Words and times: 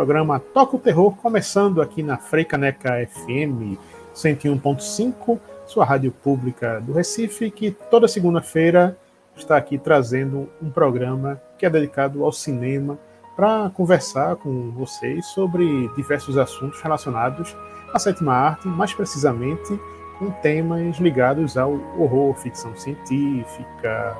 Programa 0.00 0.40
Toca 0.40 0.76
o 0.76 0.78
Terror, 0.78 1.14
começando 1.16 1.82
aqui 1.82 2.02
na 2.02 2.16
Freicaneca 2.16 3.06
FM 3.06 3.76
101.5, 4.14 5.38
sua 5.66 5.84
rádio 5.84 6.10
pública 6.10 6.80
do 6.80 6.94
Recife, 6.94 7.50
que 7.50 7.70
toda 7.70 8.08
segunda-feira 8.08 8.96
está 9.36 9.58
aqui 9.58 9.76
trazendo 9.76 10.48
um 10.62 10.70
programa 10.70 11.38
que 11.58 11.66
é 11.66 11.70
dedicado 11.70 12.24
ao 12.24 12.32
cinema 12.32 12.98
para 13.36 13.68
conversar 13.74 14.36
com 14.36 14.70
vocês 14.70 15.26
sobre 15.26 15.86
diversos 15.94 16.38
assuntos 16.38 16.80
relacionados 16.80 17.54
à 17.92 17.98
sétima 17.98 18.32
arte, 18.32 18.68
mais 18.68 18.94
precisamente 18.94 19.78
com 20.18 20.30
temas 20.30 20.96
ligados 20.96 21.58
ao 21.58 21.74
horror, 21.98 22.34
ficção 22.36 22.74
científica, 22.74 24.16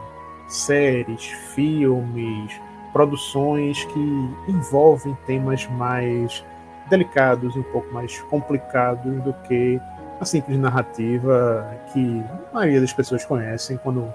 séries, 0.47 1.25
filmes, 1.55 2.53
produções 2.93 3.85
que 3.85 4.31
envolvem 4.49 5.17
temas 5.27 5.67
mais 5.69 6.45
delicados 6.89 7.57
um 7.57 7.63
pouco 7.63 7.93
mais 7.95 8.21
complicados 8.23 9.23
do 9.23 9.33
que 9.45 9.81
a 10.21 10.25
simples 10.25 10.59
narrativa 10.59 11.67
que 11.93 12.23
a 12.51 12.55
maioria 12.55 12.81
das 12.81 12.93
pessoas 12.93 13.25
conhecem 13.25 13.79
quando 13.79 14.13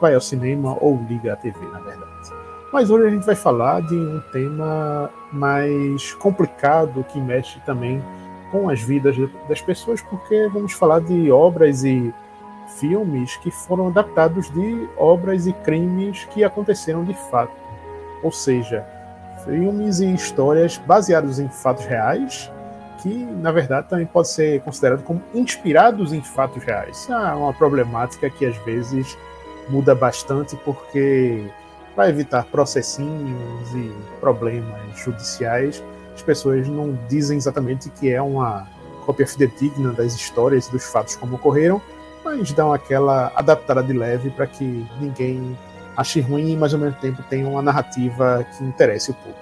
vai 0.00 0.14
ao 0.14 0.20
cinema 0.20 0.76
ou 0.80 1.02
liga 1.08 1.32
a 1.32 1.36
TV, 1.36 1.58
na 1.72 1.80
verdade. 1.80 2.30
Mas 2.72 2.90
hoje 2.90 3.06
a 3.06 3.10
gente 3.10 3.24
vai 3.24 3.34
falar 3.34 3.80
de 3.80 3.94
um 3.94 4.20
tema 4.30 5.10
mais 5.32 6.12
complicado 6.14 7.04
que 7.08 7.18
mexe 7.18 7.58
também 7.60 8.02
com 8.52 8.68
as 8.68 8.80
vidas 8.80 9.16
das 9.48 9.60
pessoas, 9.60 10.02
porque 10.02 10.48
vamos 10.48 10.72
falar 10.72 11.00
de 11.00 11.30
obras 11.30 11.82
e 11.82 12.14
filmes 12.78 13.36
que 13.38 13.50
foram 13.50 13.88
adaptados 13.88 14.50
de 14.50 14.88
obras 14.96 15.46
e 15.46 15.52
crimes 15.52 16.24
que 16.26 16.44
aconteceram 16.44 17.02
de 17.04 17.14
fato 17.30 17.67
ou 18.22 18.32
seja, 18.32 18.84
filmes 19.44 20.00
e 20.00 20.12
histórias 20.12 20.78
baseados 20.78 21.38
em 21.38 21.48
fatos 21.48 21.84
reais, 21.84 22.50
que 23.02 23.08
na 23.08 23.52
verdade 23.52 23.88
também 23.88 24.06
pode 24.06 24.28
ser 24.28 24.60
considerado 24.62 25.02
como 25.02 25.22
inspirados 25.34 26.12
em 26.12 26.22
fatos 26.22 26.62
reais. 26.62 26.98
Isso 26.98 27.12
é 27.12 27.34
uma 27.34 27.52
problemática 27.52 28.28
que 28.28 28.44
às 28.44 28.56
vezes 28.58 29.16
muda 29.68 29.94
bastante 29.94 30.56
porque 30.64 31.44
para 31.94 32.08
evitar 32.08 32.44
processinhos 32.44 33.74
e 33.74 33.92
problemas 34.20 34.80
judiciais, 34.96 35.82
as 36.14 36.22
pessoas 36.22 36.68
não 36.68 36.96
dizem 37.08 37.36
exatamente 37.36 37.90
que 37.90 38.12
é 38.12 38.20
uma 38.22 38.66
cópia 39.04 39.26
fidedigna 39.26 39.92
das 39.92 40.14
histórias 40.14 40.66
e 40.68 40.72
dos 40.72 40.84
fatos 40.84 41.16
como 41.16 41.36
ocorreram, 41.36 41.80
mas 42.24 42.52
dão 42.52 42.72
aquela 42.72 43.32
adaptada 43.34 43.82
de 43.82 43.92
leve 43.92 44.30
para 44.30 44.46
que 44.46 44.86
ninguém 45.00 45.56
ache 45.98 46.20
ruim, 46.20 46.56
mas 46.56 46.72
ao 46.72 46.78
mesmo 46.78 46.96
tempo 47.00 47.24
tem 47.24 47.44
uma 47.44 47.60
narrativa 47.60 48.46
que 48.56 48.62
interesse 48.62 49.10
o 49.10 49.14
público. 49.14 49.40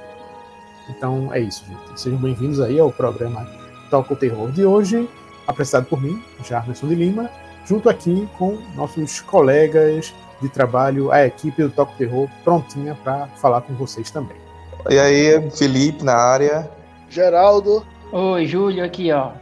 Então 0.88 1.28
é 1.30 1.38
isso, 1.38 1.62
gente. 1.66 2.00
Sejam 2.00 2.18
bem-vindos 2.18 2.60
aí 2.62 2.80
ao 2.80 2.90
programa 2.90 3.46
Toca 3.90 4.14
o 4.14 4.16
Terror 4.16 4.50
de 4.50 4.64
hoje, 4.64 5.06
apresentado 5.46 5.84
por 5.84 6.00
mim, 6.00 6.22
Jarmerson 6.42 6.88
de 6.88 6.94
Lima, 6.94 7.30
junto 7.66 7.90
aqui 7.90 8.26
com 8.38 8.56
nossos 8.74 9.20
colegas 9.20 10.14
de 10.40 10.48
trabalho, 10.48 11.12
a 11.12 11.26
equipe 11.26 11.62
do 11.62 11.68
Toca 11.68 11.92
o 11.92 11.96
Terror, 11.96 12.28
prontinha 12.42 12.96
para 13.04 13.26
falar 13.36 13.60
com 13.60 13.74
vocês 13.74 14.10
também. 14.10 14.38
E 14.88 14.98
aí, 14.98 15.50
Felipe 15.50 16.02
na 16.02 16.14
área. 16.14 16.70
Geraldo. 17.10 17.84
Oi, 18.10 18.46
Júlio 18.46 18.82
aqui, 18.82 19.12
ó. 19.12 19.32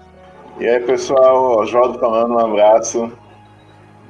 E 0.59 0.67
aí, 0.67 0.81
pessoal, 0.81 1.61
Oswaldo 1.61 1.97
falando, 2.01 2.35
um 2.35 2.39
abraço. 2.41 3.13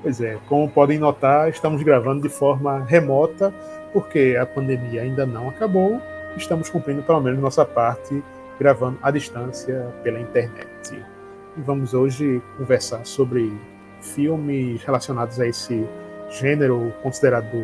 Pois 0.04 0.20
é, 0.20 0.36
como 0.50 0.68
podem 0.68 0.98
notar, 0.98 1.48
estamos 1.48 1.82
gravando 1.82 2.20
de 2.20 2.28
forma 2.28 2.84
remota, 2.84 3.54
porque 3.90 4.36
a 4.38 4.44
pandemia 4.44 5.00
ainda 5.00 5.24
não 5.24 5.48
acabou. 5.48 5.98
Estamos 6.36 6.68
cumprindo 6.68 7.02
pelo 7.02 7.22
menos 7.22 7.40
nossa 7.40 7.64
parte, 7.64 8.22
gravando 8.60 8.98
à 9.02 9.10
distância 9.10 9.94
pela 10.02 10.20
internet. 10.20 10.92
E 11.56 11.60
vamos 11.62 11.94
hoje 11.94 12.42
conversar 12.58 13.06
sobre 13.06 13.50
filmes 14.02 14.82
relacionados 14.84 15.40
a 15.40 15.46
esse 15.46 15.88
gênero 16.28 16.92
considerado 17.02 17.56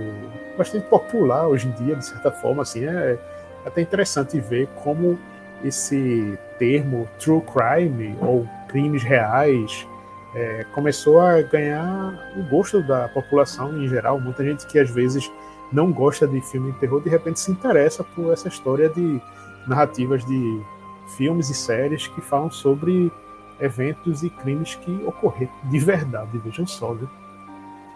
bastante 0.56 0.86
popular 0.86 1.46
hoje 1.46 1.68
em 1.68 1.84
dia, 1.84 1.94
de 1.94 2.06
certa 2.06 2.30
forma. 2.30 2.62
Assim, 2.62 2.86
é 2.86 3.18
até 3.66 3.82
interessante 3.82 4.40
ver 4.40 4.66
como 4.82 5.18
esse 5.62 6.38
termo 6.58 7.06
true 7.18 7.42
crime 7.42 8.16
ou 8.22 8.48
crimes 8.66 9.02
reais 9.02 9.86
é, 10.34 10.64
começou 10.72 11.20
a 11.20 11.42
ganhar 11.42 12.32
o 12.36 12.42
gosto 12.48 12.82
da 12.82 13.08
população 13.08 13.82
em 13.82 13.88
geral. 13.88 14.20
Muita 14.20 14.44
gente 14.44 14.66
que 14.66 14.78
às 14.78 14.90
vezes 14.90 15.30
não 15.72 15.92
gosta 15.92 16.26
de 16.26 16.40
filme 16.40 16.72
de 16.72 16.78
terror, 16.78 17.00
de 17.00 17.08
repente 17.08 17.40
se 17.40 17.50
interessa 17.50 18.02
por 18.02 18.32
essa 18.32 18.48
história 18.48 18.88
de 18.88 19.20
narrativas 19.66 20.24
de 20.24 20.62
filmes 21.16 21.48
e 21.50 21.54
séries 21.54 22.06
que 22.08 22.20
falam 22.20 22.50
sobre 22.50 23.12
eventos 23.60 24.22
e 24.22 24.30
crimes 24.30 24.74
que 24.76 24.90
ocorreram 25.04 25.52
de 25.64 25.78
verdade, 25.78 26.38
vejam 26.38 26.66
só. 26.66 26.94
Viu? 26.94 27.08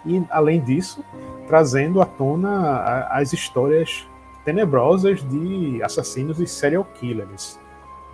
E, 0.07 0.23
além 0.31 0.61
disso, 0.61 1.03
trazendo 1.47 2.01
à 2.01 2.07
tona 2.07 3.07
as 3.11 3.33
histórias 3.33 4.07
tenebrosas 4.45 5.27
de 5.29 5.83
assassinos 5.83 6.39
e 6.39 6.47
serial 6.47 6.85
killers. 6.95 7.59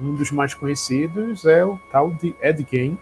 Um 0.01 0.15
dos 0.15 0.31
mais 0.31 0.55
conhecidos 0.55 1.45
é 1.45 1.65
o 1.65 1.79
tal 1.91 2.11
de 2.11 2.35
Ed 2.41 2.67
Gein, 2.71 2.97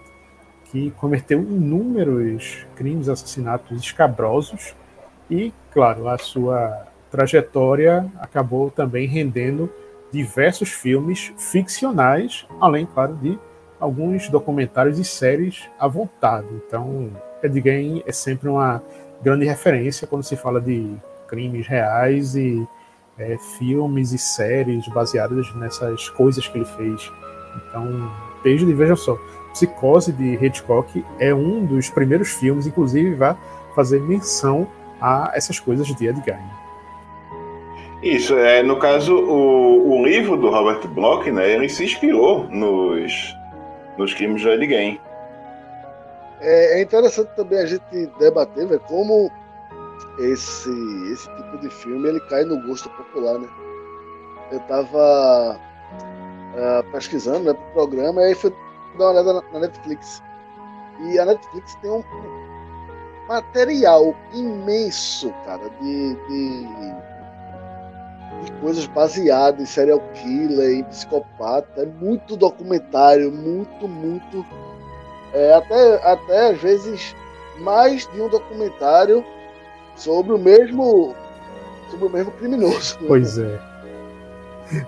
que 0.70 0.90
cometeu 0.92 1.40
inúmeros 1.40 2.66
crimes, 2.76 3.08
assassinatos 3.08 3.80
escabrosos 3.80 4.74
e, 5.30 5.52
claro, 5.72 6.08
a 6.08 6.18
sua 6.18 6.86
trajetória 7.10 8.10
acabou 8.18 8.70
também 8.70 9.06
rendendo 9.06 9.70
diversos 10.12 10.70
filmes 10.70 11.32
ficcionais, 11.38 12.46
além, 12.60 12.86
claro, 12.86 13.14
de 13.16 13.38
alguns 13.78 14.28
documentários 14.28 14.98
e 14.98 15.04
séries 15.04 15.68
à 15.78 15.86
vontade. 15.86 16.46
Então, 16.66 17.10
Ed 17.42 17.60
Gein 17.60 18.02
é 18.06 18.12
sempre 18.12 18.48
uma 18.48 18.82
grande 19.22 19.44
referência 19.44 20.06
quando 20.06 20.22
se 20.22 20.36
fala 20.36 20.60
de 20.60 20.96
crimes 21.26 21.66
reais 21.66 22.34
e 22.34 22.66
é, 23.18 23.36
filmes 23.58 24.12
e 24.12 24.18
séries 24.18 24.86
baseadas 24.88 25.54
nessas 25.56 26.08
coisas 26.10 26.46
que 26.46 26.58
ele 26.58 26.64
fez. 26.64 27.12
Então, 27.56 28.10
desde, 28.42 28.72
veja 28.72 28.96
só, 28.96 29.18
Psicose 29.58 30.12
de 30.12 30.34
Hitchcock 30.34 31.04
é 31.18 31.34
um 31.34 31.64
dos 31.64 31.90
primeiros 31.90 32.30
filmes, 32.30 32.64
inclusive 32.68 33.14
vai 33.14 33.36
fazer 33.74 34.00
menção 34.00 34.68
a 35.00 35.32
essas 35.34 35.58
coisas 35.58 35.88
de 35.88 36.06
Ed 36.06 36.22
Gein. 36.24 36.38
Isso, 38.00 38.38
é, 38.38 38.62
no 38.62 38.78
caso, 38.78 39.16
o, 39.16 39.98
o 39.98 40.06
livro 40.06 40.36
do 40.36 40.48
Robert 40.48 40.86
Bloch, 40.86 41.28
né, 41.32 41.54
ele 41.54 41.68
se 41.68 41.84
inspirou 41.84 42.44
nos, 42.48 43.36
nos 43.96 44.14
crimes 44.14 44.42
de 44.42 44.48
Ed 44.48 44.68
Gein. 44.68 45.00
É, 46.40 46.78
é 46.78 46.82
interessante 46.82 47.30
também 47.34 47.58
a 47.58 47.66
gente 47.66 47.82
debater 48.20 48.64
véio, 48.64 48.80
como 48.86 49.28
esse, 50.20 50.70
esse 51.12 51.28
tipo 51.34 51.58
de 51.58 51.68
filme 51.68 52.08
ele 52.08 52.20
cai 52.28 52.44
no 52.44 52.62
gosto 52.62 52.88
popular, 52.90 53.40
né? 53.40 53.48
Eu 54.52 54.58
estava 54.58 55.60
uh, 56.54 56.92
pesquisando 56.92 57.40
né, 57.40 57.54
pro 57.54 57.72
programa 57.72 58.22
e 58.22 58.26
aí 58.26 58.34
foi 58.36 58.54
dar 58.96 59.04
uma 59.04 59.10
olhada 59.10 59.44
na 59.52 59.60
Netflix. 59.60 60.22
E 61.00 61.18
a 61.18 61.24
Netflix 61.24 61.74
tem 61.76 61.90
um 61.90 62.02
material 63.28 64.14
imenso, 64.32 65.32
cara, 65.44 65.68
de, 65.80 66.14
de, 66.14 66.66
de 68.44 68.52
coisas 68.60 68.86
baseadas 68.86 69.60
em 69.60 69.66
serial 69.66 70.00
killer, 70.14 70.78
em 70.78 70.84
psicopata. 70.84 71.82
É 71.82 71.86
muito 71.86 72.36
documentário, 72.36 73.30
muito, 73.30 73.86
muito. 73.86 74.44
É, 75.32 75.54
até, 75.54 76.10
até 76.10 76.50
às 76.50 76.58
vezes 76.58 77.14
mais 77.58 78.06
de 78.12 78.20
um 78.20 78.28
documentário 78.28 79.24
sobre 79.94 80.32
o 80.32 80.38
mesmo 80.38 81.14
sobre 81.90 82.06
o 82.06 82.10
mesmo 82.10 82.32
criminoso. 82.32 82.98
Pois 83.06 83.38
é. 83.38 83.67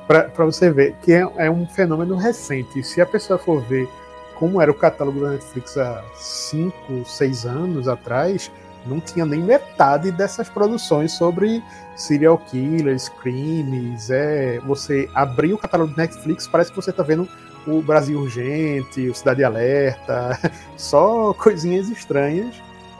Para 0.06 0.44
você 0.44 0.70
ver 0.70 0.94
que 1.02 1.12
é, 1.12 1.26
é, 1.36 1.50
um 1.50 1.66
fenômeno 1.66 2.16
recente. 2.16 2.82
Se 2.82 3.00
a 3.00 3.06
pessoa 3.06 3.38
for 3.38 3.60
ver 3.62 3.88
como 4.34 4.60
era 4.60 4.70
o 4.70 4.74
catálogo 4.74 5.20
da 5.20 5.30
Netflix 5.30 5.76
há 5.76 6.02
5, 6.14 7.04
6 7.04 7.44
anos 7.46 7.88
atrás, 7.88 8.50
não 8.86 8.98
tinha 9.00 9.26
nem 9.26 9.42
metade 9.42 10.10
dessas 10.10 10.48
produções 10.48 11.12
sobre 11.12 11.62
serial 11.94 12.38
killers, 12.38 13.08
crimes. 13.08 14.10
É, 14.10 14.58
você 14.60 15.08
abrir 15.14 15.52
o 15.52 15.58
catálogo 15.58 15.92
do 15.92 15.96
Netflix, 15.96 16.46
parece 16.46 16.70
que 16.70 16.76
você 16.76 16.90
está 16.90 17.02
vendo 17.02 17.28
o 17.66 17.82
Brasil 17.82 18.18
Urgente, 18.18 19.08
o 19.08 19.14
Cidade 19.14 19.44
Alerta, 19.44 20.38
só 20.76 21.34
coisinhas 21.34 21.90
estranhas, 21.90 22.54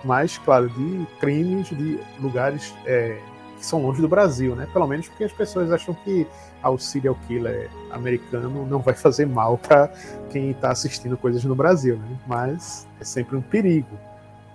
mas, 0.05 0.37
claro, 0.39 0.69
de 0.69 1.07
crimes 1.19 1.69
de 1.69 1.99
lugares 2.21 2.75
é, 2.85 3.19
que 3.61 3.67
são 3.67 3.83
longe 3.83 4.01
do 4.01 4.09
Brasil, 4.09 4.57
né? 4.57 4.67
Pelo 4.73 4.87
menos 4.87 5.07
porque 5.07 5.25
as 5.25 5.33
pessoas 5.33 5.71
acham 5.71 5.95
que 5.95 6.27
ah, 6.63 6.71
o 6.71 6.79
serial 6.79 7.17
killer 7.29 7.69
americano 7.91 8.67
não 8.67 8.81
vai 8.81 8.95
fazer 8.95 9.27
mal 9.27 9.59
para 9.59 9.93
quem 10.31 10.51
está 10.51 10.71
assistindo 10.71 11.17
coisas 11.17 11.45
no 11.45 11.55
Brasil, 11.55 11.97
né? 11.97 12.17
Mas 12.27 12.89
é 12.99 13.05
sempre 13.05 13.37
um 13.37 13.43
perigo, 13.43 13.99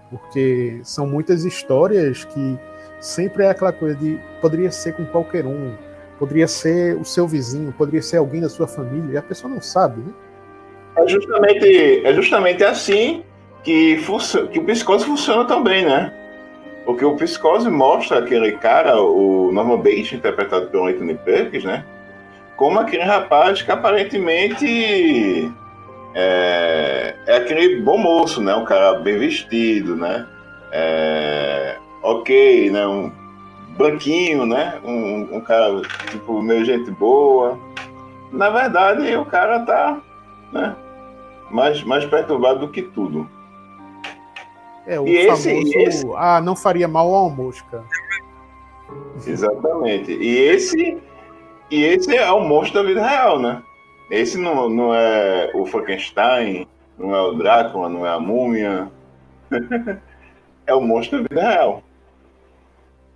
porque 0.09 0.81
são 0.83 1.05
muitas 1.05 1.45
histórias 1.45 2.25
que 2.25 2.59
sempre 2.99 3.43
é 3.43 3.49
aquela 3.51 3.71
coisa 3.71 3.95
de 3.95 4.19
poderia 4.41 4.71
ser 4.71 4.93
com 4.93 5.05
qualquer 5.05 5.45
um, 5.45 5.75
poderia 6.17 6.47
ser 6.47 6.97
o 6.97 7.05
seu 7.05 7.27
vizinho, 7.27 7.71
poderia 7.71 8.01
ser 8.01 8.17
alguém 8.17 8.41
da 8.41 8.49
sua 8.49 8.67
família, 8.67 9.13
e 9.13 9.17
a 9.17 9.21
pessoa 9.21 9.53
não 9.53 9.61
sabe, 9.61 10.01
né? 10.01 10.11
É 10.97 11.07
justamente, 11.07 12.05
é 12.05 12.13
justamente 12.13 12.63
assim 12.63 13.23
que, 13.63 14.01
que 14.51 14.59
o 14.59 14.63
psicose 14.63 15.05
funciona 15.05 15.45
também, 15.45 15.85
né? 15.85 16.11
Porque 16.85 17.03
o 17.03 17.15
Psicose 17.15 17.69
mostra 17.69 18.19
aquele 18.19 18.53
cara, 18.53 19.01
o 19.01 19.51
Norman 19.51 19.77
Bates, 19.77 20.13
interpretado 20.13 20.67
pelo 20.67 20.85
Anthony 20.85 21.15
Perkins, 21.15 21.63
né? 21.63 21.83
Como 22.55 22.79
aquele 22.79 23.03
rapaz 23.03 23.61
que 23.61 23.71
aparentemente 23.71 25.51
é, 26.13 27.15
é 27.25 27.37
aquele 27.37 27.81
bom 27.81 27.97
moço, 27.97 28.39
né? 28.39 28.55
Um 28.55 28.63
cara 28.63 28.99
bem 28.99 29.17
vestido, 29.17 29.95
né? 29.95 30.27
É, 30.71 31.75
ok, 32.03 32.69
né? 32.69 32.85
Um 32.85 33.11
branquinho, 33.75 34.45
né? 34.45 34.79
Um, 34.83 35.37
um 35.37 35.41
cara, 35.41 35.81
tipo, 36.11 36.41
meio 36.41 36.63
gente 36.63 36.91
boa. 36.91 37.59
Na 38.31 38.49
verdade, 38.49 39.15
o 39.15 39.25
cara 39.25 39.59
tá, 39.61 39.97
né? 40.53 40.75
Mais, 41.49 41.83
mais 41.83 42.05
perturbado 42.05 42.59
do 42.59 42.69
que 42.69 42.81
tudo. 42.81 43.29
É, 44.87 44.99
o 44.99 45.07
e 45.07 45.25
famoso, 45.25 45.49
esse, 45.49 45.77
esse... 45.77 46.05
ah, 46.15 46.39
não 46.41 46.55
faria 46.55 46.87
mal 46.87 47.13
ao 47.13 47.29
mosca. 47.29 47.83
Exatamente. 49.25 50.11
E 50.11 50.37
esse, 50.37 50.97
e 51.71 51.83
esse 51.83 52.15
é 52.15 52.31
o 52.31 52.41
monstro 52.41 52.81
da 52.81 52.87
vida 52.87 53.05
real, 53.05 53.39
né? 53.39 53.63
Esse 54.11 54.37
não, 54.37 54.69
não 54.69 54.93
é 54.93 55.51
o 55.55 55.65
Frankenstein, 55.65 56.67
não 56.97 57.15
é 57.15 57.21
o 57.21 57.33
Drácula, 57.33 57.89
não 57.89 58.05
é 58.05 58.09
a 58.09 58.19
múmia. 58.19 58.91
é 60.67 60.73
o 60.73 60.81
monstro 60.81 61.23
da 61.23 61.27
vida 61.27 61.41
real. 61.41 61.83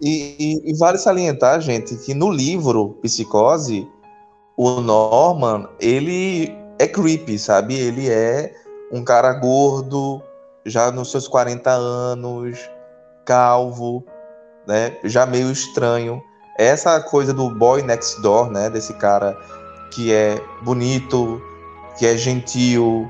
E, 0.01 0.35
e, 0.39 0.71
e, 0.71 0.77
vale 0.77 0.97
salientar, 0.97 1.59
gente, 1.59 1.95
que 1.97 2.13
no 2.13 2.31
livro 2.31 2.97
Psicose, 3.01 3.87
o 4.55 4.79
Norman, 4.79 5.67
ele 5.79 6.55
é 6.79 6.87
creepy, 6.87 7.37
sabe? 7.37 7.75
Ele 7.77 8.09
é 8.09 8.53
um 8.91 9.03
cara 9.03 9.33
gordo, 9.33 10.23
já 10.65 10.91
nos 10.91 11.11
seus 11.11 11.27
40 11.27 11.69
anos, 11.69 12.69
calvo, 13.25 14.03
né? 14.67 14.97
Já 15.03 15.25
meio 15.25 15.51
estranho. 15.51 16.21
Essa 16.57 16.99
coisa 16.99 17.33
do 17.33 17.49
boy 17.49 17.81
next 17.81 18.21
door, 18.21 18.49
né? 18.49 18.69
Desse 18.69 18.93
cara 18.95 19.37
que 19.91 20.13
é 20.13 20.39
bonito, 20.61 21.41
que 21.97 22.05
é 22.05 22.15
gentil, 22.17 23.09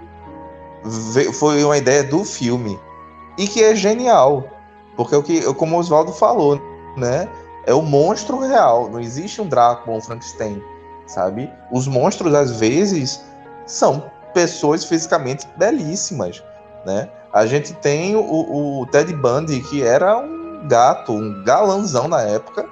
foi 1.34 1.64
uma 1.64 1.78
ideia 1.78 2.04
do 2.04 2.24
filme 2.24 2.80
e 3.38 3.48
que 3.48 3.64
é 3.64 3.76
genial, 3.76 4.44
porque 4.96 5.16
o 5.16 5.24
que, 5.24 5.42
como 5.54 5.76
o 5.76 5.80
Oswaldo 5.80 6.12
falou, 6.12 6.60
né? 6.98 7.28
É 7.66 7.74
o 7.74 7.82
monstro 7.82 8.40
real. 8.40 8.90
Não 8.90 9.00
existe 9.00 9.42
um 9.42 9.48
Drácula, 9.48 9.98
um 9.98 10.02
Frankenstein, 10.02 10.62
sabe? 11.08 11.52
Os 11.72 11.88
monstros 11.88 12.34
às 12.34 12.60
vezes 12.60 13.24
são 13.66 14.12
pessoas 14.34 14.84
fisicamente 14.84 15.48
belíssimas, 15.58 16.44
né? 16.86 17.10
A 17.32 17.46
gente 17.46 17.74
tem 17.76 18.16
o, 18.16 18.82
o 18.82 18.86
Ted 18.88 19.14
Bundy, 19.14 19.62
que 19.62 19.84
era 19.84 20.18
um 20.18 20.68
gato, 20.68 21.14
um 21.14 21.44
galanzão 21.44 22.08
na 22.08 22.22
época, 22.22 22.68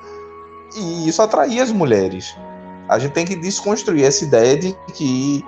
e 0.75 1.07
isso 1.07 1.21
atraía 1.21 1.63
as 1.63 1.71
mulheres. 1.71 2.35
A 2.89 2.97
gente 2.97 3.11
tem 3.11 3.25
que 3.25 3.35
desconstruir 3.35 4.05
essa 4.05 4.23
ideia 4.23 4.57
de 4.57 4.73
que 4.93 5.45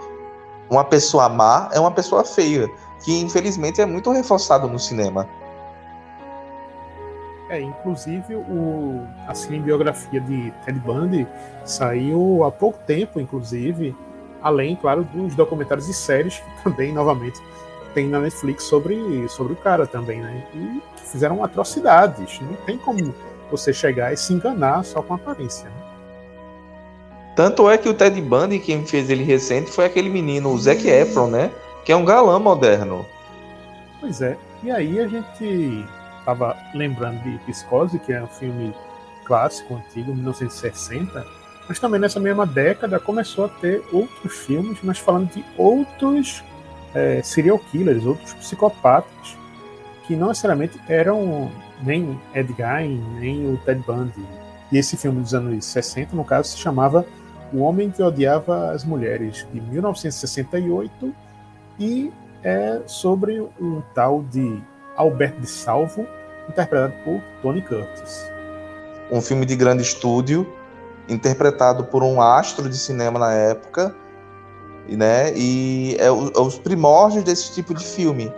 uma 0.69 0.83
pessoa 0.83 1.27
má 1.27 1.69
é 1.73 1.79
uma 1.79 1.91
pessoa 1.91 2.23
feia, 2.23 2.69
que 3.03 3.19
infelizmente 3.19 3.81
é 3.81 3.85
muito 3.85 4.11
reforçado 4.11 4.67
no 4.67 4.77
cinema. 4.77 5.27
É, 7.49 7.59
inclusive 7.59 8.35
o, 8.35 9.07
a 9.27 9.33
cinebiografia 9.33 10.21
de 10.21 10.51
Ted 10.63 10.79
Bundy 10.79 11.27
saiu 11.65 12.43
há 12.43 12.51
pouco 12.51 12.77
tempo, 12.85 13.19
inclusive, 13.19 13.95
além, 14.39 14.75
claro, 14.75 15.03
dos 15.03 15.33
documentários 15.33 15.89
e 15.89 15.93
séries 15.93 16.37
que 16.37 16.63
também, 16.63 16.93
novamente, 16.93 17.41
tem 17.93 18.07
na 18.07 18.19
Netflix 18.19 18.63
sobre, 18.63 19.27
sobre 19.29 19.53
o 19.53 19.55
cara 19.55 19.85
também, 19.85 20.21
né? 20.21 20.43
E 20.53 20.81
fizeram 21.09 21.43
atrocidades. 21.43 22.39
Não 22.41 22.53
tem 22.65 22.77
como 22.77 23.13
você 23.51 23.73
chegar 23.73 24.13
e 24.13 24.17
se 24.17 24.33
enganar 24.33 24.83
só 24.83 25.01
com 25.01 25.13
a 25.13 25.15
aparência. 25.15 25.69
Né? 25.69 25.75
Tanto 27.35 27.69
é 27.69 27.77
que 27.77 27.89
o 27.89 27.93
Ted 27.93 28.19
Bundy, 28.21 28.59
quem 28.59 28.85
fez 28.85 29.09
ele 29.09 29.23
recente, 29.23 29.71
foi 29.71 29.85
aquele 29.85 30.09
menino, 30.09 30.49
o 30.49 30.57
Zac 30.59 30.85
Efron, 30.87 31.27
né? 31.27 31.51
Que 31.85 31.91
é 31.91 31.95
um 31.95 32.05
galã 32.05 32.37
moderno. 32.37 33.05
Pois 33.99 34.21
é. 34.21 34.37
E 34.61 34.71
aí 34.71 34.99
a 34.99 35.07
gente 35.07 35.85
tava 36.25 36.55
lembrando 36.73 37.21
de 37.23 37.37
Psicose, 37.45 37.97
que 37.99 38.11
é 38.11 38.21
um 38.21 38.27
filme 38.27 38.75
clássico, 39.25 39.75
antigo, 39.75 40.13
1960, 40.13 41.25
mas 41.67 41.79
também 41.79 41.99
nessa 41.99 42.19
mesma 42.19 42.45
década 42.45 42.99
começou 42.99 43.45
a 43.45 43.47
ter 43.47 43.83
outros 43.93 44.33
filmes, 44.39 44.79
mas 44.81 44.97
falando 44.97 45.31
de 45.31 45.45
outros 45.55 46.43
é, 46.93 47.21
serial 47.21 47.59
killers, 47.59 48.05
outros 48.05 48.33
psicopatas, 48.33 49.37
que 50.05 50.15
não 50.15 50.29
necessariamente 50.29 50.79
eram 50.87 51.51
nem 51.83 52.19
Ed 52.33 52.53
Gein, 52.57 53.03
nem 53.19 53.53
o 53.53 53.57
Ted 53.57 53.81
Bundy. 53.85 54.25
E 54.71 54.77
esse 54.77 54.97
filme 54.97 55.21
dos 55.21 55.33
anos 55.33 55.65
60, 55.65 56.15
no 56.15 56.23
caso, 56.23 56.49
se 56.49 56.57
chamava 56.57 57.05
O 57.53 57.59
Homem 57.59 57.89
que 57.89 58.01
Odiava 58.01 58.71
as 58.71 58.83
Mulheres, 58.83 59.47
de 59.51 59.61
1968, 59.61 61.13
e 61.79 62.11
é 62.43 62.81
sobre 62.85 63.41
um 63.59 63.81
tal 63.93 64.23
de 64.23 64.61
Alberto 64.95 65.41
de 65.41 65.47
Salvo, 65.47 66.05
interpretado 66.47 66.93
por 67.03 67.21
Tony 67.41 67.61
Curtis. 67.61 68.29
Um 69.11 69.21
filme 69.21 69.45
de 69.45 69.55
grande 69.55 69.83
estúdio, 69.83 70.51
interpretado 71.07 71.85
por 71.85 72.03
um 72.03 72.21
astro 72.21 72.69
de 72.69 72.77
cinema 72.77 73.19
na 73.19 73.33
época, 73.33 73.95
né? 74.95 75.33
E 75.35 75.95
é, 75.99 76.11
o, 76.11 76.31
é 76.35 76.39
os 76.39 76.57
primórdios 76.57 77.23
desse 77.23 77.53
tipo 77.53 77.73
de 77.73 77.85
filme. 77.85 78.31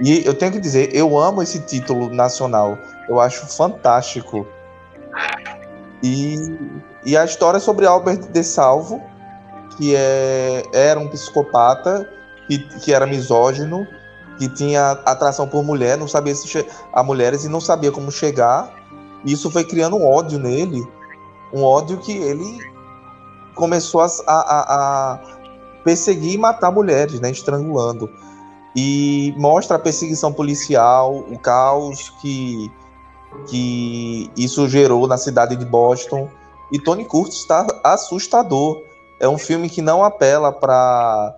E 0.00 0.24
eu 0.26 0.34
tenho 0.34 0.52
que 0.52 0.60
dizer, 0.60 0.94
eu 0.94 1.18
amo 1.18 1.42
esse 1.42 1.60
título 1.60 2.08
nacional. 2.08 2.78
Eu 3.08 3.20
acho 3.20 3.46
fantástico. 3.46 4.46
E, 6.02 6.36
e 7.04 7.16
a 7.16 7.24
história 7.24 7.58
é 7.58 7.60
sobre 7.60 7.86
Albert 7.86 8.30
de 8.32 8.42
Salvo, 8.42 9.00
que 9.76 9.94
é, 9.94 10.64
era 10.72 10.98
um 10.98 11.08
psicopata, 11.08 12.08
que, 12.48 12.58
que 12.80 12.92
era 12.92 13.06
misógino, 13.06 13.86
que 14.38 14.48
tinha 14.48 14.92
atração 15.04 15.46
por 15.46 15.62
mulher, 15.62 15.96
não 15.96 16.08
sabia 16.08 16.34
se 16.34 16.66
a 16.92 17.02
mulheres 17.02 17.44
e 17.44 17.48
não 17.48 17.60
sabia 17.60 17.92
como 17.92 18.10
chegar. 18.10 18.72
E 19.24 19.32
isso 19.32 19.50
foi 19.50 19.64
criando 19.64 19.96
um 19.96 20.04
ódio 20.04 20.38
nele, 20.38 20.82
um 21.52 21.62
ódio 21.62 21.98
que 21.98 22.12
ele 22.12 22.58
começou 23.54 24.00
a, 24.00 24.06
a, 24.26 24.34
a 24.34 25.20
perseguir 25.82 26.34
e 26.34 26.38
matar 26.38 26.70
mulheres, 26.70 27.20
né, 27.20 27.30
estrangulando. 27.30 28.10
E 28.74 29.34
mostra 29.36 29.76
a 29.76 29.78
perseguição 29.78 30.32
policial, 30.32 31.18
o 31.30 31.38
caos 31.38 32.10
que, 32.20 32.70
que 33.48 34.30
isso 34.36 34.68
gerou 34.68 35.06
na 35.06 35.18
cidade 35.18 35.56
de 35.56 35.64
Boston. 35.64 36.28
E 36.72 36.78
Tony 36.78 37.04
Curtis 37.04 37.38
está 37.38 37.66
assustador. 37.84 38.82
É 39.20 39.28
um 39.28 39.36
filme 39.38 39.68
que 39.68 39.82
não 39.82 40.02
apela 40.02 40.50
para 40.50 41.36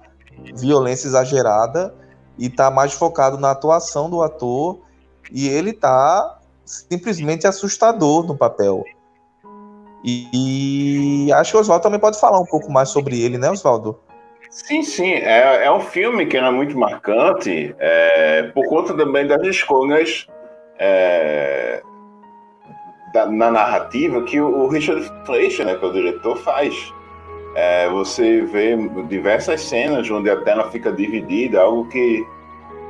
violência 0.55 1.09
exagerada 1.09 1.95
e 2.39 2.47
está 2.47 2.71
mais 2.71 2.93
focado 2.93 3.37
na 3.37 3.51
atuação 3.51 4.09
do 4.09 4.23
ator. 4.23 4.79
E 5.33 5.49
ele 5.49 5.71
está 5.71 6.39
simplesmente 6.65 7.47
assustador 7.47 8.25
no 8.25 8.37
papel. 8.37 8.85
E, 10.05 11.27
e 11.27 11.33
acho 11.33 11.53
que 11.53 11.57
o 11.57 11.61
Oswaldo 11.61 11.83
também 11.83 11.99
pode 11.99 12.21
falar 12.21 12.39
um 12.39 12.45
pouco 12.45 12.71
mais 12.71 12.91
sobre 12.91 13.21
ele, 13.21 13.39
né, 13.39 13.51
Oswaldo? 13.51 13.99
Sim, 14.54 14.82
sim. 14.82 15.14
É, 15.14 15.64
é 15.64 15.73
um 15.73 15.80
filme 15.80 16.26
que 16.26 16.37
era 16.37 16.52
muito 16.52 16.78
marcante 16.78 17.75
é, 17.76 18.44
por 18.54 18.64
conta 18.68 18.96
também 18.96 19.26
das 19.26 19.42
escolhas 19.42 20.28
é, 20.78 21.82
da, 23.12 23.26
na 23.26 23.50
narrativa 23.50 24.23
que 24.23 24.40
o, 24.40 24.68
Richard 24.68 25.11
Fleischer, 25.26 25.66
né, 25.66 25.75
que 25.75 25.84
é 25.84 25.88
o 25.88 25.92
diretor, 25.92 26.37
faz. 26.38 26.94
É, 27.56 27.88
você 27.88 28.42
vê 28.42 28.76
diversas 29.08 29.61
cenas 29.61 30.08
onde 30.08 30.30
a 30.30 30.40
tela 30.42 30.70
fica 30.70 30.92
dividida, 30.92 31.61
algo 31.61 31.88
que, 31.88 32.25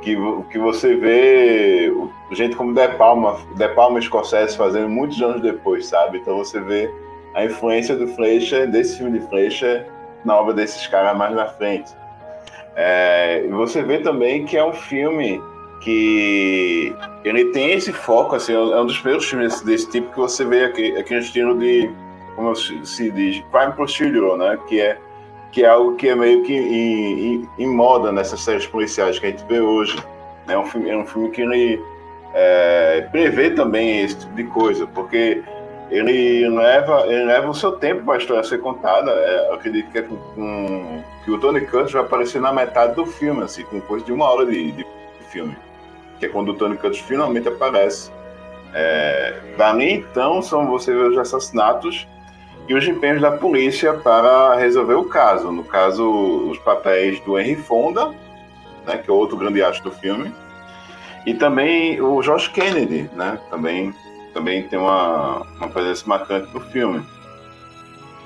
que, 0.03 0.15
que 0.51 0.59
você 0.59 0.95
vê 0.95 1.91
gente 2.31 2.55
como 2.55 2.75
De 2.75 2.87
Palma, 2.89 3.39
De 3.55 3.67
Palma 3.69 3.99
Scorsese 3.99 4.55
fazendo 4.55 4.87
muitos 4.87 5.19
anos 5.19 5.41
depois, 5.41 5.87
sabe? 5.87 6.19
Então 6.19 6.37
você 6.37 6.59
vê 6.59 6.91
a 7.33 7.43
influência 7.43 7.95
do 7.95 8.07
Fleischer, 8.09 8.69
desse 8.69 8.99
filme 8.99 9.17
de 9.19 9.27
Fleischer, 9.27 9.94
na 10.25 10.35
obra 10.35 10.53
desses 10.53 10.85
caras 10.87 11.17
mais 11.17 11.33
na 11.35 11.45
frente. 11.45 11.91
É, 12.75 13.47
você 13.51 13.81
vê 13.81 13.99
também 13.99 14.45
que 14.45 14.57
é 14.57 14.65
um 14.65 14.73
filme 14.73 15.41
que 15.81 16.93
ele 17.23 17.45
tem 17.51 17.73
esse 17.73 17.93
foco, 17.93 18.35
assim, 18.35 18.53
é 18.53 18.57
um 18.57 18.85
dos 18.85 18.97
primeiros 18.97 19.29
filmes 19.29 19.61
desse 19.61 19.89
tipo 19.89 20.11
que 20.11 20.19
você 20.19 20.43
vê 20.43 20.65
aqui, 20.65 20.97
aqui 20.97 21.13
no 21.13 21.19
estilo 21.19 21.59
de, 21.59 21.89
como 22.35 22.55
se 22.55 23.11
diz, 23.11 23.43
crime 23.51 23.73
procedural, 23.73 24.37
né? 24.37 24.57
Que 24.67 24.81
é 24.81 24.97
que 25.51 25.63
é 25.63 25.69
algo 25.69 25.95
que 25.95 26.09
é 26.09 26.15
meio 26.15 26.43
que 26.43 26.53
em, 26.53 27.35
em, 27.35 27.49
em, 27.59 27.67
moda 27.67 28.11
nessas 28.11 28.41
séries 28.41 28.67
policiais 28.67 29.17
que 29.17 29.25
a 29.25 29.29
gente 29.29 29.45
vê 29.45 29.61
hoje. 29.61 29.97
É 30.49 30.57
um 30.57 30.65
filme, 30.65 30.89
é 30.89 30.97
um 30.97 31.05
filme 31.05 31.29
que 31.29 31.41
ele 31.41 31.81
é, 32.33 33.07
prevê 33.09 33.51
também 33.51 34.03
esse 34.03 34.19
tipo 34.19 34.35
de 34.35 34.43
coisa, 34.43 34.85
porque 34.87 35.41
ele 35.89 36.49
leva, 36.49 37.05
ele 37.07 37.25
leva 37.25 37.49
o 37.49 37.53
seu 37.53 37.73
tempo 37.73 38.03
para 38.03 38.15
a 38.15 38.17
história 38.17 38.43
ser 38.43 38.59
contada. 38.59 39.11
É, 39.11 39.53
acredito 39.53 39.91
que, 39.91 39.99
é 39.99 40.01
com, 40.01 41.03
que 41.23 41.31
o 41.31 41.39
Tony 41.39 41.61
Curtis 41.61 41.93
vai 41.93 42.01
aparecer 42.01 42.41
na 42.41 42.51
metade 42.51 42.95
do 42.95 43.05
filme, 43.05 43.43
assim, 43.43 43.63
com 43.65 43.79
coisa 43.81 44.05
de 44.05 44.11
uma 44.11 44.25
hora 44.25 44.45
de, 44.45 44.71
de 44.71 44.85
filme, 45.29 45.55
que 46.19 46.25
é 46.25 46.29
quando 46.29 46.49
o 46.49 46.53
Tony 46.55 46.77
Curtis 46.77 46.99
finalmente 47.01 47.47
aparece. 47.47 48.11
É, 48.73 49.33
dali 49.57 49.93
então 49.93 50.41
são 50.41 50.67
você 50.67 50.93
vê 50.93 51.03
os 51.03 51.17
assassinatos 51.17 52.05
e 52.67 52.73
os 52.73 52.85
empenhos 52.85 53.21
da 53.21 53.31
polícia 53.31 53.93
para 53.93 54.55
resolver 54.55 54.95
o 54.95 55.05
caso. 55.05 55.51
No 55.51 55.63
caso, 55.63 56.03
os 56.49 56.57
papéis 56.59 57.19
do 57.21 57.39
Henry 57.39 57.55
Fonda, 57.55 58.13
né, 58.85 58.97
que 58.97 59.09
é 59.09 59.13
outro 59.13 59.37
grande 59.37 59.61
astro 59.63 59.91
do 59.91 59.95
filme, 59.95 60.33
e 61.25 61.33
também 61.33 62.01
o 62.01 62.21
Josh 62.21 62.47
Kennedy, 62.47 63.09
né, 63.13 63.39
também, 63.49 63.93
também 64.35 64.63
tem 64.67 64.77
uma, 64.77 65.41
uma 65.57 65.69
presença 65.69 66.03
marcante 66.05 66.53
no 66.53 66.59
filme. 66.59 67.03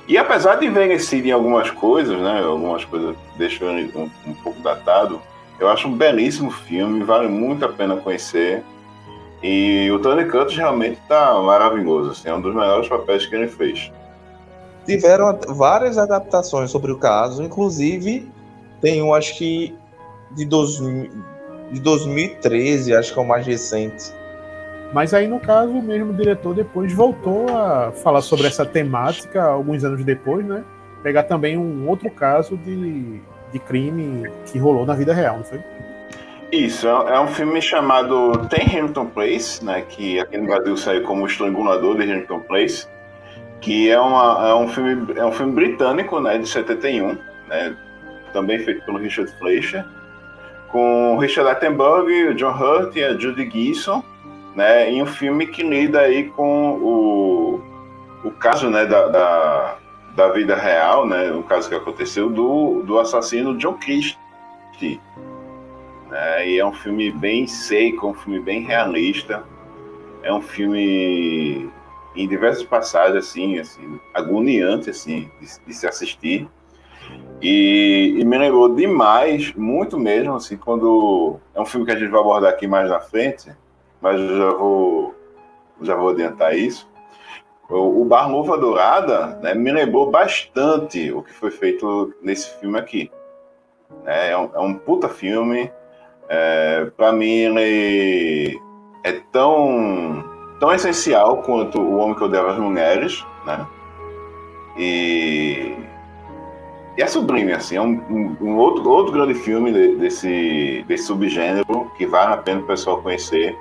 E 0.07 0.17
apesar 0.17 0.55
de 0.55 0.65
envelhecer 0.65 1.25
em 1.25 1.31
algumas 1.31 1.69
coisas, 1.69 2.19
né, 2.19 2.41
algumas 2.43 2.83
coisas 2.83 3.15
deixam 3.37 3.69
um, 3.69 4.09
um 4.25 4.33
pouco 4.33 4.59
datado, 4.61 5.21
eu 5.59 5.69
acho 5.69 5.87
um 5.87 5.95
belíssimo 5.95 6.51
filme, 6.51 7.03
vale 7.03 7.27
muito 7.27 7.63
a 7.63 7.69
pena 7.69 7.95
conhecer. 7.95 8.63
E 9.41 9.89
o 9.91 9.99
Tony 9.99 10.25
Curtis 10.25 10.57
realmente 10.57 10.99
está 10.99 11.33
maravilhoso, 11.41 12.11
assim, 12.11 12.27
é 12.27 12.33
um 12.33 12.41
dos 12.41 12.53
melhores 12.53 12.89
papéis 12.89 13.25
que 13.25 13.35
ele 13.35 13.47
fez 13.47 13.89
tiveram 14.89 15.37
várias 15.49 15.99
adaptações 15.99 16.71
sobre 16.71 16.91
o 16.91 16.97
caso, 16.97 17.43
inclusive 17.43 18.27
tem 18.81 19.03
um, 19.03 19.13
acho 19.13 19.37
que 19.37 19.75
de, 20.31 20.45
dois, 20.45 20.77
de 21.71 21.79
2013, 21.79 22.95
acho 22.95 23.13
que 23.13 23.19
é 23.19 23.21
o 23.21 23.27
mais 23.27 23.45
recente. 23.45 24.11
Mas 24.93 25.13
aí, 25.13 25.27
no 25.27 25.39
caso, 25.39 25.71
o 25.71 25.81
mesmo 25.81 26.13
diretor 26.13 26.55
depois 26.55 26.91
voltou 26.93 27.47
a 27.55 27.91
falar 27.91 28.21
sobre 28.21 28.47
essa 28.47 28.65
temática 28.65 29.43
alguns 29.43 29.83
anos 29.83 30.03
depois, 30.03 30.45
né? 30.45 30.63
Pegar 31.03 31.23
também 31.23 31.57
um 31.57 31.87
outro 31.87 32.09
caso 32.09 32.57
de, 32.57 33.21
de 33.51 33.59
crime 33.59 34.29
que 34.45 34.57
rolou 34.57 34.85
na 34.85 34.95
vida 34.95 35.13
real, 35.13 35.37
não 35.37 35.43
foi? 35.43 35.61
Isso, 36.51 36.87
é, 36.87 37.15
é 37.15 37.19
um 37.19 37.27
filme 37.27 37.61
chamado 37.61 38.47
Tem 38.49 38.65
Hamilton 38.65 39.05
Place, 39.07 39.63
né? 39.63 39.81
Que 39.87 40.19
aqui 40.19 40.37
no 40.37 40.47
Brasil 40.47 40.75
saiu 40.75 41.03
como 41.03 41.25
Estrangulador 41.27 41.95
de 41.97 42.03
Hamilton 42.03 42.39
Place 42.41 42.87
que 43.61 43.89
é, 43.89 43.99
uma, 43.99 44.49
é, 44.49 44.53
um 44.53 44.67
filme, 44.67 45.13
é 45.15 45.25
um 45.25 45.31
filme 45.31 45.53
britânico, 45.53 46.19
né, 46.19 46.37
de 46.37 46.47
71, 46.47 47.17
né, 47.47 47.75
também 48.33 48.59
feito 48.59 48.85
pelo 48.85 48.97
Richard 48.97 49.31
Fleischer, 49.37 49.85
com 50.69 51.17
Richard 51.17 51.49
Attenborough, 51.49 52.33
John 52.35 52.51
Hurt 52.51 52.95
e 52.95 53.03
a 53.03 53.17
Judy 53.17 53.45
Gleason, 53.45 54.03
né, 54.59 54.91
em 54.91 55.01
um 55.01 55.05
filme 55.05 55.47
que 55.47 55.63
lida 55.63 56.01
aí 56.01 56.29
com 56.31 56.73
o, 56.73 57.61
o 58.25 58.31
caso, 58.31 58.69
né, 58.69 58.85
da, 58.85 59.07
da, 59.07 59.77
da 60.17 60.27
vida 60.33 60.53
real, 60.53 61.07
né, 61.07 61.31
o 61.31 61.43
caso 61.43 61.69
que 61.69 61.75
aconteceu 61.75 62.29
do, 62.29 62.83
do 62.83 62.99
assassino 62.99 63.57
John 63.57 63.75
Christie, 63.75 64.19
né, 66.09 66.45
e 66.45 66.59
é 66.59 66.65
um 66.65 66.73
filme 66.73 67.09
bem 67.09 67.47
seco, 67.47 68.07
um 68.07 68.13
filme 68.13 68.41
bem 68.41 68.65
realista, 68.65 69.45
é 70.23 70.33
um 70.33 70.41
filme 70.41 71.71
em 72.13 72.27
diversas 72.27 72.63
passagens 72.63 73.15
assim, 73.15 73.59
assim 73.59 73.97
agoniante 74.13 74.89
assim 74.89 75.31
de, 75.39 75.47
de 75.67 75.73
se 75.73 75.87
assistir. 75.87 76.49
E, 77.41 78.17
e, 78.19 78.25
me 78.25 78.37
lembrou 78.37 78.75
demais, 78.75 79.53
muito 79.53 79.97
mesmo 79.97 80.35
assim, 80.35 80.57
quando 80.57 81.39
é 81.55 81.61
um 81.61 81.65
filme 81.65 81.85
que 81.85 81.93
a 81.93 81.95
gente 81.97 82.09
vai 82.09 82.19
abordar 82.19 82.51
aqui 82.51 82.67
mais 82.67 82.89
na 82.89 82.99
frente, 82.99 83.49
mas 84.01 84.19
eu 84.19 84.37
já 84.37 84.51
vou 84.51 85.15
já 85.81 85.95
vou 85.95 86.09
adiantar 86.09 86.55
isso. 86.55 86.89
O, 87.69 88.03
Bar 88.03 88.27
Luva 88.27 88.57
Dourada 88.57 89.39
né, 89.43 89.53
me 89.53 89.71
lembrou 89.71 90.09
bastante 90.09 91.11
o 91.11 91.21
que 91.21 91.31
foi 91.31 91.51
feito 91.51 92.13
nesse 92.21 92.49
filme 92.59 92.79
aqui. 92.79 93.11
É, 94.05 94.31
é, 94.31 94.37
um, 94.37 94.49
é 94.55 94.59
um 94.59 94.73
puta 94.73 95.07
filme. 95.07 95.71
É, 96.27 96.85
para 96.97 97.11
mim 97.11 97.29
ele 97.29 98.59
é 99.03 99.13
tão 99.31 100.23
tão 100.59 100.73
essencial 100.73 101.41
quanto 101.43 101.79
O 101.79 101.97
Homem 101.97 102.15
que 102.15 102.23
Odeia 102.23 102.45
as 102.45 102.57
Mulheres, 102.57 103.25
né? 103.45 103.65
E, 104.77 105.75
e 106.97 107.01
é 107.01 107.07
sublime, 107.07 107.53
assim, 107.53 107.77
é 107.77 107.81
um, 107.81 108.35
um, 108.41 108.57
outro, 108.57 108.87
outro 108.89 109.13
grande 109.13 109.33
filme 109.33 109.71
de, 109.71 109.95
desse, 109.95 110.83
desse 110.87 111.05
subgênero 111.05 111.91
que 111.97 112.05
vale 112.05 112.33
a 112.33 112.37
pena 112.37 112.61
o 112.61 112.67
pessoal 112.67 113.01
conhecer. 113.01 113.57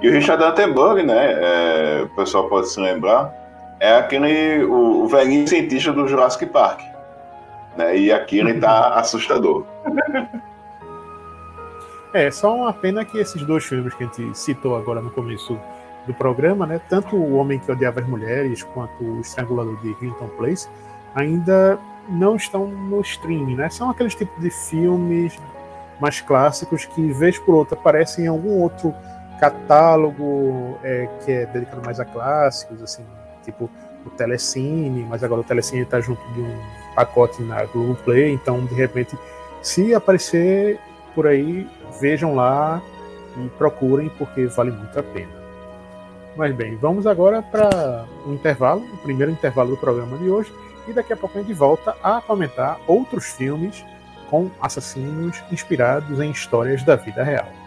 E 0.00 0.08
o 0.08 0.12
Richard 0.12 0.42
Attenborough, 0.42 1.02
né, 1.02 1.32
é, 1.32 2.02
o 2.04 2.08
pessoal 2.10 2.48
pode 2.48 2.70
se 2.70 2.80
lembrar, 2.80 3.32
é 3.78 3.96
aquele, 3.96 4.64
o, 4.64 5.04
o 5.04 5.08
velhinho 5.08 5.46
cientista 5.46 5.92
do 5.92 6.08
Jurassic 6.08 6.46
Park. 6.46 6.80
Né, 7.76 7.96
e 7.98 8.12
aqui 8.12 8.38
ele 8.38 8.54
tá 8.54 8.94
assustador. 8.98 9.64
É, 12.14 12.30
só 12.30 12.54
uma 12.54 12.72
pena 12.72 13.04
que 13.04 13.18
esses 13.18 13.42
dois 13.42 13.64
filmes 13.64 13.94
que 13.94 14.04
a 14.04 14.06
gente 14.06 14.38
citou 14.38 14.76
agora 14.76 15.00
no 15.00 15.10
começo 15.10 15.58
do 16.06 16.14
programa, 16.14 16.66
né, 16.66 16.80
tanto 16.88 17.14
o 17.14 17.36
Homem 17.36 17.58
que 17.58 17.70
Odiava 17.70 18.00
as 18.00 18.08
Mulheres 18.08 18.62
quanto 18.62 19.04
o 19.04 19.20
Estrangulador 19.20 19.76
de 19.80 19.90
Hinton 20.00 20.28
Place 20.36 20.68
ainda 21.14 21.78
não 22.08 22.36
estão 22.36 22.66
no 22.66 23.00
streaming, 23.00 23.56
né? 23.56 23.68
São 23.68 23.90
aqueles 23.90 24.14
tipos 24.14 24.40
de 24.40 24.50
filmes 24.50 25.38
mais 26.00 26.20
clássicos 26.20 26.84
que, 26.86 27.12
vez 27.12 27.38
por 27.38 27.54
outra, 27.54 27.78
aparecem 27.78 28.24
em 28.24 28.28
algum 28.28 28.60
outro 28.60 28.94
catálogo 29.40 30.78
é, 30.84 31.08
que 31.24 31.32
é 31.32 31.46
dedicado 31.46 31.82
mais 31.84 31.98
a 31.98 32.04
clássicos, 32.04 32.82
assim, 32.82 33.04
tipo 33.42 33.70
o 34.04 34.10
Telecine, 34.10 35.04
mas 35.04 35.24
agora 35.24 35.40
o 35.40 35.44
Telecine 35.44 35.82
está 35.82 36.00
junto 36.00 36.22
de 36.32 36.40
um 36.40 36.58
pacote 36.94 37.42
na 37.42 37.64
Globoplay, 37.64 38.32
então, 38.32 38.64
de 38.64 38.74
repente, 38.74 39.18
se 39.62 39.94
aparecer 39.94 40.78
por 41.14 41.26
aí, 41.26 41.68
vejam 42.00 42.34
lá 42.34 42.80
e 43.36 43.48
procurem, 43.50 44.10
porque 44.18 44.46
vale 44.46 44.70
muito 44.70 44.98
a 44.98 45.02
pena. 45.02 45.40
Mas 46.36 46.54
bem, 46.54 46.76
vamos 46.76 47.06
agora 47.06 47.42
para 47.42 48.06
o 48.24 48.30
um 48.30 48.34
intervalo, 48.34 48.82
o 48.92 48.96
primeiro 48.98 49.32
intervalo 49.32 49.70
do 49.70 49.76
programa 49.76 50.16
de 50.16 50.30
hoje, 50.30 50.52
e 50.88 50.92
daqui 50.92 51.12
a 51.12 51.16
pouco 51.16 51.38
a 51.38 51.42
gente 51.42 51.52
volta 51.52 51.94
a 52.02 52.20
comentar 52.20 52.80
outros 52.86 53.26
filmes 53.26 53.84
com 54.30 54.50
assassinos 54.60 55.42
inspirados 55.50 56.20
em 56.20 56.30
histórias 56.30 56.82
da 56.82 56.96
vida 56.96 57.22
real. 57.22 57.59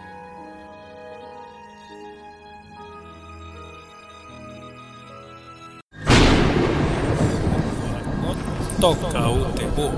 Toca 8.84 9.06
o 9.30 9.50
terror. 9.54 9.92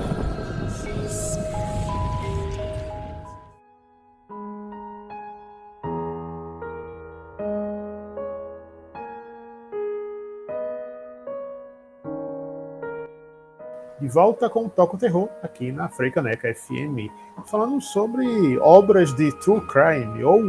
De 14.00 14.06
volta 14.06 14.48
com 14.48 14.66
o 14.66 14.70
Toco 14.70 14.96
Terror, 14.96 15.28
aqui 15.42 15.72
na 15.72 15.88
Freicaneca 15.88 16.54
FM, 16.54 17.10
falando 17.46 17.80
sobre 17.80 18.56
obras 18.60 19.12
de 19.16 19.32
true 19.40 19.62
crime, 19.62 20.22
ou, 20.22 20.40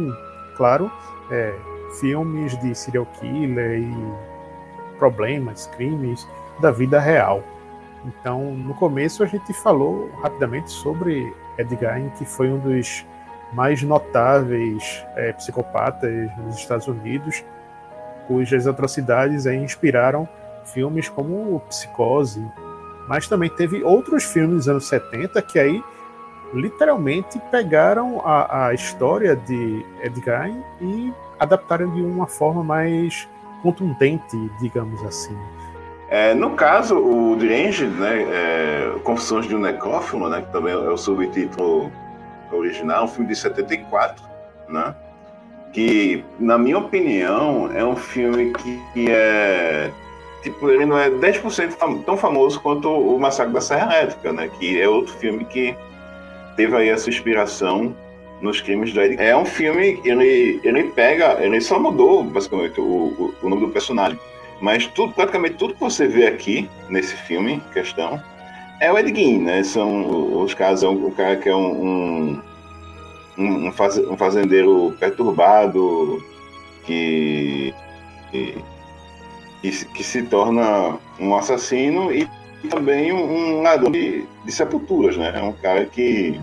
claro, 0.56 0.88
é, 1.32 1.58
filmes 1.98 2.56
de 2.60 2.72
serial 2.72 3.06
killer 3.18 3.80
e 3.80 4.96
problemas, 4.96 5.66
crimes 5.76 6.24
da 6.60 6.70
vida 6.70 7.00
real. 7.00 7.42
Então, 8.04 8.54
no 8.54 8.74
começo 8.74 9.22
a 9.22 9.26
gente 9.26 9.52
falou 9.52 10.10
rapidamente 10.22 10.70
sobre 10.70 11.34
Ed 11.58 11.76
Gein, 11.76 12.10
que 12.10 12.24
foi 12.24 12.50
um 12.50 12.58
dos 12.58 13.04
mais 13.52 13.82
notáveis 13.82 15.04
é, 15.16 15.32
psicopatas 15.32 16.30
nos 16.38 16.56
Estados 16.56 16.86
Unidos, 16.86 17.44
cujas 18.26 18.66
atrocidades 18.66 19.46
aí 19.46 19.56
inspiraram 19.56 20.28
filmes 20.64 21.08
como 21.08 21.60
Psicose, 21.68 22.46
mas 23.08 23.26
também 23.26 23.48
teve 23.48 23.82
outros 23.82 24.24
filmes 24.24 24.56
dos 24.56 24.68
anos 24.68 24.86
70 24.86 25.40
que 25.42 25.58
aí 25.58 25.82
literalmente 26.52 27.38
pegaram 27.50 28.20
a, 28.24 28.68
a 28.68 28.74
história 28.74 29.34
de 29.34 29.84
Edgar 30.02 30.50
e 30.80 31.12
adaptaram 31.38 31.92
de 31.94 32.02
uma 32.02 32.26
forma 32.26 32.62
mais 32.62 33.28
contundente, 33.62 34.36
digamos 34.60 35.02
assim. 35.04 35.36
É, 36.10 36.32
no 36.32 36.50
caso, 36.52 36.96
o 36.96 37.36
Deranged, 37.36 37.86
né, 37.86 38.22
é, 38.22 38.98
Confissões 39.04 39.46
de 39.46 39.54
um 39.54 39.58
Necrófilo, 39.58 40.28
né, 40.28 40.40
que 40.40 40.50
também 40.50 40.72
é 40.72 40.76
o 40.76 40.96
subtítulo 40.96 41.92
original, 42.50 43.04
um 43.04 43.08
filme 43.08 43.28
de 43.28 43.36
74, 43.36 44.24
né, 44.68 44.94
que, 45.72 46.24
na 46.40 46.56
minha 46.56 46.78
opinião, 46.78 47.70
é 47.74 47.84
um 47.84 47.94
filme 47.94 48.52
que, 48.54 48.82
que 48.94 49.10
é 49.10 49.90
tipo, 50.42 50.70
ele 50.70 50.86
não 50.86 50.98
é 50.98 51.10
10% 51.10 51.72
fam 51.72 51.98
tão 51.98 52.16
famoso 52.16 52.60
quanto 52.60 52.88
o 52.88 53.18
Massacre 53.18 53.52
da 53.52 53.60
Serra 53.60 53.98
Elétrica, 53.98 54.32
né, 54.32 54.48
que 54.58 54.80
é 54.80 54.88
outro 54.88 55.12
filme 55.14 55.44
que 55.44 55.76
teve 56.56 56.74
aí 56.74 56.88
essa 56.88 57.10
inspiração 57.10 57.94
nos 58.40 58.60
crimes 58.60 58.92
do 58.92 59.00
Eric. 59.00 59.22
É 59.22 59.36
um 59.36 59.44
filme, 59.44 60.00
ele, 60.04 60.60
ele 60.64 60.84
pega, 60.84 61.36
ele 61.40 61.60
só 61.60 61.78
mudou 61.78 62.22
basicamente 62.24 62.80
o, 62.80 62.84
o, 62.84 63.34
o 63.42 63.48
nome 63.48 63.66
do 63.66 63.72
personagem, 63.72 64.18
mas 64.60 64.86
tudo, 64.88 65.12
praticamente 65.12 65.56
tudo 65.56 65.74
que 65.74 65.80
você 65.80 66.06
vê 66.06 66.26
aqui 66.26 66.68
nesse 66.88 67.14
filme 67.14 67.54
em 67.54 67.60
questão 67.72 68.22
é 68.80 68.92
o 68.92 68.98
Ed 68.98 69.14
Gein, 69.14 69.38
né? 69.38 69.62
São 69.62 70.42
os 70.42 70.54
casos, 70.54 70.84
é 70.84 70.88
o 70.88 71.10
cara 71.12 71.36
que 71.36 71.48
é 71.48 71.54
um, 71.54 72.40
um, 73.36 73.66
um, 73.66 73.72
faz, 73.72 74.00
fazendeiro 74.16 74.96
perturbado 74.98 76.22
que, 76.84 77.74
que, 78.30 78.64
que, 79.62 80.04
se 80.04 80.22
torna 80.22 80.98
um 81.18 81.34
assassino 81.36 82.12
e 82.12 82.28
também 82.68 83.12
um 83.12 83.62
ladrão 83.62 83.90
de, 83.90 84.24
de 84.44 84.52
sepulturas, 84.52 85.16
né? 85.16 85.32
É 85.34 85.42
um 85.42 85.52
cara 85.52 85.84
que 85.86 86.40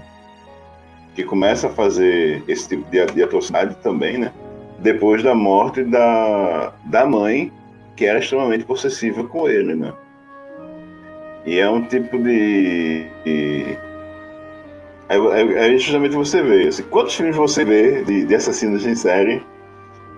que 1.16 1.24
começa 1.24 1.68
a 1.68 1.70
fazer 1.70 2.44
esse 2.48 2.68
tipo 2.68 2.92
de, 2.92 3.04
de 3.06 3.24
atrocidade 3.24 3.76
também, 3.78 4.18
né? 4.18 4.34
Depois 4.80 5.24
da 5.24 5.34
morte 5.34 5.84
da, 5.84 6.74
da 6.84 7.06
mãe, 7.06 7.52
que 7.96 8.06
era 8.06 8.20
extremamente 8.20 8.66
possessiva 8.66 9.24
com 9.24 9.48
ele, 9.48 9.76
né? 9.76 9.94
E 11.46 11.60
é 11.60 11.70
um 11.70 11.84
tipo 11.84 12.18
de. 12.18 13.06
de 13.24 13.78
é, 15.08 15.18
é, 15.18 15.74
é 15.76 15.78
justamente 15.78 16.16
você 16.16 16.42
vê. 16.42 16.68
Assim, 16.68 16.84
quantos 16.84 17.16
filmes 17.16 17.36
você 17.36 17.64
vê 17.64 18.04
de, 18.04 18.26
de 18.26 18.36
assassinos 18.36 18.86
em 18.86 18.96
série 18.96 19.44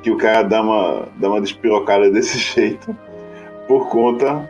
que 0.02 0.10
o 0.10 0.18
cara 0.18 0.44
dá 0.44 0.62
uma, 0.62 1.08
dá 1.18 1.30
uma 1.30 1.42
despirocada 1.42 2.10
desse 2.10 2.38
jeito 2.56 2.96
por 3.68 3.90
conta 3.90 4.50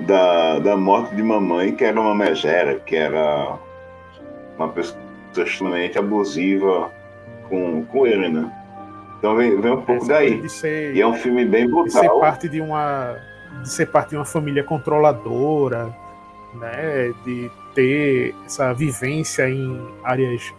da, 0.00 0.58
da 0.58 0.76
morte 0.76 1.14
de 1.14 1.22
mamãe, 1.22 1.74
que 1.74 1.84
era 1.84 2.00
uma 2.00 2.14
megera, 2.14 2.80
que 2.80 2.96
era 2.96 3.56
uma 4.58 4.68
pessoa 4.68 4.98
extremamente 5.36 5.98
abusiva 5.98 6.90
com, 7.48 7.84
com 7.84 8.06
ele, 8.06 8.28
né? 8.28 8.50
Então 9.18 9.36
vem, 9.36 9.60
vem 9.60 9.72
um 9.72 9.82
pouco 9.82 10.02
Essa 10.02 10.14
daí. 10.14 10.48
Ser, 10.48 10.94
e 10.94 11.00
é 11.00 11.06
um 11.06 11.14
filme 11.14 11.44
bem 11.44 11.68
brutal. 11.68 12.02
De 12.02 12.08
ser 12.08 12.20
parte 12.20 12.48
de 12.48 12.60
uma, 12.60 13.16
de 13.62 13.68
ser 13.68 13.86
parte 13.86 14.10
de 14.10 14.16
uma 14.16 14.24
família 14.24 14.62
controladora, 14.62 15.94
né? 16.54 17.12
De 17.24 17.50
ter 17.74 18.34
essa 18.44 18.72
vivência 18.72 19.48
em 19.48 19.80
áreas 20.02 20.52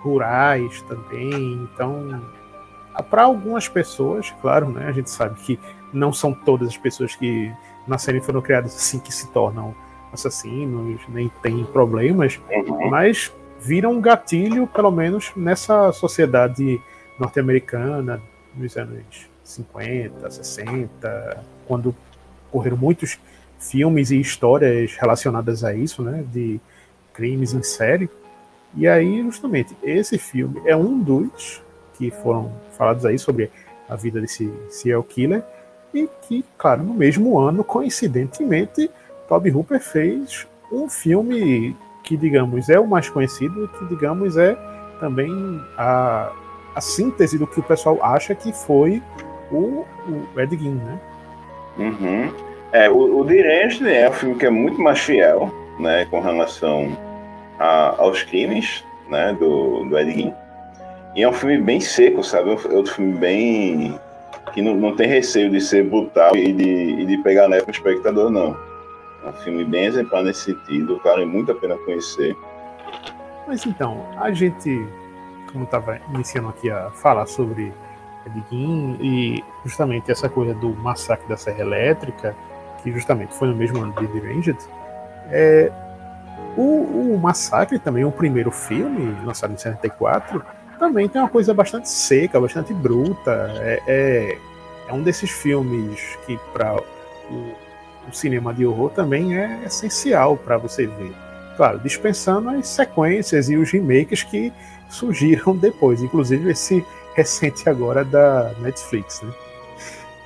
rurais 0.00 0.82
também. 0.82 1.68
Então, 1.72 2.20
para 3.10 3.22
algumas 3.22 3.68
pessoas, 3.68 4.32
claro, 4.40 4.68
né? 4.70 4.86
A 4.86 4.92
gente 4.92 5.10
sabe 5.10 5.38
que 5.40 5.58
não 5.92 6.12
são 6.12 6.32
todas 6.32 6.68
as 6.68 6.76
pessoas 6.76 7.14
que 7.14 7.52
nasceram 7.86 8.18
e 8.18 8.22
foram 8.22 8.40
criadas 8.40 8.74
assim 8.74 8.98
que 8.98 9.12
se 9.12 9.30
tornam 9.32 9.74
assassinos, 10.12 11.00
nem 11.08 11.30
tem 11.42 11.64
problemas, 11.64 12.40
uhum. 12.50 12.90
mas 12.90 13.32
viram 13.58 13.92
um 13.92 14.00
gatilho, 14.00 14.66
pelo 14.66 14.90
menos 14.90 15.32
nessa 15.34 15.90
sociedade 15.92 16.82
norte-americana 17.22 18.20
nos 18.54 18.76
anos 18.76 19.28
50, 19.44 20.30
60, 20.30 21.44
quando 21.66 21.94
ocorreram 22.50 22.76
muitos 22.76 23.18
filmes 23.58 24.10
e 24.10 24.20
histórias 24.20 24.94
relacionadas 24.96 25.62
a 25.64 25.72
isso, 25.72 26.02
né, 26.02 26.24
de 26.32 26.60
crimes 27.14 27.54
em 27.54 27.62
série. 27.62 28.10
E 28.74 28.88
aí, 28.88 29.22
justamente, 29.22 29.76
esse 29.82 30.18
filme 30.18 30.60
é 30.66 30.76
um 30.76 30.98
dos 30.98 31.62
que 31.96 32.10
foram 32.10 32.52
falados 32.76 33.04
aí 33.04 33.18
sobre 33.18 33.50
a 33.88 33.94
vida 33.94 34.20
desse 34.20 34.52
serial 34.70 35.02
killer 35.02 35.42
e 35.94 36.08
que, 36.22 36.44
claro, 36.56 36.82
no 36.82 36.94
mesmo 36.94 37.38
ano, 37.38 37.62
coincidentemente, 37.62 38.90
Toby 39.28 39.50
Hooper 39.50 39.80
fez 39.80 40.46
um 40.72 40.88
filme 40.88 41.76
que, 42.02 42.16
digamos, 42.16 42.68
é 42.68 42.80
o 42.80 42.86
mais 42.86 43.08
conhecido 43.08 43.64
e 43.64 43.68
que, 43.68 43.84
digamos, 43.86 44.36
é 44.36 44.56
também 44.98 45.30
a, 45.76 46.32
a 46.74 46.80
síntese 46.80 47.38
do 47.38 47.46
que 47.46 47.60
o 47.60 47.62
pessoal 47.62 47.98
acha 48.02 48.34
que 48.34 48.52
foi 48.52 49.02
o, 49.50 49.84
o 50.08 50.40
Ed 50.40 50.56
Gein, 50.56 50.74
né? 50.74 50.98
Uhum. 51.78 52.32
É, 52.72 52.90
o, 52.90 53.20
o 53.20 53.24
Direct 53.24 53.86
é 53.86 54.08
um 54.08 54.12
filme 54.12 54.34
que 54.36 54.46
é 54.46 54.50
muito 54.50 54.80
mais 54.80 54.98
fiel, 54.98 55.52
né, 55.78 56.06
com 56.06 56.20
relação 56.20 56.96
a, 57.58 57.94
aos 57.98 58.22
crimes, 58.22 58.84
né, 59.08 59.36
do, 59.38 59.84
do 59.84 59.98
Ed 59.98 60.10
Gein. 60.10 60.34
E 61.14 61.22
é 61.22 61.28
um 61.28 61.32
filme 61.32 61.58
bem 61.58 61.80
seco, 61.80 62.24
sabe? 62.24 62.50
É 62.50 62.74
outro 62.74 62.94
filme 62.94 63.12
bem... 63.12 64.00
que 64.54 64.62
não, 64.62 64.74
não 64.74 64.96
tem 64.96 65.06
receio 65.06 65.50
de 65.50 65.60
ser 65.60 65.84
brutal 65.84 66.34
e 66.34 66.52
de, 66.52 66.64
e 66.64 67.04
de 67.04 67.18
pegar 67.18 67.46
leve 67.46 67.64
pro 67.64 67.72
espectador, 67.72 68.30
não. 68.30 68.56
É 69.24 69.28
um 69.28 69.32
filme 69.34 69.64
bem 69.64 69.84
exemplar 69.84 70.22
nesse 70.22 70.52
sentido, 70.52 71.00
vale 71.04 71.26
muito 71.26 71.52
a 71.52 71.54
pena 71.54 71.76
conhecer. 71.84 72.34
Mas 73.46 73.66
então, 73.66 74.06
a 74.18 74.32
gente, 74.32 74.86
como 75.52 75.64
estava 75.64 75.98
iniciando 76.12 76.48
aqui 76.48 76.70
a 76.70 76.90
falar 76.90 77.26
sobre 77.26 77.72
Edguin 78.26 78.98
e 79.00 79.44
justamente 79.64 80.10
essa 80.10 80.28
coisa 80.28 80.54
do 80.54 80.70
massacre 80.70 81.28
da 81.28 81.36
Serra 81.36 81.60
Elétrica, 81.60 82.34
que 82.82 82.90
justamente 82.90 83.34
foi 83.34 83.48
no 83.48 83.54
mesmo 83.54 83.82
ano 83.82 83.92
de 83.92 84.06
The 84.06 84.18
Ranged, 84.18 84.58
é, 85.30 85.72
o, 86.56 87.14
o, 87.14 87.18
Massacre 87.18 87.78
também, 87.78 88.04
o 88.04 88.12
primeiro 88.12 88.50
filme, 88.50 89.16
lançado 89.24 89.52
em 89.52 89.56
74, 89.56 90.44
também 90.78 91.08
tem 91.08 91.20
uma 91.20 91.28
coisa 91.28 91.54
bastante 91.54 91.88
seca, 91.88 92.40
bastante 92.40 92.74
bruta. 92.74 93.30
É, 93.60 93.82
é, 93.86 94.38
é 94.88 94.92
um 94.92 95.02
desses 95.02 95.30
filmes 95.30 96.18
que, 96.26 96.36
para 96.52 96.76
o 97.30 97.54
o 98.08 98.14
cinema 98.14 98.52
de 98.52 98.66
horror 98.66 98.90
também 98.90 99.36
é 99.36 99.60
essencial 99.64 100.36
para 100.36 100.56
você 100.56 100.86
ver. 100.86 101.14
Claro, 101.56 101.78
dispensando 101.78 102.50
as 102.50 102.66
sequências 102.68 103.50
e 103.50 103.56
os 103.56 103.70
remakes 103.70 104.22
que 104.22 104.52
surgiram 104.92 105.56
depois, 105.58 106.02
inclusive 106.02 106.50
esse 106.50 106.84
recente 107.14 107.68
agora 107.68 108.04
da 108.04 108.52
Netflix. 108.60 109.22
Né? 109.22 109.32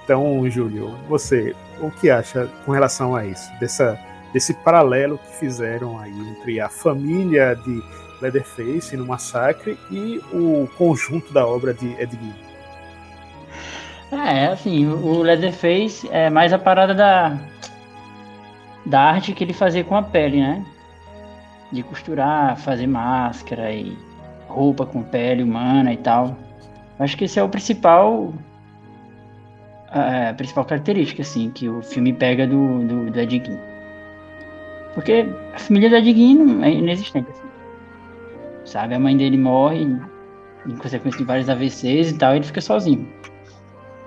Então, 0.05 0.49
Júlio, 0.51 0.95
você, 1.09 1.55
o 1.81 1.91
que 1.91 2.11
acha 2.11 2.49
com 2.65 2.73
relação 2.73 3.17
a 3.17 3.25
isso? 3.25 3.51
Dessa, 3.59 3.99
desse 4.33 4.55
paralelo 4.55 5.19
que 5.19 5.37
fizeram 5.39 5.99
aí 5.99 6.13
entre 6.31 6.61
a 6.61 6.69
família 6.69 7.55
de 7.57 7.83
Leatherface 8.21 8.97
no 8.97 9.07
Massacre 9.07 9.79
e 9.91 10.21
o 10.33 10.69
conjunto 10.77 11.33
da 11.33 11.47
obra 11.47 11.75
de 11.75 11.89
Ed? 12.01 12.19
É, 14.13 14.47
assim, 14.47 14.87
o 14.87 15.23
Leatherface 15.23 16.09
é 16.13 16.31
mais 16.31 16.53
a 16.53 16.59
parada 16.59 16.95
da, 16.95 17.37
da 18.85 19.01
arte 19.01 19.33
que 19.33 19.43
ele 19.43 19.53
fazia 19.53 19.83
com 19.83 19.97
a 19.97 20.03
pele, 20.03 20.41
né? 20.41 20.65
De 21.73 21.83
costurar, 21.83 22.57
fazer 22.57 22.87
máscara 22.87 23.73
e 23.73 24.06
roupa 24.57 24.87
com 24.87 25.03
pele 25.03 25.43
humana 25.43 25.93
e 25.93 25.97
tal. 25.97 26.37
Acho 26.99 27.17
que 27.17 27.25
esse 27.25 27.39
é 27.39 27.43
o 27.43 27.49
principal 27.49 28.33
a 29.91 30.35
principal 30.35 30.65
característica, 30.65 31.23
assim, 31.23 31.51
que 31.51 31.69
o 31.69 31.83
filme 31.83 32.13
pega 32.13 32.47
do, 32.47 32.81
do, 32.81 33.11
do 33.11 33.21
Ed 33.21 33.31
Gein. 33.31 33.59
Porque 34.95 35.27
a 35.55 35.59
família 35.59 35.89
do 35.89 35.97
Ed 35.97 36.13
Gein 36.13 36.63
é 36.63 36.71
inexistente, 36.71 37.31
assim. 37.31 37.47
Sabe? 38.65 38.95
A 38.95 38.99
mãe 38.99 39.17
dele 39.17 39.39
morre 39.39 39.87
em 40.67 40.77
consequência 40.77 41.19
de 41.19 41.25
vários 41.25 41.49
AVCs 41.49 42.11
e 42.11 42.19
tal, 42.19 42.35
e 42.35 42.39
ele 42.39 42.45
fica 42.45 42.61
sozinho. 42.61 43.09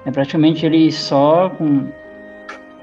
É 0.05 0.11
praticamente 0.11 0.65
ele 0.65 0.91
só 0.91 1.49
com... 1.49 1.87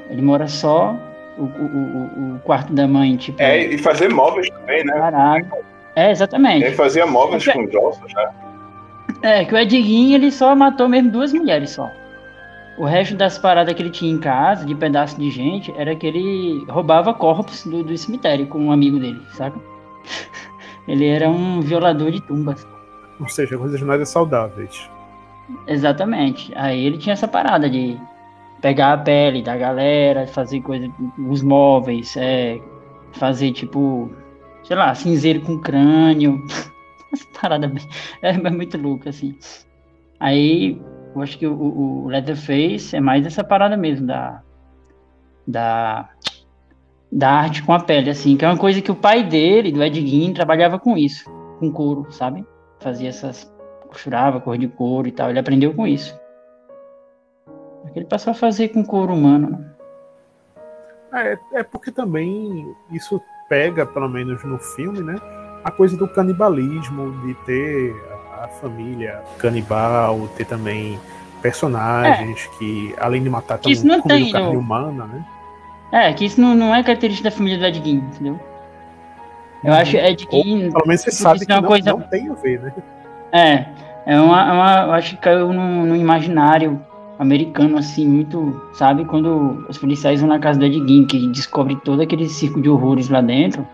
Ele 0.08 0.22
mora 0.22 0.46
só 0.48 0.96
o, 1.36 1.42
o, 1.42 2.36
o, 2.36 2.40
quarto 2.40 2.72
da 2.72 2.86
mãe, 2.86 3.16
tipo. 3.16 3.42
É, 3.42 3.66
e 3.66 3.76
fazer 3.76 4.08
móveis 4.08 4.48
também, 4.48 4.84
né? 4.84 4.92
Parado. 4.92 5.46
É, 5.96 6.10
exatamente. 6.10 6.64
Ele 6.64 6.74
fazia 6.74 7.06
móveis 7.06 7.48
é 7.48 7.52
com 7.54 7.64
os 7.64 7.74
ossos, 7.74 8.14
né? 8.14 8.30
É, 9.22 9.44
que 9.46 9.54
o 9.54 9.58
Edguinho 9.58 10.14
ele 10.14 10.30
só 10.30 10.54
matou 10.54 10.88
mesmo 10.88 11.10
duas 11.10 11.32
mulheres 11.32 11.70
só. 11.70 11.90
O 12.76 12.84
resto 12.84 13.16
das 13.16 13.38
paradas 13.38 13.72
que 13.72 13.82
ele 13.82 13.90
tinha 13.90 14.12
em 14.12 14.18
casa, 14.18 14.66
de 14.66 14.74
pedaço 14.74 15.18
de 15.18 15.30
gente, 15.30 15.72
era 15.78 15.96
que 15.96 16.06
ele 16.06 16.66
roubava 16.68 17.14
corpos 17.14 17.64
do, 17.64 17.82
do 17.82 17.96
cemitério 17.96 18.46
com 18.46 18.58
um 18.58 18.70
amigo 18.70 18.98
dele, 18.98 19.20
saca? 19.32 19.58
ele 20.86 21.06
era 21.06 21.30
um 21.30 21.62
violador 21.62 22.10
de 22.10 22.20
tumbas. 22.20 22.66
Ou 23.18 23.28
seja, 23.28 23.56
coisas 23.56 23.80
nada 23.80 24.04
saudáveis. 24.04 24.90
Exatamente. 25.66 26.52
Aí 26.54 26.84
ele 26.84 26.98
tinha 26.98 27.14
essa 27.14 27.26
parada 27.26 27.70
de 27.70 27.98
pegar 28.60 28.92
a 28.92 28.98
pele 28.98 29.42
da 29.42 29.56
galera, 29.56 30.26
fazer 30.26 30.60
coisa, 30.60 30.90
os 31.26 31.42
móveis, 31.42 32.14
é, 32.18 32.60
fazer 33.12 33.52
tipo 33.52 34.10
sei 34.66 34.76
lá, 34.76 34.94
cinzeiro 34.94 35.40
com 35.40 35.58
crânio. 35.58 36.44
Essa 37.12 37.26
parada 37.40 37.72
é, 38.22 38.30
é 38.30 38.50
muito 38.50 38.76
louca, 38.76 39.10
assim. 39.10 39.38
Aí, 40.18 40.80
eu 41.14 41.22
acho 41.22 41.38
que 41.38 41.46
o, 41.46 41.54
o 41.54 42.08
Leatherface 42.08 42.96
é 42.96 43.00
mais 43.00 43.24
essa 43.24 43.44
parada 43.44 43.76
mesmo, 43.76 44.06
da, 44.06 44.42
da, 45.46 46.10
da 47.12 47.30
arte 47.30 47.62
com 47.62 47.72
a 47.72 47.80
pele, 47.80 48.10
assim, 48.10 48.36
que 48.36 48.44
é 48.44 48.48
uma 48.48 48.58
coisa 48.58 48.82
que 48.82 48.90
o 48.90 48.96
pai 48.96 49.22
dele, 49.22 49.70
do 49.72 49.82
Ed 49.82 50.04
Gein, 50.04 50.32
trabalhava 50.32 50.78
com 50.78 50.96
isso, 50.96 51.30
com 51.58 51.70
couro, 51.70 52.10
sabe? 52.10 52.44
Fazia 52.80 53.08
essas, 53.08 53.50
costurava 53.88 54.40
cor 54.40 54.58
de 54.58 54.68
couro 54.68 55.06
e 55.06 55.12
tal, 55.12 55.30
ele 55.30 55.38
aprendeu 55.38 55.72
com 55.72 55.86
isso. 55.86 56.18
Ele 57.94 58.04
passou 58.04 58.32
a 58.32 58.34
fazer 58.34 58.68
com 58.70 58.84
couro 58.84 59.14
humano, 59.14 59.50
né? 59.50 59.76
É, 61.12 61.38
é 61.60 61.62
porque 61.62 61.90
também 61.92 62.74
isso 62.90 63.22
pega, 63.48 63.86
pelo 63.86 64.08
menos 64.08 64.42
no 64.44 64.58
filme, 64.58 65.00
né? 65.00 65.16
A 65.64 65.70
coisa 65.70 65.96
do 65.96 66.06
canibalismo, 66.06 67.12
de 67.26 67.34
ter 67.44 67.94
a 68.42 68.48
família 68.48 69.22
canibal, 69.38 70.28
ter 70.36 70.44
também 70.44 70.98
personagens 71.42 72.44
é. 72.44 72.58
que, 72.58 72.94
além 72.98 73.22
de 73.22 73.30
matar, 73.30 73.58
também 73.58 74.00
comem 74.00 74.32
carne 74.32 74.52
no... 74.52 74.58
humana, 74.58 75.06
né? 75.06 75.24
É, 75.92 76.12
que 76.12 76.24
isso 76.24 76.40
não, 76.40 76.54
não 76.54 76.74
é 76.74 76.82
característica 76.82 77.30
da 77.30 77.36
família 77.36 77.58
do 77.58 77.66
Ed 77.66 77.82
Gein, 77.82 77.96
entendeu? 77.96 78.40
Eu 79.64 79.72
uhum. 79.72 79.78
acho 79.78 79.96
Ed 79.96 80.26
Gein... 80.30 80.66
Ou, 80.66 80.72
pelo 80.72 80.86
menos 80.86 81.02
você 81.02 81.10
sabe 81.10 81.42
é 81.42 81.46
que 81.46 81.52
não, 81.52 81.62
coisa... 81.62 81.90
não 81.90 82.00
tem 82.00 82.28
a 82.28 82.34
ver, 82.34 82.60
né? 82.60 82.72
É, 83.32 83.66
é 84.06 84.20
uma, 84.20 84.52
uma 84.52 84.82
eu 84.82 84.92
acho 84.92 85.16
que 85.16 85.22
caiu 85.22 85.52
no, 85.52 85.86
no 85.86 85.96
imaginário 85.96 86.84
americano, 87.18 87.78
assim, 87.78 88.06
muito, 88.06 88.60
sabe? 88.74 89.04
Quando 89.04 89.64
os 89.68 89.78
policiais 89.78 90.20
vão 90.20 90.28
na 90.28 90.38
casa 90.38 90.58
do 90.58 90.66
Ed 90.66 90.78
Gein, 90.86 91.06
que 91.06 91.26
descobre 91.28 91.76
todo 91.76 92.02
aquele 92.02 92.28
circo 92.28 92.60
de 92.60 92.68
horrores 92.68 93.08
lá 93.08 93.20
dentro, 93.20 93.66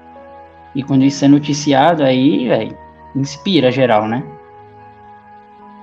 e 0.74 0.82
quando 0.82 1.04
isso 1.04 1.24
é 1.24 1.28
noticiado, 1.28 2.02
aí, 2.02 2.48
velho, 2.48 2.76
inspira 3.14 3.70
geral, 3.70 4.06
né? 4.06 4.24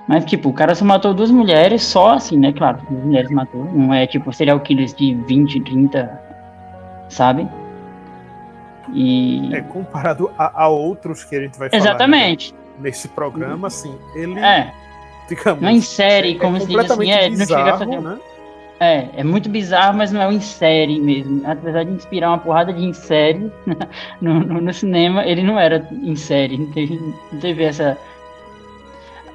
Mas, 0.08 0.24
tipo, 0.24 0.48
o 0.48 0.52
cara 0.52 0.74
só 0.74 0.84
matou 0.84 1.14
duas 1.14 1.30
mulheres, 1.30 1.82
só 1.82 2.14
assim, 2.14 2.36
né? 2.36 2.52
Claro, 2.52 2.80
duas 2.90 3.04
mulheres 3.04 3.30
matou. 3.30 3.64
Não 3.66 3.94
é, 3.94 4.06
tipo, 4.06 4.32
serial 4.32 4.58
killers 4.58 4.92
de 4.92 5.14
20, 5.14 5.60
30, 5.60 6.20
sabe? 7.08 7.48
E... 8.92 9.54
É, 9.54 9.60
comparado 9.60 10.30
a, 10.36 10.64
a 10.64 10.68
outros 10.68 11.22
que 11.22 11.36
a 11.36 11.40
gente 11.40 11.56
vai 11.56 11.70
falar 11.70 11.80
Exatamente. 11.80 12.52
Né, 12.52 12.58
nesse 12.80 13.06
programa, 13.06 13.68
assim, 13.68 13.94
ele... 14.16 14.36
É, 14.40 14.72
digamos, 15.30 15.62
não 15.62 15.68
é 15.68 15.72
em 15.72 15.80
série, 15.80 16.34
como 16.34 16.56
é 16.56 16.60
se 16.60 16.66
diz 16.66 16.90
assim, 16.90 17.10
é, 17.10 17.30
bizarro, 17.30 17.38
não 17.38 17.46
chega 17.46 17.74
a 17.74 17.78
fazer... 17.78 18.00
Né? 18.00 18.18
É, 18.82 19.08
é 19.18 19.24
muito 19.24 19.48
bizarro, 19.50 19.96
mas 19.96 20.10
não 20.10 20.22
é 20.22 20.26
um 20.26 20.32
em 20.32 20.40
série 20.40 21.00
mesmo. 21.00 21.42
Apesar 21.44 21.84
de 21.84 21.90
inspirar 21.90 22.30
uma 22.30 22.38
porrada 22.38 22.72
de 22.72 22.82
em 22.82 22.92
série 22.92 23.50
no, 24.20 24.40
no, 24.40 24.60
no 24.60 24.72
cinema, 24.72 25.24
ele 25.26 25.42
não 25.42 25.58
era 25.58 25.86
em 25.92 26.16
série, 26.16 26.56
não 26.56 26.66
teve, 26.66 26.98
não 27.30 27.40
teve 27.40 27.62
essa 27.64 27.98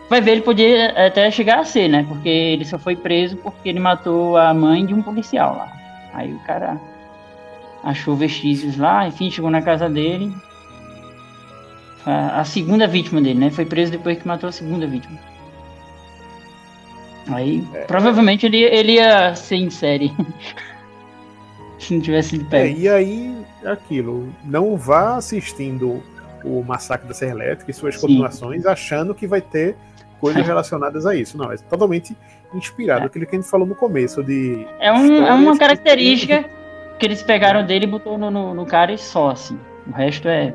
Vai 0.10 0.22
ver, 0.22 0.34
ele 0.34 0.42
podia 0.42 1.08
até 1.08 1.32
chegar 1.32 1.60
a 1.60 1.64
ser, 1.64 1.88
né? 1.88 2.06
Porque 2.08 2.30
ele 2.30 2.64
só 2.64 2.78
foi 2.78 2.96
preso 2.96 3.38
porque 3.38 3.70
ele 3.70 3.80
matou 3.80 4.38
a 4.38 4.54
mãe 4.54 4.86
de 4.86 4.94
um 4.94 5.02
policial 5.02 5.56
lá. 5.58 5.72
Aí 6.14 6.32
o 6.32 6.40
cara 6.40 6.80
achou 7.84 8.16
vestígios 8.16 8.78
lá, 8.78 9.08
enfim, 9.08 9.32
chegou 9.32 9.50
na 9.50 9.62
casa 9.62 9.90
dele. 9.90 10.32
A, 12.06 12.44
segunda 12.44 12.88
vítima 12.88 13.20
dele, 13.20 13.40
né? 13.40 13.50
Foi 13.50 13.66
preso 13.66 13.92
depois 13.92 14.20
que 14.20 14.28
matou 14.28 14.48
a 14.48 14.52
segunda 14.52 14.86
vítima. 14.86 15.18
Aí, 17.28 17.68
é. 17.74 17.86
provavelmente 17.86 18.46
ele, 18.46 18.64
ele 18.64 18.94
ia 18.94 19.36
ser 19.36 19.56
em 19.56 19.70
série. 19.70 20.14
Se 21.80 21.94
não 21.94 22.02
tivesse 22.02 22.30
sido 22.30 22.46
pego. 22.46 22.78
É, 22.78 22.80
e 22.80 22.90
aí, 22.90 23.46
aquilo. 23.66 24.34
Não 24.44 24.76
vá 24.76 25.18
assistindo 25.18 26.02
o 26.44 26.64
Massacre 26.64 27.08
da 27.08 27.14
Serra 27.14 27.32
Elétrica 27.32 27.70
e 27.70 27.74
suas 27.74 27.96
Sim. 27.96 28.02
continuações 28.02 28.66
achando 28.66 29.14
que 29.14 29.28
vai 29.28 29.42
ter 29.42 29.76
coisas 30.20 30.46
relacionadas 30.46 31.06
a 31.06 31.16
isso. 31.16 31.38
Não, 31.38 31.52
é 31.52 31.58
totalmente 31.58 32.16
inspirado. 32.54 33.04
É. 33.04 33.06
Aquilo 33.06 33.26
que 33.26 33.36
a 33.36 33.40
gente 33.40 33.50
falou 33.50 33.68
no 33.68 33.76
começo 33.76 34.24
de. 34.24 34.66
É, 34.80 34.92
um, 34.92 35.26
é 35.26 35.34
uma 35.34 35.58
característica 35.58 36.44
que... 36.44 36.50
que 37.00 37.06
eles 37.06 37.22
pegaram 37.22 37.66
dele 37.66 37.86
e 37.86 37.90
botou 37.90 38.18
no, 38.18 38.32
no, 38.32 38.54
no, 38.54 38.66
cara 38.66 38.94
e 38.94 38.98
só, 38.98 39.32
assim. 39.32 39.60
O 39.88 39.92
resto 39.92 40.28
é. 40.28 40.54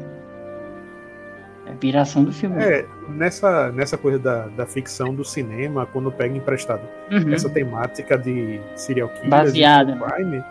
É 1.67 1.73
piração 1.73 2.25
do 2.25 2.33
filme. 2.33 2.63
É, 2.63 2.85
nessa, 3.11 3.71
nessa 3.73 3.99
coisa 3.99 4.19
da, 4.19 4.47
da 4.49 4.67
ficção 4.67 5.15
do 5.15 5.25
cinema, 5.25 5.87
quando 5.87 6.11
pega 6.11 6.37
emprestado 6.37 6.83
uhum. 7.11 7.33
essa 7.33 7.49
temática 7.49 8.17
de 8.17 8.61
serial 8.77 9.09
killers 9.09 9.31
Baseada. 9.31 9.97
crime, 9.97 10.43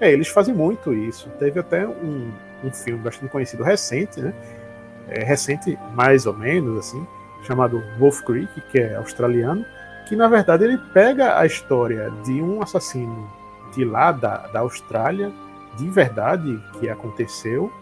é, 0.00 0.12
eles 0.12 0.28
fazem 0.28 0.54
muito 0.54 0.94
isso. 0.94 1.28
Teve 1.38 1.60
até 1.60 1.86
um, 1.86 2.30
um 2.64 2.72
filme 2.72 3.00
bastante 3.00 3.30
conhecido 3.30 3.62
recente, 3.62 4.20
né? 4.20 4.32
É, 5.08 5.24
recente, 5.24 5.78
mais 5.94 6.26
ou 6.26 6.34
menos, 6.34 6.78
assim, 6.78 7.06
chamado 7.42 7.82
Wolf 7.98 8.22
Creek, 8.22 8.60
que 8.70 8.78
é 8.78 8.96
australiano, 8.96 9.64
que 10.08 10.14
na 10.14 10.28
verdade 10.28 10.64
ele 10.64 10.78
pega 10.92 11.38
a 11.38 11.46
história 11.46 12.10
de 12.24 12.42
um 12.42 12.62
assassino 12.62 13.30
de 13.74 13.84
lá 13.84 14.12
da, 14.12 14.46
da 14.48 14.60
Austrália, 14.60 15.32
de 15.76 15.88
verdade, 15.88 16.62
que 16.78 16.88
aconteceu, 16.88 17.72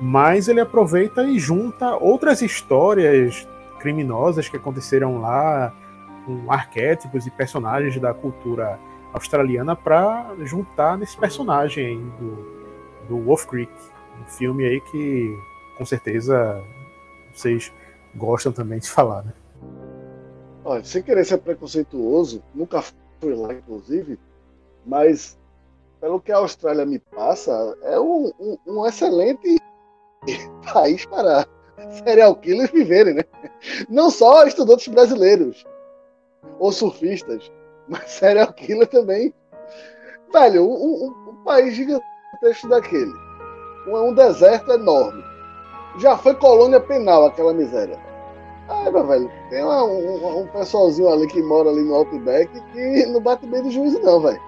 mas 0.00 0.48
ele 0.48 0.60
aproveita 0.60 1.24
e 1.24 1.38
junta 1.38 1.96
outras 1.96 2.42
histórias 2.42 3.46
criminosas 3.78 4.48
que 4.48 4.56
aconteceram 4.56 5.20
lá, 5.20 5.72
com 6.24 6.50
arquétipos 6.50 7.26
e 7.26 7.30
personagens 7.30 7.98
da 8.00 8.12
cultura 8.12 8.78
australiana 9.12 9.74
para 9.76 10.34
juntar 10.40 10.98
nesse 10.98 11.16
personagem 11.16 12.00
do, 12.18 13.08
do 13.08 13.24
Wolf 13.24 13.46
Creek, 13.46 13.72
um 14.20 14.24
filme 14.26 14.64
aí 14.64 14.80
que 14.80 15.38
com 15.78 15.84
certeza 15.84 16.62
vocês 17.32 17.72
gostam 18.14 18.52
também 18.52 18.78
de 18.78 18.90
falar, 18.90 19.22
né? 19.22 19.32
Olha, 20.64 20.82
sem 20.82 21.02
querer 21.02 21.24
ser 21.24 21.38
preconceituoso, 21.38 22.42
nunca 22.54 22.82
fui 23.20 23.34
lá, 23.34 23.52
inclusive, 23.52 24.18
mas 24.84 25.38
pelo 26.00 26.20
que 26.20 26.32
a 26.32 26.38
Austrália 26.38 26.84
me 26.84 26.98
passa, 26.98 27.52
é 27.82 27.98
um, 28.00 28.32
um, 28.38 28.58
um 28.66 28.86
excelente 28.86 29.56
país 30.72 31.06
para 31.06 31.46
serial 32.04 32.34
killers 32.36 32.70
viverem, 32.70 33.14
né? 33.14 33.24
Não 33.88 34.10
só 34.10 34.46
estudantes 34.46 34.88
brasileiros 34.88 35.64
ou 36.58 36.72
surfistas, 36.72 37.50
mas 37.88 38.10
serial 38.10 38.52
killer 38.52 38.86
também. 38.88 39.34
Velho, 40.32 40.64
um, 40.64 41.06
um, 41.06 41.30
um 41.30 41.44
país 41.44 41.74
gigantesco 41.74 42.68
daquele. 42.68 43.12
Um, 43.88 44.08
um 44.08 44.14
deserto 44.14 44.72
enorme. 44.72 45.22
Já 45.98 46.16
foi 46.16 46.34
colônia 46.34 46.80
penal 46.80 47.26
aquela 47.26 47.54
miséria. 47.54 47.98
Ah, 48.68 48.90
meu 48.90 49.06
velho, 49.06 49.30
tem 49.48 49.62
uma, 49.62 49.84
um, 49.84 50.40
um, 50.40 50.46
pessoalzinho 50.48 51.08
ali 51.08 51.26
que 51.28 51.40
mora 51.40 51.70
ali 51.70 51.82
no 51.82 51.94
Outback 51.94 52.50
que 52.72 53.06
não 53.06 53.20
bate 53.20 53.46
bem 53.46 53.62
de 53.62 53.70
juízo, 53.70 54.00
não, 54.00 54.20
velho. 54.20 54.40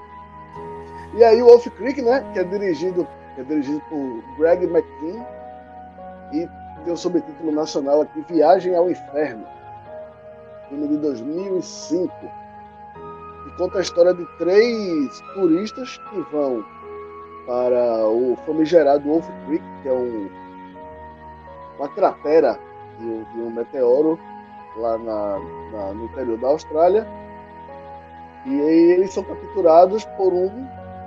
E 1.14 1.24
aí 1.24 1.40
o 1.40 1.46
Wolf 1.46 1.66
Creek, 1.68 2.02
né, 2.02 2.28
que 2.32 2.40
é 2.40 2.44
dirigido, 2.44 3.06
é 3.38 3.42
dirigido 3.44 3.80
por 3.88 4.36
Greg 4.36 4.64
McKean 4.64 5.24
e 6.32 6.48
tem 6.88 6.94
o 6.94 6.96
subtítulo 6.96 7.53
nacional 7.53 8.01
aqui, 8.01 8.24
Viagem 8.31 8.74
ao 8.74 8.90
Inferno, 8.90 9.46
filme 10.70 10.88
de 10.88 10.96
2005, 10.96 12.11
e 13.46 13.51
conta 13.59 13.77
a 13.77 13.83
história 13.83 14.14
de 14.14 14.24
três 14.38 15.20
turistas 15.35 15.98
que 15.98 16.20
vão 16.33 16.64
para 17.46 18.09
o 18.09 18.38
famigerado 18.46 19.07
Wolf 19.07 19.29
Creek, 19.44 19.64
que 19.83 19.88
é 19.88 19.92
um, 19.92 20.31
uma 21.79 21.88
cratera 21.90 22.59
de, 22.98 23.24
de 23.35 23.38
um 23.38 23.51
meteoro 23.51 24.18
lá 24.79 24.96
na, 24.96 25.38
na, 25.72 25.92
no 25.92 26.07
interior 26.07 26.38
da 26.38 26.48
Austrália. 26.48 27.07
E 28.46 28.61
aí 28.62 28.92
eles 28.92 29.12
são 29.12 29.24
capturados 29.24 30.07
por 30.16 30.33
um 30.33 30.66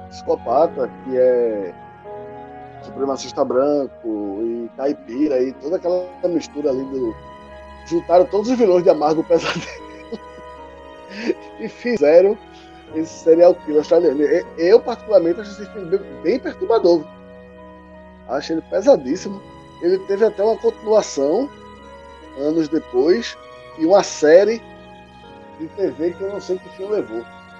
psicopata 0.09 0.87
que 1.03 1.17
é 1.17 1.73
supremacista 2.83 3.43
branco 3.43 4.41
caipira 4.77 5.41
e 5.41 5.53
toda 5.53 5.77
aquela 5.77 6.09
mistura 6.25 6.69
ali 6.69 6.83
do. 6.85 7.15
Juntaram 7.85 8.25
todos 8.25 8.49
os 8.49 8.57
vilões 8.57 8.83
de 8.83 8.89
Amargo 8.89 9.23
Pesadelo 9.23 9.65
e 11.59 11.67
fizeram 11.67 12.37
esse 12.95 13.23
serial 13.23 13.55
killer 13.55 13.79
australiano. 13.79 14.21
Eu, 14.57 14.79
particularmente, 14.79 15.41
acho 15.41 15.51
esse 15.51 15.71
filme 15.71 15.97
bem 16.21 16.39
perturbador. 16.39 17.03
Acho 18.29 18.53
ele 18.53 18.61
pesadíssimo. 18.69 19.41
Ele 19.81 19.97
teve 19.99 20.25
até 20.25 20.43
uma 20.43 20.57
continuação 20.57 21.49
anos 22.37 22.69
depois, 22.69 23.37
e 23.77 23.85
uma 23.85 24.03
série 24.03 24.61
de 25.59 25.67
TV 25.69 26.11
que 26.11 26.21
eu 26.21 26.29
não 26.29 26.41
sei 26.41 26.57
que 26.57 26.69
fim 26.69 26.85
levou. 26.85 27.19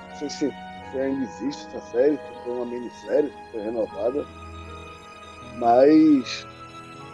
Não 0.10 0.16
sei 0.18 0.30
se, 0.30 0.54
se 0.92 1.00
ainda 1.00 1.24
existe 1.24 1.68
essa 1.68 1.92
série, 1.92 2.16
se 2.16 2.44
foi 2.44 2.54
uma 2.54 2.66
minissérie, 2.66 3.30
se 3.30 3.52
foi 3.52 3.62
renovada. 3.62 4.26
Mas 5.58 6.48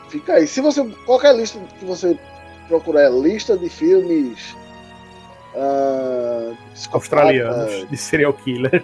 fica 0.09 0.33
aí. 0.33 0.47
Se 0.47 0.61
você. 0.61 0.83
Qualquer 1.05 1.35
lista 1.35 1.59
que 1.79 1.85
você 1.85 2.17
procurar 2.67 3.03
é 3.03 3.09
lista 3.09 3.57
de 3.57 3.69
filmes. 3.69 4.55
Uh, 5.55 6.55
australianos 6.91 7.89
de 7.89 7.97
serial 7.97 8.33
killer. 8.33 8.83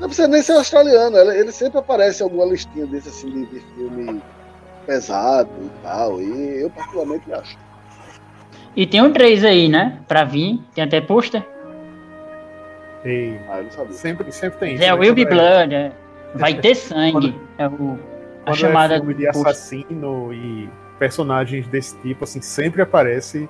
Não 0.00 0.08
precisa 0.08 0.26
nem 0.26 0.42
ser 0.42 0.54
australiano, 0.54 1.16
ele, 1.16 1.52
sempre 1.52 1.78
aparece 1.78 2.22
em 2.22 2.24
alguma 2.24 2.44
listinha 2.46 2.84
desse 2.86 3.08
assim 3.08 3.30
de, 3.30 3.46
de 3.46 3.60
filme 3.60 4.20
pesado 4.84 5.48
e 5.60 5.70
tal. 5.82 6.20
E 6.20 6.62
eu 6.62 6.70
particularmente 6.70 7.32
acho. 7.32 7.56
E 8.74 8.86
tem 8.86 9.00
um 9.00 9.12
3 9.12 9.44
aí, 9.44 9.68
né? 9.68 10.00
Pra 10.08 10.24
vir. 10.24 10.60
Tem 10.74 10.82
até 10.82 11.00
pôster. 11.00 11.46
E 13.04 13.36
Ah, 13.48 13.62
sempre, 13.90 14.32
sempre 14.32 14.58
tem 14.58 14.74
isso. 14.74 14.82
É 14.82 14.86
né? 14.86 14.94
o 14.94 14.98
Will 14.98 15.14
Be 15.14 15.24
Blood. 15.24 15.74
é. 15.74 15.92
Vai 16.34 16.54
ter 16.60 16.74
sangue. 16.74 17.38
É 17.58 17.68
o, 17.68 17.98
a 18.42 18.50
Quando 18.50 18.56
chamada 18.56 18.94
é 18.94 18.98
filme 18.98 19.14
de 19.14 19.28
assassino 19.28 20.32
e 20.32 20.68
personagens 20.98 21.66
desse 21.68 21.96
tipo, 21.98 22.24
assim, 22.24 22.40
sempre 22.40 22.82
aparece 22.82 23.48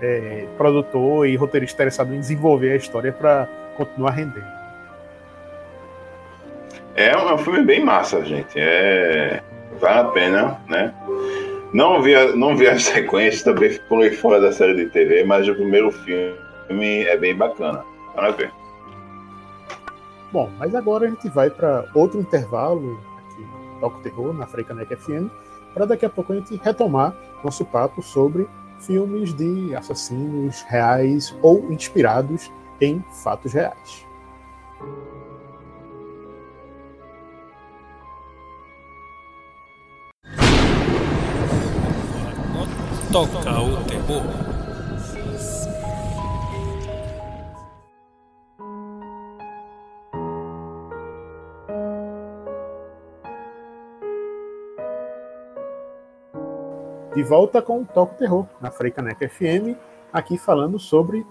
é, 0.00 0.46
produtor 0.56 1.26
e 1.26 1.36
roteirista 1.36 1.76
interessado 1.76 2.14
em 2.14 2.20
desenvolver 2.20 2.72
a 2.72 2.76
história 2.76 3.12
para 3.12 3.48
continuar 3.76 4.10
rendendo. 4.12 4.46
É 6.94 7.16
um, 7.16 7.28
é 7.28 7.34
um 7.34 7.38
filme 7.38 7.62
bem 7.62 7.84
massa, 7.84 8.24
gente. 8.24 8.52
É 8.56 9.42
vale 9.80 10.00
a 10.00 10.04
pena, 10.04 10.60
né? 10.68 10.94
Não 11.72 12.02
vi, 12.02 12.14
a- 12.14 12.36
não 12.36 12.56
vi 12.56 12.68
a 12.68 12.78
sequência, 12.80 13.52
também 13.52 13.78
pulei 13.88 14.10
fora 14.10 14.40
da 14.40 14.52
série 14.52 14.74
de 14.74 14.86
TV, 14.90 15.24
mas 15.24 15.48
o 15.48 15.54
primeiro 15.54 15.90
filme 15.90 16.36
é 17.04 17.16
bem 17.16 17.34
bacana. 17.34 17.84
Vale 18.14 18.28
a 18.28 18.32
pena. 18.32 18.52
Bom, 20.30 20.50
mas 20.58 20.74
agora 20.74 21.06
a 21.06 21.10
gente 21.10 21.28
vai 21.28 21.50
para 21.50 21.84
outro 21.94 22.18
intervalo 22.20 22.98
Toco 23.82 23.98
Terror, 23.98 24.32
na 24.32 24.46
Freicanec 24.46 24.94
FM, 24.94 25.28
para 25.74 25.84
daqui 25.84 26.06
a 26.06 26.08
pouco 26.08 26.32
a 26.32 26.36
gente 26.36 26.54
retomar 26.62 27.16
nosso 27.42 27.64
papo 27.64 28.00
sobre 28.00 28.48
filmes 28.78 29.34
de 29.34 29.74
assassinos 29.74 30.62
reais 30.68 31.36
ou 31.42 31.72
inspirados 31.72 32.50
em 32.80 33.04
fatos 33.24 33.52
reais. 33.52 34.06
Toca 43.10 43.60
o 43.60 43.84
terror. 43.84 44.51
De 57.14 57.22
volta 57.22 57.60
com 57.60 57.82
o 57.82 57.84
Toco 57.84 58.14
Terror, 58.14 58.46
na 58.58 58.70
Freicanec 58.70 59.28
FM, 59.28 59.76
aqui 60.10 60.38
falando 60.38 60.78
sobre 60.78 61.26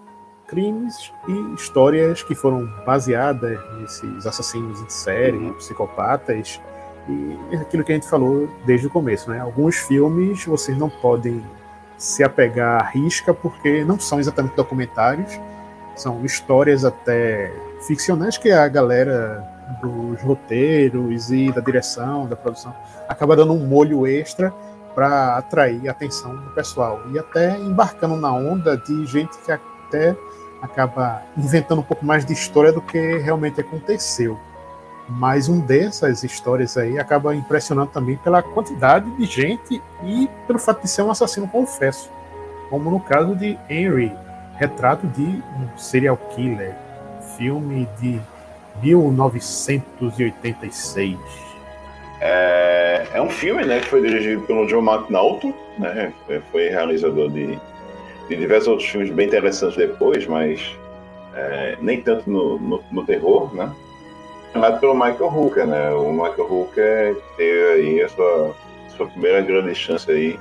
crimes 0.48 1.12
e 1.28 1.56
histórias 1.56 2.22
que 2.22 2.36
foram 2.36 2.68
baseadas 2.86 3.60
nesses 3.80 4.28
assassinos 4.28 4.80
em 4.80 4.90
série, 4.90 5.52
psicopatas, 5.54 6.62
e 7.10 7.56
aquilo 7.56 7.84
que 7.84 7.92
a 7.94 7.96
gente 7.96 8.08
falou 8.08 8.48
desde 8.64 8.86
o 8.86 8.92
começo, 8.92 9.32
né? 9.32 9.40
Alguns 9.40 9.78
filmes 9.78 10.46
vocês 10.46 10.78
não 10.78 10.88
podem 10.88 11.44
se 11.98 12.24
apegar 12.24 12.82
à 12.82 12.84
risca 12.84 13.34
porque 13.34 13.84
não 13.84 14.00
são 14.00 14.20
exatamente 14.20 14.56
documentários, 14.56 15.40
são 15.96 16.24
histórias 16.24 16.86
até 16.86 17.52
ficcionais 17.88 18.38
que 18.38 18.52
a 18.52 18.68
galera 18.68 19.44
dos 19.82 20.22
roteiros 20.22 21.32
e 21.32 21.52
da 21.52 21.62
direção, 21.62 22.28
da 22.28 22.36
produção, 22.36 22.76
acaba 23.08 23.36
dando 23.36 23.54
um 23.54 23.66
molho 23.66 24.06
extra 24.06 24.54
para 24.94 25.38
atrair 25.38 25.88
a 25.88 25.92
atenção 25.92 26.36
do 26.36 26.50
pessoal 26.52 27.02
e 27.12 27.20
até 27.20 27.58
embarcando 27.58 28.16
na 28.16 28.34
onda 28.34 28.78
de 28.78 29.06
gente 29.06 29.38
que 29.40 29.52
até 29.52 30.16
acaba 30.62 31.24
inventando 31.36 31.80
um 31.80 31.84
pouco 31.84 32.06
mais 32.06 32.24
de 32.26 32.34
história 32.34 32.72
do 32.72 32.82
que 32.82 33.18
realmente 33.18 33.60
aconteceu. 33.60 34.40
Mas 35.10 35.50
um 35.50 35.60
dessas 35.60 36.24
histórias 36.24 36.78
aí 36.78 37.00
acaba 37.00 37.36
impressionando 37.36 37.92
também 37.92 38.16
pela 38.18 38.42
quantidade 38.42 39.12
de 39.18 39.26
gente 39.26 39.82
e 40.04 40.30
pelo 40.48 40.60
fato 40.60 40.84
de 40.84 40.88
ser 40.88 41.02
um 41.02 41.12
assassino 41.12 41.46
confesso, 41.48 42.10
como 42.70 42.90
no 42.90 43.00
caso 43.00 43.36
de 43.36 43.60
Henry, 43.70 44.16
retrato 44.56 45.06
de 45.08 45.24
um 45.24 45.78
serial 45.78 46.16
killer, 46.16 46.74
filme 47.36 47.90
de 48.00 48.22
1986. 48.82 51.51
É, 52.22 53.08
é 53.16 53.22
um 53.22 53.30
filme 53.30 53.66
né, 53.66 53.80
que 53.80 53.88
foi 53.88 54.02
dirigido 54.02 54.44
pelo 54.44 54.68
John 54.68 54.84
McNaughton, 54.84 55.54
né, 55.80 56.14
foi 56.52 56.70
realizador 56.70 57.32
de, 57.32 57.60
de 58.30 58.36
diversos 58.36 58.68
outros 58.68 58.88
filmes 58.88 59.10
bem 59.10 59.28
interessantes 59.28 59.76
depois, 59.76 60.28
mas 60.28 60.78
é, 61.34 61.78
nem 61.82 62.00
tanto 62.00 62.30
no, 62.30 62.60
no, 62.60 62.84
no 62.92 63.06
terror, 63.06 63.54
né? 63.56 63.74
Chamado 64.54 64.80
pelo 64.80 64.94
Michael 64.94 65.34
Hooker, 65.34 65.66
né? 65.66 65.92
O 65.94 66.12
Michael 66.12 66.52
Hooker 66.52 67.18
teve 67.38 67.74
aí 67.74 68.02
a 68.02 68.10
sua, 68.10 68.56
sua 68.96 69.08
primeira 69.08 69.42
grande 69.42 69.74
chance 69.74 70.12
aí 70.12 70.38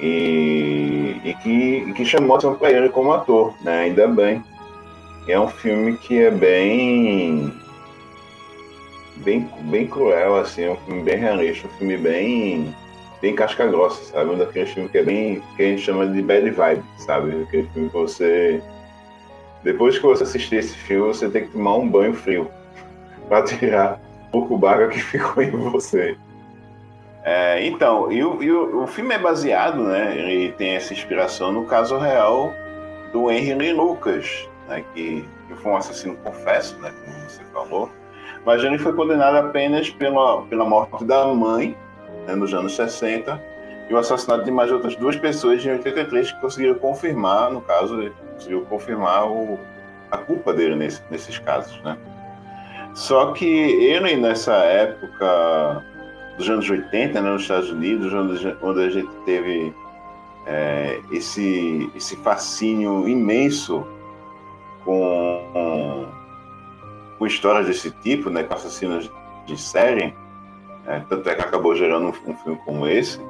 e, 0.00 1.20
e 1.24 1.34
que, 1.42 1.84
e 1.88 1.92
que 1.92 2.04
chamou 2.04 2.36
atenção 2.36 2.56
para 2.56 2.72
ele 2.72 2.88
como 2.88 3.12
ator, 3.12 3.54
né? 3.60 3.82
Ainda 3.82 4.08
bem. 4.08 4.42
É 5.28 5.38
um 5.38 5.48
filme 5.48 5.96
que 5.96 6.18
é 6.18 6.30
bem 6.30 7.52
bem, 9.24 9.48
bem 9.62 9.86
cruel, 9.86 10.36
assim, 10.36 10.64
é 10.64 10.70
um 10.70 10.76
filme 10.76 11.02
bem 11.02 11.16
realista, 11.16 11.66
um 11.66 11.70
filme 11.70 11.96
bem, 11.96 12.74
bem 13.20 13.34
casca 13.34 13.66
grossa, 13.66 14.04
sabe? 14.04 14.30
Um 14.30 14.38
daqueles 14.38 14.70
filmes 14.70 14.92
que 14.92 14.98
é 14.98 15.02
bem, 15.02 15.42
que 15.56 15.62
a 15.62 15.66
gente 15.66 15.82
chama 15.82 16.06
de 16.06 16.22
bad 16.22 16.48
vibe, 16.50 16.84
sabe? 16.98 17.42
Aquele 17.42 17.68
filme 17.68 17.88
que 17.88 17.96
você, 17.96 18.62
depois 19.62 19.98
que 19.98 20.04
você 20.04 20.22
assistir 20.22 20.56
esse 20.56 20.76
filme, 20.76 21.08
você 21.08 21.28
tem 21.28 21.46
que 21.46 21.52
tomar 21.52 21.76
um 21.76 21.88
banho 21.88 22.12
frio 22.14 22.50
para 23.28 23.42
tirar 23.42 24.00
um 24.28 24.30
pouco 24.30 24.58
barco 24.58 24.90
que 24.92 25.00
ficou 25.02 25.42
em 25.42 25.50
você. 25.50 26.16
É, 27.24 27.66
então, 27.66 28.12
e, 28.12 28.22
o, 28.22 28.42
e 28.42 28.52
o, 28.52 28.86
filme 28.86 29.14
é 29.14 29.18
baseado, 29.18 29.82
né? 29.82 30.14
Ele 30.14 30.52
tem 30.52 30.76
essa 30.76 30.92
inspiração 30.92 31.50
no 31.50 31.64
caso 31.64 31.96
real 31.96 32.52
do 33.14 33.30
Henry 33.30 33.72
Lucas, 33.72 34.46
né? 34.68 34.84
Que, 34.92 35.24
que 35.48 35.54
foi 35.54 35.72
um 35.72 35.76
assassino 35.76 36.14
confesso, 36.16 36.78
né? 36.80 36.92
Como 37.02 37.18
você 37.26 37.42
falou 37.44 37.90
mas 38.44 38.62
ele 38.62 38.78
foi 38.78 38.92
condenado 38.92 39.36
apenas 39.36 39.90
pela, 39.90 40.42
pela 40.42 40.64
morte 40.64 41.04
da 41.04 41.26
mãe, 41.26 41.76
né, 42.26 42.34
nos 42.34 42.52
anos 42.52 42.76
60, 42.76 43.42
e 43.88 43.94
o 43.94 43.98
assassinato 43.98 44.44
de 44.44 44.50
mais 44.50 44.70
outras 44.70 44.96
duas 44.96 45.16
pessoas 45.16 45.64
em 45.64 45.70
83 45.70 46.32
que 46.32 46.40
conseguiram 46.40 46.74
confirmar, 46.76 47.50
no 47.50 47.60
caso, 47.60 48.10
conseguiu 48.34 48.62
confirmar 48.66 49.30
o, 49.30 49.58
a 50.10 50.18
culpa 50.18 50.52
dele 50.52 50.74
nesse, 50.74 51.02
nesses 51.10 51.38
casos, 51.38 51.80
né? 51.82 51.96
Só 52.94 53.32
que 53.32 53.46
ele, 53.46 54.16
nessa 54.16 54.54
época 54.54 55.84
dos 56.38 56.48
anos 56.48 56.68
80, 56.68 57.20
né, 57.20 57.30
nos 57.30 57.42
Estados 57.42 57.70
Unidos, 57.70 58.12
onde, 58.12 58.56
onde 58.62 58.84
a 58.84 58.90
gente 58.90 59.10
teve 59.24 59.74
é, 60.46 61.00
esse, 61.10 61.90
esse 61.94 62.16
fascínio 62.16 63.08
imenso 63.08 63.84
com 64.84 65.44
com 65.54 66.23
histórias 67.26 67.66
desse 67.66 67.90
tipo, 67.90 68.30
né, 68.30 68.42
com 68.42 68.54
assassinos 68.54 69.10
de 69.46 69.60
série, 69.60 70.14
é, 70.86 71.00
tanto 71.08 71.28
é 71.28 71.34
que 71.34 71.42
acabou 71.42 71.74
gerando 71.74 72.06
um, 72.06 72.30
um, 72.30 72.36
filme 72.36 72.58
como 72.64 72.86
esse, 72.86 73.20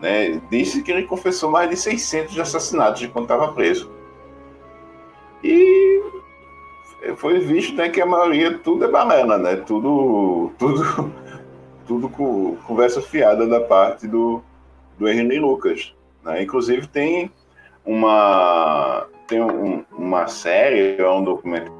né, 0.00 0.40
disse 0.50 0.82
que 0.82 0.90
ele 0.90 1.04
confessou 1.04 1.50
mais 1.50 1.70
de 1.70 1.76
600 1.76 2.34
de 2.34 2.40
assassinatos 2.40 3.00
de 3.00 3.08
quando 3.08 3.24
estava 3.24 3.52
preso. 3.52 3.90
E 5.42 6.02
foi 7.16 7.38
visto 7.38 7.74
né, 7.76 7.88
que 7.88 8.00
a 8.00 8.06
maioria 8.06 8.58
tudo 8.58 8.84
é 8.84 8.88
banana, 8.88 9.38
né, 9.38 9.56
tudo, 9.56 10.52
tudo, 10.58 11.12
tudo 11.86 12.08
com 12.08 12.56
conversa 12.66 13.00
fiada 13.00 13.46
da 13.46 13.60
parte 13.60 14.06
do, 14.06 14.42
do 14.98 15.08
Henry 15.08 15.38
Lucas. 15.38 15.94
Né? 16.24 16.42
Inclusive 16.42 16.86
tem 16.86 17.30
uma, 17.84 19.06
tem 19.26 19.42
um, 19.42 19.84
uma 19.96 20.26
série, 20.26 20.96
é 21.00 21.08
um 21.08 21.24
documentário 21.24 21.77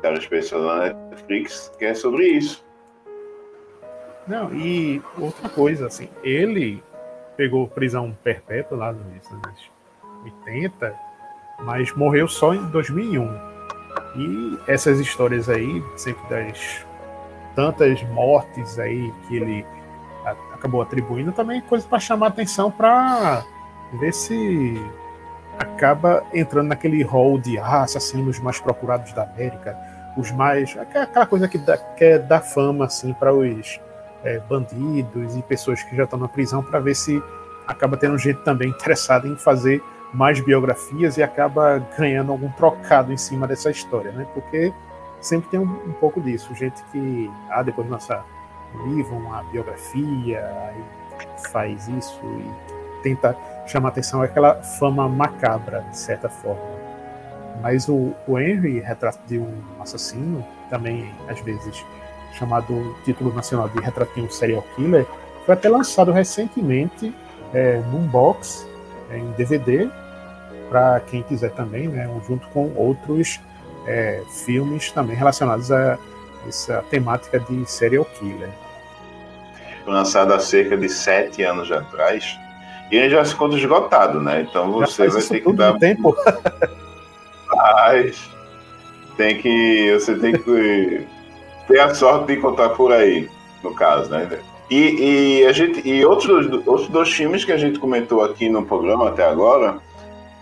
documentário 0.00 0.18
especial 0.18 0.62
da 0.62 0.94
Netflix 0.94 1.70
que 1.78 1.84
é 1.84 1.94
sobre 1.94 2.26
isso. 2.28 2.64
Não, 4.26 4.52
e 4.54 5.02
outra 5.18 5.48
coisa, 5.48 5.86
assim, 5.86 6.08
ele 6.22 6.82
pegou 7.36 7.66
prisão 7.68 8.16
perpétua 8.22 8.76
lá 8.76 8.92
nos 8.92 9.30
anos 9.32 9.70
80, 10.24 10.94
mas 11.60 11.92
morreu 11.94 12.28
só 12.28 12.54
em 12.54 12.64
2001. 12.70 13.50
E 14.16 14.58
essas 14.66 15.00
histórias 15.00 15.48
aí, 15.48 15.82
sempre 15.96 16.28
das 16.28 16.86
tantas 17.54 18.02
mortes 18.10 18.78
aí 18.78 19.12
que 19.26 19.36
ele 19.36 19.66
acabou 20.52 20.82
atribuindo, 20.82 21.32
também 21.32 21.58
é 21.58 21.62
coisa 21.62 21.86
para 21.88 21.98
chamar 21.98 22.28
atenção 22.28 22.70
para 22.70 23.42
ver 23.94 24.12
se 24.12 24.80
acaba 25.58 26.24
entrando 26.32 26.68
naquele 26.68 27.02
hall 27.02 27.38
de 27.38 27.58
ah, 27.58 27.82
assassinos 27.82 28.38
mais 28.38 28.60
procurados 28.60 29.12
da 29.12 29.24
América, 29.24 29.76
os 30.20 30.30
mais. 30.30 30.76
aquela 30.76 31.26
coisa 31.26 31.48
que 31.48 31.58
dá, 31.58 31.76
que 31.76 32.04
é 32.04 32.18
dar 32.18 32.40
fama 32.40 32.84
assim, 32.84 33.12
para 33.12 33.32
os 33.34 33.80
é, 34.22 34.38
bandidos 34.40 35.36
e 35.36 35.42
pessoas 35.42 35.82
que 35.82 35.96
já 35.96 36.04
estão 36.04 36.18
na 36.18 36.28
prisão, 36.28 36.62
para 36.62 36.78
ver 36.78 36.94
se 36.94 37.22
acaba 37.66 37.96
tendo 37.96 38.18
gente 38.18 38.40
também 38.40 38.68
interessada 38.68 39.26
em 39.26 39.36
fazer 39.36 39.82
mais 40.12 40.40
biografias 40.40 41.16
e 41.16 41.22
acaba 41.22 41.78
ganhando 41.96 42.32
algum 42.32 42.50
trocado 42.52 43.12
em 43.12 43.16
cima 43.16 43.46
dessa 43.46 43.70
história, 43.70 44.10
né? 44.12 44.26
Porque 44.34 44.72
sempre 45.20 45.50
tem 45.50 45.60
um, 45.60 45.64
um 45.64 45.92
pouco 45.92 46.20
disso, 46.20 46.54
gente 46.54 46.82
que 46.90 47.30
ah, 47.48 47.62
depois 47.62 47.88
lança 47.88 48.24
um 48.74 48.94
livro, 48.94 49.16
uma 49.16 49.42
biografia, 49.44 50.74
faz 51.52 51.88
isso 51.88 52.20
e 52.24 53.02
tenta 53.02 53.36
chamar 53.66 53.90
atenção 53.90 54.22
aquela 54.22 54.62
fama 54.62 55.08
macabra, 55.08 55.82
de 55.90 55.96
certa 55.96 56.28
forma. 56.28 56.79
Mas 57.60 57.88
o, 57.88 58.14
o 58.26 58.38
Henry, 58.38 58.80
retrato 58.80 59.18
de 59.26 59.38
um 59.38 59.52
assassino, 59.80 60.44
também 60.68 61.12
às 61.28 61.40
vezes 61.40 61.84
chamado 62.34 62.96
título 63.04 63.34
nacional 63.34 63.68
de 63.68 63.80
Retrato 63.80 64.14
de 64.14 64.22
um 64.22 64.30
Serial 64.30 64.64
Killer, 64.76 65.06
foi 65.44 65.54
até 65.54 65.68
lançado 65.68 66.12
recentemente 66.12 67.14
é, 67.52 67.82
num 67.90 68.06
box 68.06 68.68
é, 69.10 69.18
em 69.18 69.30
DVD 69.32 69.90
para 70.68 71.00
quem 71.00 71.22
quiser 71.22 71.50
também, 71.50 71.88
né, 71.88 72.08
junto 72.26 72.46
com 72.48 72.72
outros 72.76 73.40
é, 73.86 74.22
filmes 74.44 74.92
também 74.92 75.16
relacionados 75.16 75.72
a 75.72 75.98
essa 76.46 76.82
temática 76.88 77.40
de 77.40 77.68
serial 77.68 78.04
killer. 78.04 78.50
Lançado 79.86 80.32
há 80.32 80.38
cerca 80.38 80.76
de 80.76 80.88
sete 80.88 81.42
anos 81.42 81.70
atrás, 81.72 82.38
e 82.90 82.96
ele 82.96 83.10
já 83.10 83.24
se 83.24 83.34
conta 83.34 83.56
esgotado, 83.56 84.20
né? 84.20 84.46
Então 84.48 84.70
você 84.72 85.08
vai 85.08 85.22
ter 85.22 85.40
que 85.40 85.52
dar. 85.52 85.78
Tempo. 85.78 86.14
Mas 87.62 88.30
tem 89.16 89.38
que. 89.38 89.92
Você 89.92 90.14
tem 90.14 90.32
que 90.32 91.06
ter 91.68 91.80
a 91.80 91.94
sorte 91.94 92.26
de 92.26 92.38
encontrar 92.38 92.70
por 92.70 92.92
aí, 92.92 93.28
no 93.62 93.74
caso, 93.74 94.10
né? 94.10 94.28
E, 94.70 95.40
e, 95.40 95.46
a 95.46 95.52
gente, 95.52 95.86
e 95.86 96.04
outros, 96.04 96.46
outros 96.66 96.88
dois 96.88 97.10
filmes 97.12 97.44
que 97.44 97.52
a 97.52 97.56
gente 97.56 97.78
comentou 97.78 98.22
aqui 98.22 98.48
no 98.48 98.64
programa 98.64 99.08
até 99.08 99.24
agora 99.24 99.78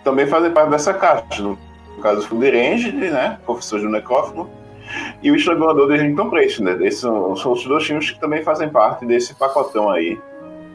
também 0.04 0.26
fazem 0.26 0.50
parte 0.50 0.70
dessa 0.70 0.92
caixa. 0.92 1.42
No 1.42 1.58
caso, 2.02 2.28
o 2.30 2.38
Range, 2.38 2.92
né? 2.92 3.38
Professor 3.46 3.80
do 3.80 3.88
Necrófilo, 3.88 4.50
e 5.22 5.30
o 5.30 5.36
Estrangulador 5.36 5.88
de 5.88 5.96
Rington 5.98 6.30
Place, 6.30 6.62
né? 6.62 6.76
Esses 6.82 7.00
são, 7.00 7.34
são 7.36 7.52
os 7.52 7.64
dois 7.64 7.84
filmes 7.84 8.10
que 8.10 8.20
também 8.20 8.42
fazem 8.42 8.68
parte 8.68 9.04
desse 9.06 9.34
pacotão 9.34 9.90
aí, 9.90 10.18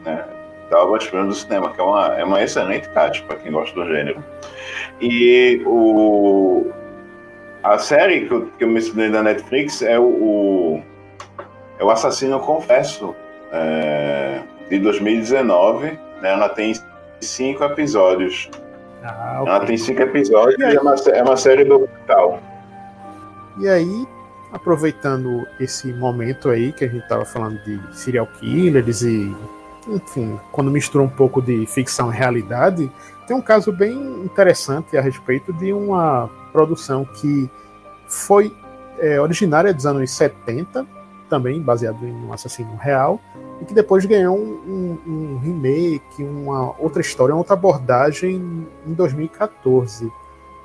né? 0.04 0.24
Albert 0.72 1.08
Prêmio 1.10 1.28
do 1.28 1.34
Cinema, 1.34 1.70
que 1.70 1.80
é 1.80 1.84
uma, 1.84 2.06
é 2.14 2.24
uma 2.24 2.42
excelente 2.42 2.88
caixa 2.90 3.22
para 3.24 3.36
quem 3.36 3.52
gosta 3.52 3.74
do 3.74 3.86
gênero. 3.86 4.22
E 5.00 5.62
o, 5.66 6.70
a 7.62 7.78
série 7.78 8.26
que 8.26 8.32
eu, 8.32 8.46
que 8.58 8.64
eu 8.64 8.68
mencionei 8.68 9.10
da 9.10 9.22
Netflix 9.22 9.82
é 9.82 9.98
o, 9.98 10.04
o, 10.04 10.82
é 11.78 11.84
o 11.84 11.90
Assassino 11.90 12.38
Confesso, 12.40 13.14
é, 13.52 14.40
de 14.68 14.78
2019. 14.78 15.86
Né? 15.86 15.98
Ela 16.32 16.48
tem 16.48 16.72
cinco 17.20 17.64
episódios. 17.64 18.50
Ah. 19.02 19.42
Ela 19.46 19.60
tem 19.60 19.76
cinco 19.76 20.02
episódios 20.02 20.58
e 20.58 20.76
é 20.76 20.80
uma, 20.80 20.94
é 20.94 21.22
uma 21.22 21.36
série 21.36 21.64
documental. 21.64 22.40
E 23.60 23.68
aí, 23.68 24.06
aproveitando 24.52 25.46
esse 25.60 25.92
momento 25.92 26.48
aí 26.50 26.72
que 26.72 26.84
a 26.84 26.88
gente 26.88 27.02
estava 27.02 27.24
falando 27.24 27.58
de 27.64 27.80
serial 27.96 28.26
killers 28.26 29.02
e, 29.02 29.34
enfim, 29.88 30.38
quando 30.52 30.70
mistura 30.70 31.04
um 31.04 31.08
pouco 31.08 31.40
de 31.40 31.66
ficção 31.66 32.12
e 32.12 32.16
realidade, 32.16 32.90
tem 33.26 33.36
um 33.36 33.42
caso 33.42 33.72
bem 33.72 33.94
interessante 34.24 34.96
a 34.96 35.00
respeito 35.00 35.52
de 35.52 35.72
uma 35.72 36.30
produção 36.52 37.04
que 37.04 37.50
foi 38.06 38.54
é, 38.98 39.20
originária 39.20 39.72
dos 39.72 39.86
anos 39.86 40.10
70, 40.10 40.86
também 41.28 41.60
baseado 41.60 42.04
em 42.04 42.12
um 42.12 42.32
assassino 42.32 42.76
real, 42.76 43.20
e 43.60 43.64
que 43.64 43.74
depois 43.74 44.04
ganhou 44.04 44.36
um, 44.36 44.98
um, 45.06 45.38
remake, 45.38 46.22
uma 46.22 46.74
outra 46.78 47.00
história, 47.00 47.34
uma 47.34 47.38
outra 47.38 47.54
abordagem 47.54 48.36
em 48.86 48.92
2014 48.92 50.10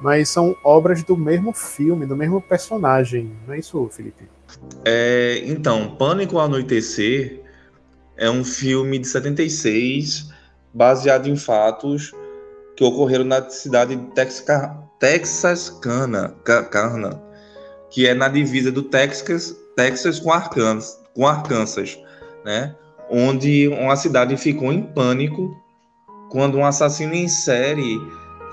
mas 0.01 0.29
são 0.29 0.55
obras 0.63 1.03
do 1.03 1.17
mesmo 1.17 1.51
filme, 1.53 2.05
do 2.05 2.15
mesmo 2.15 2.41
personagem, 2.41 3.31
não 3.45 3.53
é 3.53 3.59
isso, 3.59 3.87
Felipe? 3.91 4.23
É, 4.85 5.41
então, 5.45 5.95
Pânico 5.95 6.39
ao 6.39 6.45
Anoitecer 6.45 7.41
é 8.19 8.29
um 8.29 8.43
filme 8.43 8.99
de 8.99 9.07
76, 9.07 10.29
baseado 10.73 11.27
em 11.27 11.37
fatos 11.37 12.11
que 12.75 12.83
ocorreram 12.83 13.23
na 13.23 13.49
cidade 13.49 13.95
de 13.95 14.05
Texas, 14.11 14.69
Texascana, 14.99 16.35
Carna, 16.43 17.21
que 17.89 18.05
é 18.05 18.13
na 18.13 18.27
divisa 18.27 18.71
do 18.71 18.83
Texas, 18.83 19.55
Texas 19.75 20.19
com 20.19 20.33
Arkansas, 20.33 20.99
com 21.15 21.25
Arkansas, 21.25 21.97
né? 22.43 22.75
Onde 23.09 23.69
uma 23.69 23.95
cidade 23.95 24.35
ficou 24.35 24.71
em 24.73 24.83
pânico 24.83 25.55
quando 26.29 26.57
um 26.57 26.65
assassino 26.65 27.15
em 27.15 27.29
série 27.29 27.97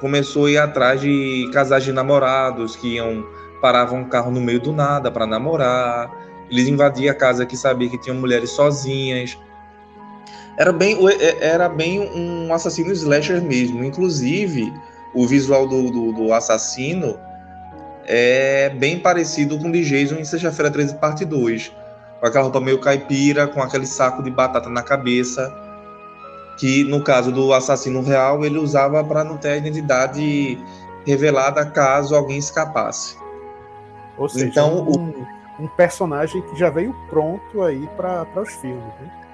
começou 0.01 0.47
a 0.47 0.51
ir 0.51 0.59
atrás 0.59 1.01
de 1.01 1.51
casais 1.53 1.83
de 1.83 1.93
namorados 1.93 2.77
que 2.77 2.95
iam 2.95 3.27
paravam 3.61 4.01
um 4.01 4.09
carro 4.09 4.31
no 4.31 4.41
meio 4.41 4.61
do 4.61 4.73
nada 4.73 5.11
para 5.11 5.27
namorar. 5.27 6.09
Eles 6.49 6.69
invadiam 6.69 7.11
a 7.11 7.15
casa 7.15 7.45
que 7.45 7.57
sabia 7.57 7.89
que 7.89 7.99
tinha 7.99 8.15
mulheres 8.15 8.51
sozinhas. 8.51 9.37
Era 10.59 10.73
bem, 10.73 10.97
é, 11.09 11.47
era 11.47 11.69
bem 11.69 12.01
um 12.01 12.53
assassino 12.53 12.93
slasher 12.93 13.43
mesmo. 13.43 13.85
Inclusive, 13.85 14.73
o 15.15 15.27
visual 15.27 15.69
do, 15.69 15.91
do, 15.91 16.13
do 16.13 16.33
assassino 16.33 17.19
é 18.05 18.71
bem 18.71 18.99
parecido 18.99 19.59
com 19.59 19.69
o 19.69 19.73
de 19.73 19.85
Jason 19.85 20.17
em 20.17 20.25
Sexta-feira 20.25 20.71
13, 20.71 20.97
parte 20.97 21.25
2. 21.25 21.73
Com 22.21 22.27
aquela 22.27 22.45
roupa 22.45 22.61
meio 22.61 22.81
caipira, 22.81 23.47
com 23.47 23.63
aquele 23.63 23.87
saco 23.87 24.23
de 24.23 24.31
batata 24.31 24.71
na 24.71 24.83
cabeça 24.83 25.53
que 26.57 26.85
no 26.85 27.03
caso 27.03 27.31
do 27.31 27.53
assassino 27.53 28.03
real 28.03 28.45
ele 28.45 28.59
usava 28.59 29.03
para 29.05 29.23
não 29.23 29.37
ter 29.37 29.51
a 29.51 29.57
identidade 29.57 30.59
revelada 31.07 31.65
caso 31.67 32.15
alguém 32.15 32.39
escapasse. 32.39 33.17
Ou 34.17 34.29
seja, 34.29 34.47
então, 34.47 34.79
um, 34.79 35.11
o... 35.59 35.65
um 35.65 35.69
personagem 35.69 36.41
que 36.43 36.59
já 36.59 36.71
veio 36.71 36.95
pronto 37.09 37.63
aí 37.63 37.87
para 37.97 38.27
os 38.41 38.53
filmes. 38.55 38.83
Né? 39.01 39.26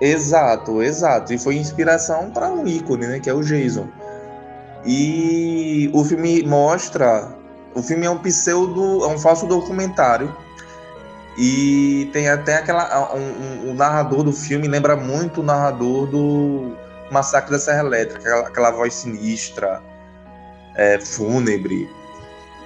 Exato, 0.00 0.82
exato. 0.82 1.32
E 1.32 1.38
foi 1.38 1.56
inspiração 1.56 2.30
para 2.30 2.50
um 2.50 2.66
ícone, 2.66 3.06
né, 3.06 3.20
que 3.20 3.28
é 3.28 3.34
o 3.34 3.42
Jason. 3.42 3.88
E 4.84 5.90
o 5.92 6.04
filme 6.04 6.42
mostra, 6.44 7.36
o 7.74 7.82
filme 7.82 8.06
é 8.06 8.10
um 8.10 8.18
pseudo, 8.18 9.04
é 9.04 9.08
um 9.08 9.18
falso 9.18 9.46
documentário 9.46 10.34
e 11.38 12.10
tem 12.12 12.28
até 12.28 12.56
aquela. 12.56 13.14
Um, 13.14 13.18
um, 13.18 13.70
o 13.70 13.74
narrador 13.74 14.24
do 14.24 14.32
filme 14.32 14.66
lembra 14.66 14.96
muito 14.96 15.40
o 15.40 15.44
narrador 15.44 16.06
do 16.06 16.76
Massacre 17.12 17.52
da 17.52 17.60
Serra 17.60 17.80
Elétrica, 17.80 18.20
aquela, 18.20 18.48
aquela 18.48 18.70
voz 18.72 18.92
sinistra, 18.94 19.80
é, 20.74 20.98
fúnebre. 20.98 21.88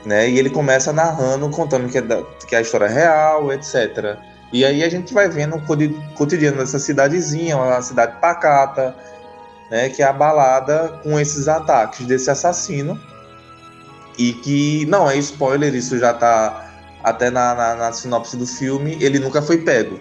Né? 0.07 0.31
E 0.31 0.38
ele 0.38 0.49
começa 0.49 0.92
narrando, 0.92 1.49
contando 1.51 1.88
que, 1.88 1.99
é 1.99 2.03
da, 2.03 2.23
que 2.47 2.57
a 2.57 2.62
história 2.62 2.87
é 2.87 2.88
real, 2.88 3.53
etc. 3.53 4.18
E 4.53 4.65
aí 4.65 4.85
a 4.85 4.88
gente 4.88 5.15
vai 5.15 5.29
vendo 5.29 5.57
o 5.57 6.15
cotidiano 6.15 6.59
dessa 6.59 6.79
cidadezinha, 6.79 7.57
uma 7.57 7.81
cidade 7.81 8.21
pacata, 8.21 8.95
né, 9.71 9.88
que 9.88 10.03
é 10.03 10.07
abalada 10.07 11.01
com 11.03 11.19
esses 11.19 11.49
ataques 11.49 12.07
desse 12.07 12.31
assassino. 12.31 13.01
E 14.19 14.35
que, 14.35 14.85
não 14.87 15.11
é 15.11 15.17
spoiler, 15.17 15.75
isso 15.75 15.99
já 15.99 16.11
está 16.11 16.71
até 17.03 17.31
na, 17.31 17.55
na, 17.55 17.75
na, 17.77 17.93
sinopse 17.93 18.37
do 18.37 18.47
filme, 18.47 18.97
ele 19.01 19.19
nunca 19.19 19.41
foi 19.41 19.59
pego, 19.59 19.99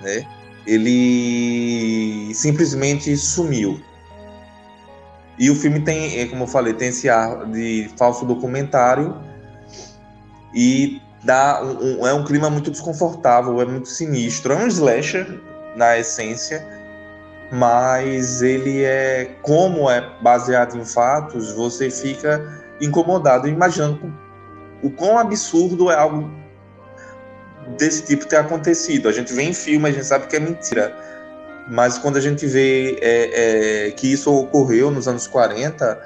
né? 0.00 0.24
Ele 0.64 2.32
simplesmente 2.32 3.16
sumiu. 3.16 3.80
E 5.36 5.50
o 5.50 5.54
filme 5.54 5.80
tem, 5.80 6.20
é, 6.20 6.26
como 6.26 6.44
eu 6.44 6.46
falei, 6.46 6.74
tem 6.74 6.88
esse 6.88 7.08
ar 7.08 7.44
de 7.46 7.90
falso 7.96 8.24
documentário 8.24 9.16
e 10.54 11.00
dá 11.24 11.62
um, 11.62 12.00
um, 12.00 12.06
é 12.06 12.14
um 12.14 12.24
clima 12.24 12.50
muito 12.50 12.70
desconfortável, 12.70 13.60
é 13.60 13.64
muito 13.64 13.88
sinistro. 13.88 14.52
É 14.52 14.56
um 14.56 14.66
slasher 14.66 15.40
na 15.76 15.98
essência, 15.98 16.66
mas 17.52 18.42
ele 18.42 18.84
é 18.84 19.36
como 19.42 19.90
é 19.90 20.00
baseado 20.22 20.76
em 20.76 20.84
fatos, 20.84 21.52
você 21.52 21.90
fica 21.90 22.60
incomodado 22.80 23.46
imaginando 23.46 24.12
o 24.82 24.90
quão 24.90 25.18
absurdo 25.18 25.90
é 25.90 25.94
algo 25.94 26.30
desse 27.76 28.04
tipo 28.04 28.26
ter 28.26 28.36
acontecido. 28.36 29.08
A 29.08 29.12
gente 29.12 29.32
vê 29.32 29.42
em 29.42 29.52
filme, 29.52 29.88
a 29.88 29.92
gente 29.92 30.06
sabe 30.06 30.26
que 30.26 30.36
é 30.36 30.40
mentira. 30.40 30.96
Mas 31.68 31.98
quando 31.98 32.16
a 32.16 32.20
gente 32.20 32.46
vê 32.46 32.98
é, 33.00 33.86
é, 33.86 33.90
que 33.92 34.10
isso 34.10 34.34
ocorreu 34.34 34.90
nos 34.90 35.06
anos 35.06 35.26
40, 35.26 36.00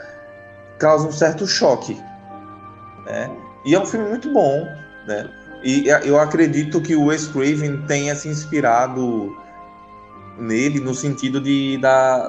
causa 0.79 1.07
um 1.07 1.13
certo 1.13 1.47
choque. 1.47 1.99
Né? 3.07 3.31
E 3.65 3.75
é 3.75 3.81
um 3.81 3.87
filme 3.87 4.09
muito 4.09 4.31
bom. 4.33 4.67
Né? 5.07 5.31
E 5.63 5.87
eu 6.05 6.19
acredito 6.19 6.81
que 6.81 6.95
o 6.95 7.07
Wes 7.07 7.27
Craven 7.27 7.87
tenha 7.87 8.15
se 8.15 8.29
inspirado 8.29 9.35
nele 10.39 10.81
no 10.81 10.95
sentido 10.95 11.41
de 11.41 11.81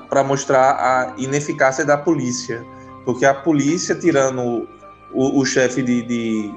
para 0.10 0.24
mostrar 0.24 0.72
a 0.72 1.14
ineficácia 1.18 1.84
da 1.84 1.98
polícia. 1.98 2.66
Porque 3.04 3.26
a 3.26 3.34
polícia, 3.34 3.94
tirando 3.94 4.68
o, 5.14 5.40
o 5.40 5.46
chefe 5.46 5.84
de, 5.84 6.02
de, 6.04 6.54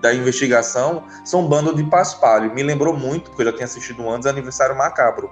da 0.00 0.14
investigação, 0.14 1.04
são 1.24 1.44
um 1.44 1.48
bando 1.48 1.74
de 1.74 1.84
paspalho. 1.84 2.52
Me 2.54 2.62
lembrou 2.62 2.96
muito, 2.96 3.30
porque 3.30 3.42
eu 3.42 3.46
já 3.46 3.52
tinha 3.52 3.66
assistido 3.66 4.08
antes, 4.08 4.26
Aniversário 4.26 4.76
Macabro. 4.76 5.30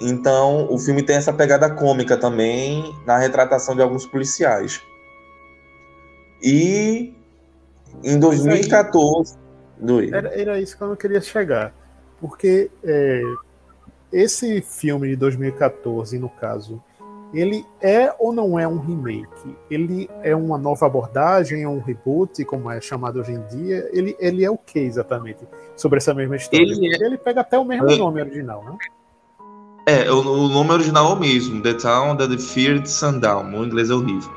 Então, 0.00 0.66
o 0.70 0.78
filme 0.78 1.02
tem 1.02 1.16
essa 1.16 1.32
pegada 1.32 1.70
cômica 1.70 2.16
também 2.16 2.94
na 3.06 3.16
retratação 3.16 3.76
de 3.76 3.82
alguns 3.82 4.06
policiais. 4.06 4.82
E 6.42 7.14
em 8.02 8.18
2014. 8.18 9.36
Era, 10.12 10.40
era, 10.40 10.60
isso 10.60 10.76
que 10.76 10.82
eu 10.82 10.88
não 10.88 10.96
queria 10.96 11.20
chegar. 11.20 11.74
Porque 12.20 12.70
é, 12.82 13.22
esse 14.12 14.60
filme 14.62 15.08
de 15.08 15.16
2014, 15.16 16.18
no 16.18 16.28
caso, 16.28 16.82
ele 17.32 17.66
é 17.80 18.14
ou 18.18 18.32
não 18.32 18.58
é 18.58 18.66
um 18.66 18.78
remake? 18.78 19.56
Ele 19.68 20.08
é 20.22 20.34
uma 20.34 20.56
nova 20.56 20.86
abordagem, 20.86 21.62
é 21.62 21.68
um 21.68 21.80
reboot, 21.80 22.44
como 22.44 22.70
é 22.70 22.80
chamado 22.80 23.20
hoje 23.20 23.32
em 23.32 23.42
dia? 23.48 23.88
Ele, 23.92 24.16
ele 24.20 24.44
é 24.44 24.50
o 24.50 24.56
que 24.56 24.78
exatamente 24.78 25.40
sobre 25.76 25.98
essa 25.98 26.14
mesma 26.14 26.36
história? 26.36 26.64
Ele, 26.64 26.94
é... 26.94 27.06
ele 27.06 27.18
pega 27.18 27.40
até 27.40 27.58
o 27.58 27.64
mesmo 27.64 27.90
é... 27.90 27.96
nome 27.96 28.20
original, 28.20 28.64
né? 28.64 28.76
É, 29.86 30.10
o, 30.10 30.20
o, 30.20 30.48
nome 30.48 30.70
original 30.70 31.10
é 31.10 31.14
o 31.14 31.16
mesmo, 31.18 31.60
The 31.60 31.74
Town 31.74 32.16
That 32.16 32.38
Feared 32.38 32.88
Sundown, 32.88 33.52
o 33.52 33.66
inglês 33.66 33.90
é 33.90 33.94
horrível. 33.94 34.32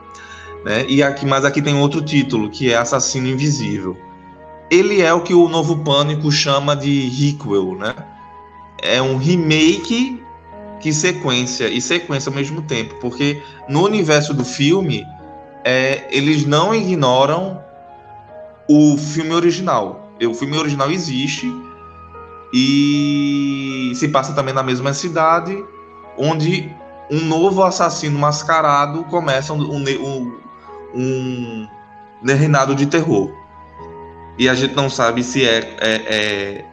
Né? 0.66 0.86
E 0.88 1.02
aqui, 1.02 1.26
mas 1.26 1.46
aqui 1.46 1.62
tem 1.62 1.76
outro 1.76 2.02
título, 2.02 2.50
que 2.50 2.72
é 2.72 2.78
Assassino 2.78 3.28
Invisível. 3.28 3.98
Ele 4.70 5.02
é 5.02 5.14
o 5.14 5.22
que 5.22 5.34
o 5.34 5.48
Novo 5.48 5.78
Pânico 5.78 6.32
chama 6.32 6.76
de 6.76 7.08
requel, 7.10 7.76
né? 7.76 7.96
É 8.82 9.02
um 9.02 9.18
remake 9.18 10.22
que 10.80 10.94
sequência 10.94 11.68
e 11.68 11.82
sequência 11.82 12.30
ao 12.30 12.36
mesmo 12.36 12.62
tempo, 12.62 12.96
porque 13.02 13.42
no 13.68 13.84
universo 13.84 14.34
do 14.34 14.46
filme 14.46 15.06
é, 15.64 16.08
eles 16.12 16.46
não 16.46 16.74
ignoram 16.76 17.62
o 18.70 18.98
filme 18.98 19.34
original. 19.34 20.12
O 20.22 20.34
filme 20.34 20.58
original 20.58 20.92
existe 20.92 21.52
e 22.54 23.92
se 23.96 24.08
passa 24.08 24.34
também 24.34 24.54
na 24.54 24.64
mesma 24.64 24.94
cidade, 24.94 25.64
onde 26.18 26.74
um 27.10 27.26
novo 27.26 27.64
assassino 27.64 28.18
mascarado 28.20 29.04
começa 29.06 29.54
um, 29.54 29.62
um, 29.62 30.40
um, 30.94 31.68
reinado 32.26 32.76
de 32.76 32.86
terror. 32.86 33.32
E 34.38 34.48
a 34.48 34.56
gente 34.56 34.76
não 34.76 34.90
sabe 34.90 35.24
se 35.24 35.46
é, 35.46 35.76
é, 35.80 36.02
é 36.08 36.66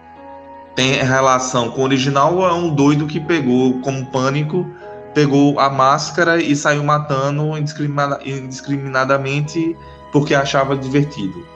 tem 0.75 0.95
relação 0.95 1.71
com 1.71 1.83
o 1.83 1.85
original 1.85 2.35
ou 2.37 2.47
é 2.47 2.53
um 2.53 2.75
doido 2.75 3.07
que 3.07 3.21
pegou 3.21 3.81
como 3.81 4.05
pânico, 4.07 4.67
pegou 5.15 5.61
a 5.61 5.71
máscara 5.71 6.43
e 6.43 6.57
saiu 6.57 6.83
matando 6.83 7.57
indiscriminadamente 7.57 9.77
porque 10.13 10.35
achava 10.35 10.77
divertido, 10.77 11.47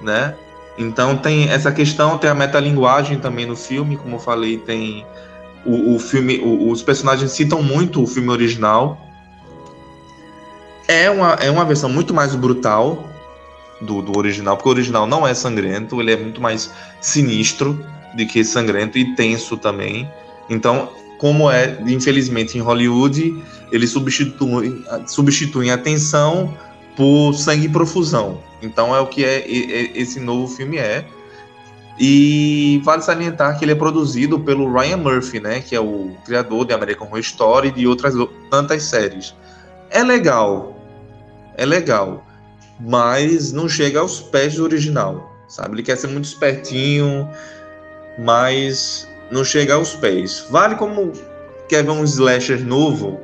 né? 0.00 0.36
Então 0.78 1.16
tem 1.16 1.50
essa 1.50 1.72
questão, 1.72 2.16
tem 2.16 2.30
a 2.30 2.34
metalinguagem 2.34 3.18
também 3.18 3.44
no 3.44 3.56
filme, 3.56 3.96
como 3.96 4.14
eu 4.16 4.20
falei, 4.20 4.58
tem 4.58 5.04
o, 5.64 5.94
o 5.94 5.98
filme, 5.98 6.38
o, 6.38 6.70
os 6.70 6.82
personagens 6.82 7.32
citam 7.32 7.62
muito 7.62 8.02
o 8.02 8.06
filme 8.06 8.30
original. 8.30 8.98
É 10.90 11.08
uma, 11.08 11.34
é 11.34 11.48
uma 11.48 11.64
versão 11.64 11.88
muito 11.88 12.12
mais 12.12 12.34
brutal 12.34 13.08
do, 13.80 14.02
do 14.02 14.18
original, 14.18 14.56
porque 14.56 14.68
o 14.68 14.72
original 14.72 15.06
não 15.06 15.24
é 15.24 15.32
sangrento, 15.32 16.00
ele 16.00 16.12
é 16.12 16.16
muito 16.16 16.40
mais 16.40 16.72
sinistro 17.00 17.78
de 18.16 18.26
que 18.26 18.42
sangrento 18.42 18.98
e 18.98 19.14
tenso 19.14 19.56
também. 19.56 20.10
Então, 20.48 20.88
como 21.16 21.48
é, 21.48 21.78
infelizmente, 21.86 22.58
em 22.58 22.60
Hollywood, 22.60 23.40
eles 23.70 23.90
substituem, 23.90 24.84
substituem 25.06 25.70
a 25.70 25.78
tensão 25.78 26.52
por 26.96 27.34
sangue 27.34 27.66
e 27.66 27.68
profusão. 27.68 28.40
Então, 28.60 28.92
é 28.92 28.98
o 28.98 29.06
que 29.06 29.24
é, 29.24 29.48
esse 29.94 30.18
novo 30.18 30.48
filme 30.52 30.78
é. 30.78 31.04
E 32.00 32.82
vale 32.84 33.02
salientar 33.02 33.56
que 33.56 33.64
ele 33.64 33.72
é 33.72 33.76
produzido 33.76 34.40
pelo 34.40 34.72
Ryan 34.72 34.96
Murphy, 34.96 35.38
né, 35.38 35.60
que 35.60 35.76
é 35.76 35.80
o 35.80 36.16
criador 36.24 36.64
de 36.64 36.74
American 36.74 37.06
Horror 37.06 37.20
Story 37.20 37.68
e 37.68 37.70
de 37.70 37.86
outras 37.86 38.12
tantas 38.50 38.82
séries. 38.82 39.36
É 39.88 40.02
legal, 40.02 40.79
é 41.56 41.64
legal, 41.64 42.24
mas 42.78 43.52
não 43.52 43.68
chega 43.68 44.00
aos 44.00 44.20
pés 44.20 44.54
do 44.54 44.64
original, 44.64 45.30
sabe? 45.48 45.74
Ele 45.74 45.82
quer 45.82 45.96
ser 45.96 46.08
muito 46.08 46.24
espertinho, 46.24 47.28
mas 48.18 49.08
não 49.30 49.44
chega 49.44 49.74
aos 49.74 49.94
pés. 49.94 50.46
Vale 50.50 50.76
como 50.76 51.12
quer 51.68 51.84
ver 51.84 51.90
um 51.90 52.04
slasher 52.04 52.64
novo, 52.64 53.20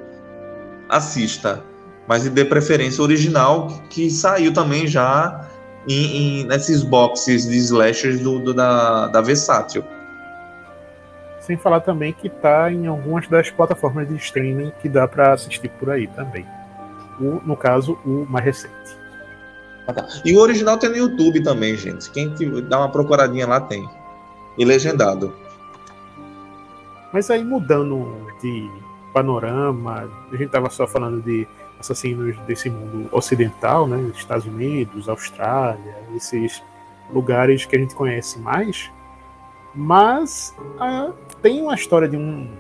assista, 0.89 1.63
mas 2.07 2.29
dê 2.29 2.45
preferência 2.45 3.03
original 3.03 3.83
que 3.91 4.11
saiu 4.11 4.53
também 4.53 4.87
já 4.87 5.49
em, 5.89 6.43
em 6.43 6.47
nesses 6.47 6.83
boxes 6.83 7.47
de 7.49 7.57
slashers 7.57 8.21
do, 8.21 8.39
do, 8.39 8.55
da, 8.55 9.09
da 9.09 9.21
Versátil. 9.21 9.85
Sem 11.41 11.57
falar 11.57 11.81
também 11.81 12.13
que 12.13 12.29
tá 12.29 12.71
em 12.73 12.87
algumas 12.87 13.29
das 13.29 13.51
plataformas 13.51 14.09
de 14.09 14.17
streaming 14.17 14.73
que 14.81 14.89
dá 14.89 15.07
para 15.07 15.33
assistir 15.33 15.69
por 15.69 15.91
aí 15.91 16.09
também. 16.09 16.45
O, 17.21 17.41
no 17.45 17.57
caso, 17.57 17.99
o 18.05 18.27
mais 18.29 18.45
recente. 18.45 18.97
Ah, 19.87 19.93
tá. 19.93 20.07
E 20.25 20.35
o 20.35 20.41
original 20.41 20.77
tem 20.79 20.91
no 20.91 20.97
YouTube 20.97 21.43
também, 21.43 21.77
gente. 21.77 22.11
Quem 22.11 22.35
dá 22.69 22.79
uma 22.79 22.91
procuradinha 22.91 23.47
lá 23.47 23.61
tem 23.61 23.89
e 24.59 24.65
legendado. 24.65 25.33
Mas 27.13 27.31
aí 27.31 27.45
mudando 27.45 28.27
de 28.43 28.69
panorama, 29.13 30.11
a 30.29 30.33
gente 30.33 30.47
estava 30.47 30.69
só 30.71 30.87
falando 30.87 31.23
de 31.23 31.47
assassinos 31.79 32.37
desse 32.41 32.69
mundo 32.69 33.09
ocidental, 33.13 33.87
né, 33.87 34.11
Estados 34.15 34.47
Unidos, 34.47 35.09
Austrália, 35.09 35.97
esses 36.15 36.63
lugares 37.11 37.65
que 37.65 37.77
a 37.77 37.79
gente 37.79 37.95
conhece 37.95 38.39
mais, 38.39 38.91
mas 39.75 40.55
ah, 40.81 41.13
tem 41.43 41.63
uma 41.63 41.75
história 41.75 42.09
de 42.09 42.17
um, 42.17 42.51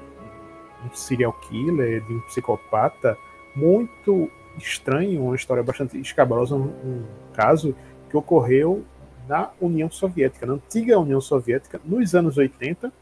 um 0.84 0.94
serial 0.94 1.32
killer, 1.32 2.02
de 2.02 2.14
um 2.14 2.20
psicopata 2.20 3.18
muito 3.54 4.30
estranho, 4.58 5.24
uma 5.24 5.36
história 5.36 5.62
bastante 5.62 5.98
escabrosa, 6.00 6.54
um, 6.54 6.68
um 6.84 7.04
caso 7.32 7.74
que 8.08 8.16
ocorreu 8.16 8.84
na 9.28 9.50
União 9.60 9.90
Soviética, 9.90 10.46
na 10.46 10.54
antiga 10.54 10.98
União 10.98 11.20
Soviética, 11.20 11.80
nos 11.84 12.14
anos 12.14 12.36
80, 12.36 12.92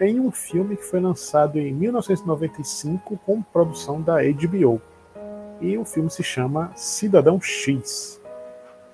em 0.00 0.18
um 0.18 0.30
filme 0.30 0.76
que 0.76 0.84
foi 0.84 1.00
lançado 1.00 1.58
em 1.58 1.72
1995 1.72 3.16
com 3.18 3.42
produção 3.42 4.00
da 4.00 4.16
HBO. 4.22 4.80
E 5.60 5.78
o 5.78 5.84
filme 5.84 6.10
se 6.10 6.22
chama 6.22 6.72
Cidadão 6.74 7.40
X. 7.40 8.20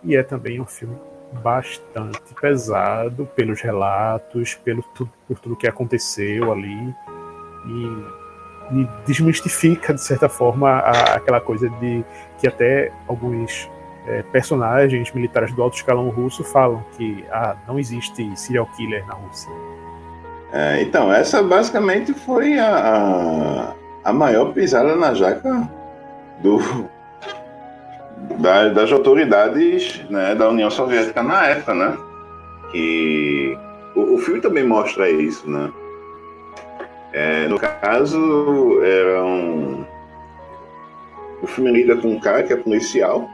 E 0.04 0.14
é 0.14 0.22
também 0.22 0.60
um 0.60 0.66
filme 0.66 0.96
bastante 1.42 2.34
pesado 2.40 3.26
pelos 3.34 3.60
relatos, 3.60 4.54
pelo 4.56 4.82
tudo, 4.94 5.12
por 5.26 5.38
tudo 5.38 5.56
que 5.56 5.66
aconteceu 5.66 6.52
ali. 6.52 6.94
E, 7.66 8.19
e 8.72 8.88
desmistifica, 9.06 9.92
de 9.92 10.02
certa 10.02 10.28
forma, 10.28 10.70
a, 10.70 11.14
aquela 11.14 11.40
coisa 11.40 11.68
de 11.80 12.04
que 12.38 12.46
até 12.46 12.92
alguns 13.06 13.70
é, 14.06 14.22
personagens 14.22 15.12
militares 15.12 15.52
do 15.52 15.62
alto 15.62 15.76
escalão 15.76 16.08
russo 16.08 16.42
falam 16.44 16.84
que 16.96 17.24
ah, 17.30 17.56
não 17.66 17.78
existe 17.78 18.36
serial 18.38 18.66
killer 18.76 19.06
na 19.06 19.14
Rússia. 19.14 19.50
É, 20.52 20.82
então, 20.82 21.12
essa 21.12 21.42
basicamente 21.42 22.12
foi 22.12 22.58
a, 22.58 23.74
a, 24.04 24.10
a 24.10 24.12
maior 24.12 24.52
pisada 24.52 24.96
na 24.96 25.14
jaca 25.14 25.68
do, 26.42 26.58
da, 28.38 28.68
das 28.68 28.90
autoridades 28.90 30.02
né, 30.10 30.34
da 30.34 30.48
União 30.48 30.70
Soviética 30.70 31.22
na 31.22 31.46
época, 31.46 31.74
né? 31.74 31.96
Que 32.72 33.56
o, 33.94 34.14
o 34.14 34.18
filme 34.18 34.40
também 34.40 34.64
mostra 34.64 35.08
isso, 35.08 35.48
né? 35.48 35.70
É, 37.12 37.48
no 37.48 37.58
caso, 37.58 38.82
era 38.82 39.24
um. 39.24 39.84
O 41.42 41.46
filme 41.46 41.72
lida 41.72 41.96
com 41.96 42.08
um 42.08 42.20
cara 42.20 42.42
que 42.42 42.52
é 42.52 42.56
policial, 42.56 43.28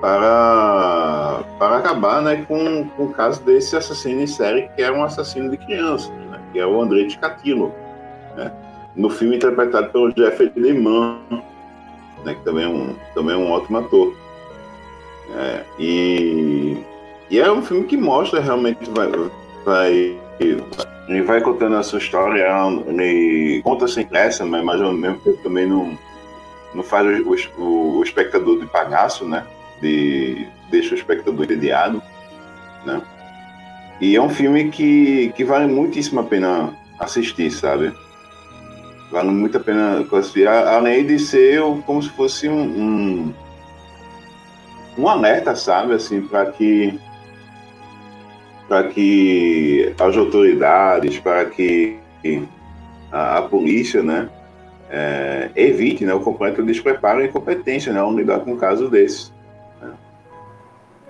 para, 0.00 1.44
para 1.58 1.76
acabar 1.76 2.22
né, 2.22 2.44
com, 2.48 2.88
com 2.88 3.04
o 3.04 3.12
caso 3.12 3.42
desse 3.42 3.76
assassino 3.76 4.22
em 4.22 4.26
série, 4.26 4.68
que 4.74 4.82
é 4.82 4.90
um 4.90 5.04
assassino 5.04 5.50
de 5.50 5.58
crianças, 5.58 6.10
né, 6.10 6.40
que 6.52 6.58
é 6.58 6.66
o 6.66 6.80
Andrei 6.80 7.06
Ticatilo, 7.06 7.72
né, 8.36 8.50
no 8.96 9.10
filme 9.10 9.36
interpretado 9.36 9.90
pelo 9.90 10.10
Jeffrey 10.10 10.50
Lehman, 10.56 11.18
né, 12.24 12.34
que 12.34 12.42
também 12.42 12.64
é 12.64 12.68
um, 12.68 12.96
também 13.14 13.34
é 13.34 13.38
um 13.38 13.50
ótimo 13.50 13.78
ator. 13.78 14.14
É, 15.36 15.64
e, 15.78 16.78
e 17.28 17.38
é 17.38 17.52
um 17.52 17.62
filme 17.62 17.84
que 17.84 17.96
mostra 17.96 18.40
realmente, 18.40 18.90
vai, 18.90 19.08
vai, 19.64 20.18
ele 20.40 21.22
vai 21.22 21.40
contando 21.40 21.76
a 21.76 21.82
sua 21.82 21.98
história, 21.98 22.46
ele 22.86 23.60
conta 23.62 23.86
sem 23.86 24.06
pressa, 24.06 24.44
mas, 24.44 24.80
ao 24.80 24.92
mesmo 24.92 25.18
tempo 25.18 25.42
também 25.42 25.66
não, 25.66 25.98
não 26.74 26.82
faz 26.82 27.06
o, 27.26 27.60
o, 27.60 27.98
o 27.98 28.02
espectador 28.02 28.58
de 28.58 28.66
palhaço, 28.66 29.24
né? 29.24 29.44
de 29.80 30.46
deixa 30.70 30.94
o 30.94 30.98
espectador 30.98 31.44
entediado, 31.44 32.02
né? 32.84 33.02
E 34.00 34.16
é 34.16 34.22
um 34.22 34.30
filme 34.30 34.70
que, 34.70 35.32
que 35.36 35.44
vale 35.44 35.66
muitíssimo 35.66 36.20
a 36.20 36.24
pena 36.24 36.72
assistir, 36.98 37.50
sabe? 37.50 37.92
Vale 39.10 39.30
muito 39.30 39.56
a 39.56 39.60
pena 39.60 40.06
assistir, 40.12 40.46
além 40.46 41.04
de 41.04 41.18
ser 41.18 41.60
como 41.84 42.02
se 42.02 42.08
fosse 42.10 42.48
um, 42.48 42.62
um, 42.62 43.34
um 44.96 45.08
alerta, 45.08 45.54
sabe? 45.54 45.94
Assim, 45.94 46.22
para 46.22 46.46
que 46.46 46.98
para 48.70 48.86
que 48.86 49.92
as 49.98 50.16
autoridades, 50.16 51.18
para 51.18 51.44
que 51.44 51.98
a, 53.10 53.38
a 53.38 53.42
polícia, 53.42 54.00
né, 54.00 54.30
é, 54.88 55.50
evite 55.56 56.04
né, 56.04 56.14
o 56.14 56.20
completo 56.20 56.62
despreparo 56.62 57.20
e 57.20 57.26
incompetência 57.26 57.92
né, 57.92 57.98
ao 57.98 58.14
lidar 58.14 58.38
com 58.38 58.52
um 58.52 58.56
caso 58.56 58.88
desse. 58.88 59.32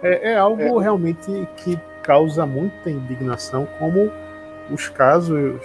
É, 0.02 0.32
é 0.32 0.36
algo 0.38 0.80
é. 0.80 0.82
realmente 0.82 1.46
que 1.58 1.78
causa 2.02 2.46
muita 2.46 2.88
indignação, 2.88 3.68
como 3.78 4.11
os 4.70 4.88
casos 4.88 5.61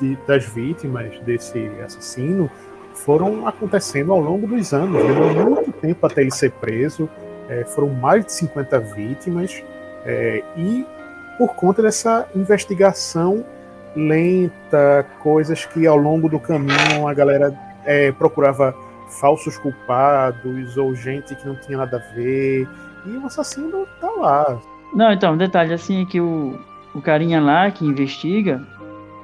de, 0.00 0.18
das 0.26 0.44
vítimas 0.44 1.20
desse 1.20 1.70
assassino 1.84 2.50
foram 2.94 3.46
acontecendo 3.46 4.10
ao 4.12 4.18
longo 4.18 4.44
dos 4.48 4.74
anos. 4.74 5.00
Demorou 5.00 5.50
muito 5.50 5.70
tempo 5.70 6.04
até 6.04 6.20
ele 6.20 6.32
ser 6.32 6.50
preso. 6.50 7.08
É, 7.48 7.64
foram 7.64 7.90
mais 7.90 8.26
de 8.26 8.32
50 8.32 8.80
vítimas. 8.80 9.62
É, 10.04 10.42
e 10.56 10.84
por 11.38 11.54
conta 11.54 11.80
dessa 11.80 12.28
investigação 12.34 13.44
lenta, 13.96 15.06
coisas 15.20 15.64
que 15.64 15.86
ao 15.86 15.96
longo 15.96 16.28
do 16.28 16.38
caminho 16.38 17.06
a 17.08 17.14
galera 17.14 17.54
é, 17.84 18.12
procurava 18.12 18.74
falsos 19.08 19.56
culpados 19.56 20.76
ou 20.76 20.94
gente 20.94 21.34
que 21.34 21.46
não 21.46 21.56
tinha 21.56 21.78
nada 21.78 21.96
a 21.96 22.14
ver. 22.14 22.68
E 23.06 23.16
o 23.16 23.26
assassino 23.26 23.86
tá 24.00 24.10
lá. 24.10 24.58
Não, 24.94 25.12
então, 25.12 25.34
um 25.34 25.36
detalhe 25.36 25.72
assim 25.72 26.02
é 26.02 26.04
que 26.04 26.20
o, 26.20 26.58
o 26.94 27.00
carinha 27.00 27.40
lá 27.40 27.70
que 27.70 27.84
investiga, 27.84 28.62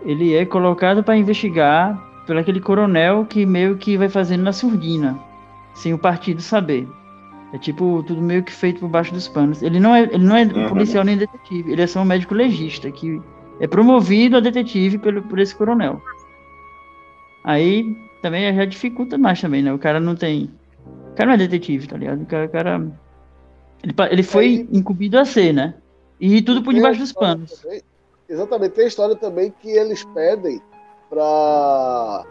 ele 0.05 0.35
é 0.35 0.45
colocado 0.45 1.03
para 1.03 1.17
investigar 1.17 1.99
por 2.27 2.37
aquele 2.37 2.61
coronel 2.61 3.27
que 3.27 3.45
meio 3.45 3.77
que 3.77 3.97
vai 3.97 4.09
fazendo 4.09 4.43
na 4.43 4.53
surdina, 4.53 5.19
sem 5.75 5.93
o 5.93 5.99
partido 5.99 6.41
saber. 6.41 6.89
É 7.55 7.59
tipo 7.59 8.03
tudo 8.03 8.21
meio 8.21 8.43
que 8.43 8.51
feito 8.51 8.81
por 8.81 8.89
baixo 8.89 9.15
dos 9.15 9.29
panos. 9.29 9.63
Ele 9.63 9.79
não 9.79 9.95
é, 9.95 10.03
ele 10.03 10.25
não 10.25 10.37
é 10.37 10.43
uhum. 10.43 10.69
policial 10.71 11.05
nem 11.05 11.17
detetive, 11.17 11.71
ele 11.71 11.83
é 11.83 11.87
só 11.87 12.01
um 12.01 12.05
médico 12.05 12.35
legista 12.35 12.91
que 12.91 13.23
é 13.61 13.69
promovido 13.69 14.37
a 14.37 14.41
detetive 14.41 14.99
pelo, 14.99 15.23
por 15.23 15.39
esse 15.39 15.55
coronel. 15.55 16.03
Aí 17.45 17.97
também 18.21 18.53
já 18.53 18.65
dificulta 18.65 19.17
mais 19.17 19.41
também, 19.41 19.63
né? 19.63 19.73
O 19.73 19.79
cara 19.79 20.01
não 20.01 20.17
tem. 20.17 20.51
O 21.13 21.15
cara 21.15 21.29
não 21.29 21.35
é 21.35 21.39
detetive, 21.39 21.87
tá 21.87 21.97
ligado? 21.97 22.23
O 22.23 22.27
cara. 22.27 22.47
O 22.47 22.49
cara 22.49 22.93
ele, 23.85 23.95
ele 24.11 24.23
foi 24.25 24.45
Aí, 24.45 24.69
incumbido 24.73 25.17
a 25.17 25.25
ser, 25.25 25.55
né? 25.55 25.75
E 26.19 26.43
tudo 26.43 26.61
por 26.61 26.75
debaixo 26.75 26.99
dos 26.99 27.13
panos. 27.13 27.61
Também, 27.61 27.83
exatamente. 28.29 28.73
Tem 28.73 28.85
a 28.85 28.89
história 28.89 29.15
também 29.15 29.55
que 29.61 29.71
eles 29.71 30.05
pedem 30.07 30.61
para 31.09 32.25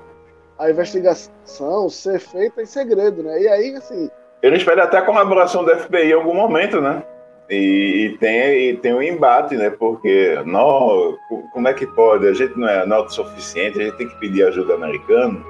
a 0.60 0.70
investigação 0.70 1.90
ser 1.90 2.20
feita 2.20 2.62
em 2.62 2.66
segredo, 2.66 3.24
né? 3.24 3.42
E 3.42 3.48
aí, 3.48 3.76
assim. 3.76 4.10
Eles 4.44 4.62
pedem 4.62 4.84
até 4.84 4.98
a 4.98 5.02
colaboração 5.02 5.64
do 5.64 5.74
FBI 5.74 6.10
em 6.10 6.14
algum 6.14 6.36
momento, 6.36 6.82
né? 6.82 7.02
E, 7.50 8.06
e, 8.06 8.18
tem, 8.18 8.70
e 8.70 8.78
tem 8.78 8.94
um 8.94 9.02
embate, 9.02 9.56
né? 9.56 9.70
Porque 9.70 10.38
não, 10.46 11.18
como 11.52 11.68
é 11.68 11.74
que 11.74 11.88
pode? 11.88 12.28
A 12.28 12.34
gente 12.34 12.60
não 12.60 12.68
é, 12.68 12.86
autossuficiente, 12.92 13.80
a 13.80 13.86
gente 13.86 13.98
tem 13.98 14.08
que 14.10 14.20
pedir 14.20 14.46
ajuda 14.46 14.74
americana. 14.76 15.42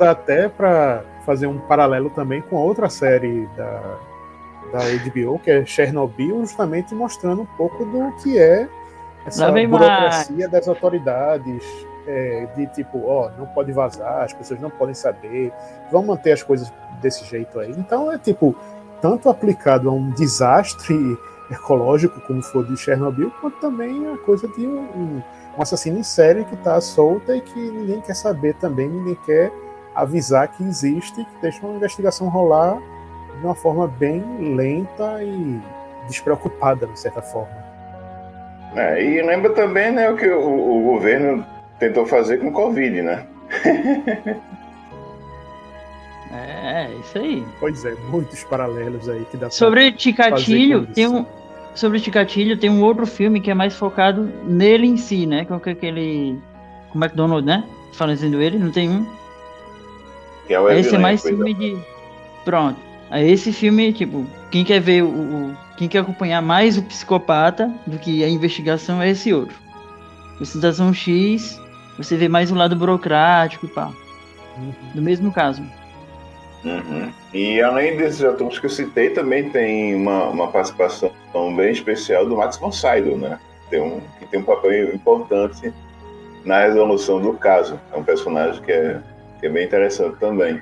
Até 0.00 0.48
para 0.48 1.04
fazer 1.24 1.46
um 1.46 1.58
paralelo 1.58 2.10
também 2.10 2.40
com 2.40 2.56
outra 2.56 2.88
série 2.88 3.46
da, 3.56 3.98
da 4.72 4.78
HBO, 5.04 5.38
que 5.38 5.50
é 5.50 5.64
Chernobyl, 5.64 6.40
justamente 6.40 6.94
mostrando 6.94 7.42
um 7.42 7.46
pouco 7.56 7.84
do 7.84 8.12
que 8.22 8.36
é 8.36 8.68
essa 9.26 9.50
burocracia 9.50 10.36
mais. 10.36 10.50
das 10.50 10.68
autoridades, 10.68 11.64
é, 12.08 12.48
de 12.56 12.66
tipo, 12.68 13.06
ó, 13.06 13.30
não 13.36 13.46
pode 13.46 13.70
vazar, 13.70 14.22
as 14.22 14.32
pessoas 14.32 14.58
não 14.60 14.70
podem 14.70 14.94
saber, 14.94 15.52
vamos 15.92 16.08
manter 16.08 16.32
as 16.32 16.42
coisas 16.42 16.72
desse 17.02 17.24
jeito 17.26 17.60
aí. 17.60 17.70
Então 17.72 18.10
é 18.10 18.18
tipo, 18.18 18.56
tanto 19.02 19.28
aplicado 19.28 19.90
a 19.90 19.92
um 19.92 20.10
desastre 20.12 20.96
ecológico 21.52 22.18
como 22.22 22.42
foi 22.42 22.64
de 22.64 22.76
Chernobyl, 22.78 23.30
quanto 23.40 23.60
também 23.60 24.10
a 24.10 24.16
coisa 24.18 24.48
de 24.48 24.66
um, 24.66 25.22
um 25.56 25.62
assassino 25.62 25.98
em 25.98 26.02
série 26.02 26.44
que 26.44 26.54
está 26.54 26.80
solta 26.80 27.36
e 27.36 27.42
que 27.42 27.58
ninguém 27.58 28.00
quer 28.00 28.14
saber 28.14 28.54
também, 28.54 28.88
ninguém 28.88 29.16
quer 29.26 29.52
avisar 29.94 30.48
que 30.48 30.62
existe, 30.62 31.24
que 31.24 31.40
deixa 31.42 31.64
uma 31.66 31.76
investigação 31.76 32.28
rolar 32.28 32.80
de 33.38 33.44
uma 33.44 33.54
forma 33.54 33.86
bem 33.86 34.22
lenta 34.54 35.22
e 35.22 35.60
despreocupada, 36.06 36.86
de 36.86 36.98
certa 36.98 37.20
forma. 37.20 37.68
É, 38.74 39.02
e 39.02 39.22
lembra 39.22 39.52
também 39.52 39.90
né, 39.90 40.10
o 40.10 40.16
que 40.16 40.28
o, 40.28 40.78
o 40.78 40.82
governo 40.82 41.44
tentou 41.78 42.06
fazer 42.06 42.38
com 42.38 42.48
o 42.48 42.52
Covid, 42.52 43.02
né? 43.02 43.26
É, 46.30 46.90
isso 47.00 47.18
aí. 47.18 47.42
Pois 47.58 47.84
é, 47.84 47.94
muitos 48.10 48.44
paralelos 48.44 49.08
aí 49.08 49.24
que 49.30 49.36
dá 49.38 49.48
Sobre 49.48 49.90
Ticatilho, 49.92 50.86
tem 50.86 51.08
um 51.08 51.24
sobre 51.74 52.00
Ticatilho 52.00 52.58
tem 52.58 52.68
um 52.68 52.82
outro 52.82 53.06
filme 53.06 53.40
que 53.40 53.50
é 53.50 53.54
mais 53.54 53.74
focado 53.76 54.28
nele 54.44 54.86
em 54.86 54.96
si, 54.96 55.26
né? 55.26 55.44
Com 55.44 55.54
aquele 55.54 56.38
com 56.90 56.98
o 56.98 57.02
McDonald, 57.02 57.46
né? 57.46 57.64
Falando 57.92 58.42
ele, 58.42 58.58
não 58.58 58.70
tem 58.70 58.90
um. 58.90 59.06
Que 60.46 60.54
é 60.54 60.60
o 60.60 60.68
Esse 60.68 60.94
é 60.94 60.98
mais 60.98 61.22
filme 61.22 61.54
de 61.54 61.78
pronto. 62.44 62.78
Aí 63.10 63.30
esse 63.30 63.52
filme, 63.52 63.92
tipo, 63.92 64.26
quem 64.50 64.64
quer 64.64 64.80
ver 64.80 65.02
o, 65.02 65.08
o, 65.08 65.56
quem 65.76 65.88
quer 65.88 66.00
acompanhar 66.00 66.42
mais 66.42 66.76
o 66.76 66.82
psicopata 66.82 67.72
do 67.86 67.98
que 67.98 68.24
a 68.24 68.28
investigação 68.28 69.00
é 69.00 69.10
esse 69.10 69.32
outro. 69.32 69.56
O 70.40 70.44
Cidadão 70.44 70.92
X, 70.92 71.60
você 71.98 72.16
vê 72.16 72.28
mais 72.28 72.50
o 72.50 72.54
lado 72.54 72.74
burocrático 72.76 73.66
e 73.66 73.68
pá. 73.68 73.92
Uhum. 74.56 74.72
No 74.94 75.02
mesmo 75.02 75.32
caso. 75.32 75.62
Uhum. 76.64 77.12
E 77.32 77.60
além 77.60 77.96
desses 77.96 78.24
atores 78.24 78.58
que 78.58 78.66
eu 78.66 78.70
citei, 78.70 79.10
também 79.10 79.50
tem 79.50 79.94
uma, 79.94 80.24
uma 80.28 80.48
participação 80.48 81.12
bem 81.54 81.72
especial 81.72 82.26
do 82.26 82.36
Max 82.36 82.56
von 82.56 82.72
Sydow, 82.72 83.16
né? 83.16 83.38
Tem 83.70 83.80
um, 83.80 84.00
que 84.18 84.26
tem 84.26 84.40
um 84.40 84.44
papel 84.44 84.94
importante 84.94 85.72
na 86.44 86.60
resolução 86.60 87.20
do 87.20 87.34
caso. 87.34 87.78
É 87.92 87.96
um 87.96 88.02
personagem 88.02 88.62
que 88.62 88.72
é, 88.72 89.00
que 89.40 89.46
é 89.46 89.48
bem 89.48 89.66
interessante 89.66 90.16
também. 90.18 90.60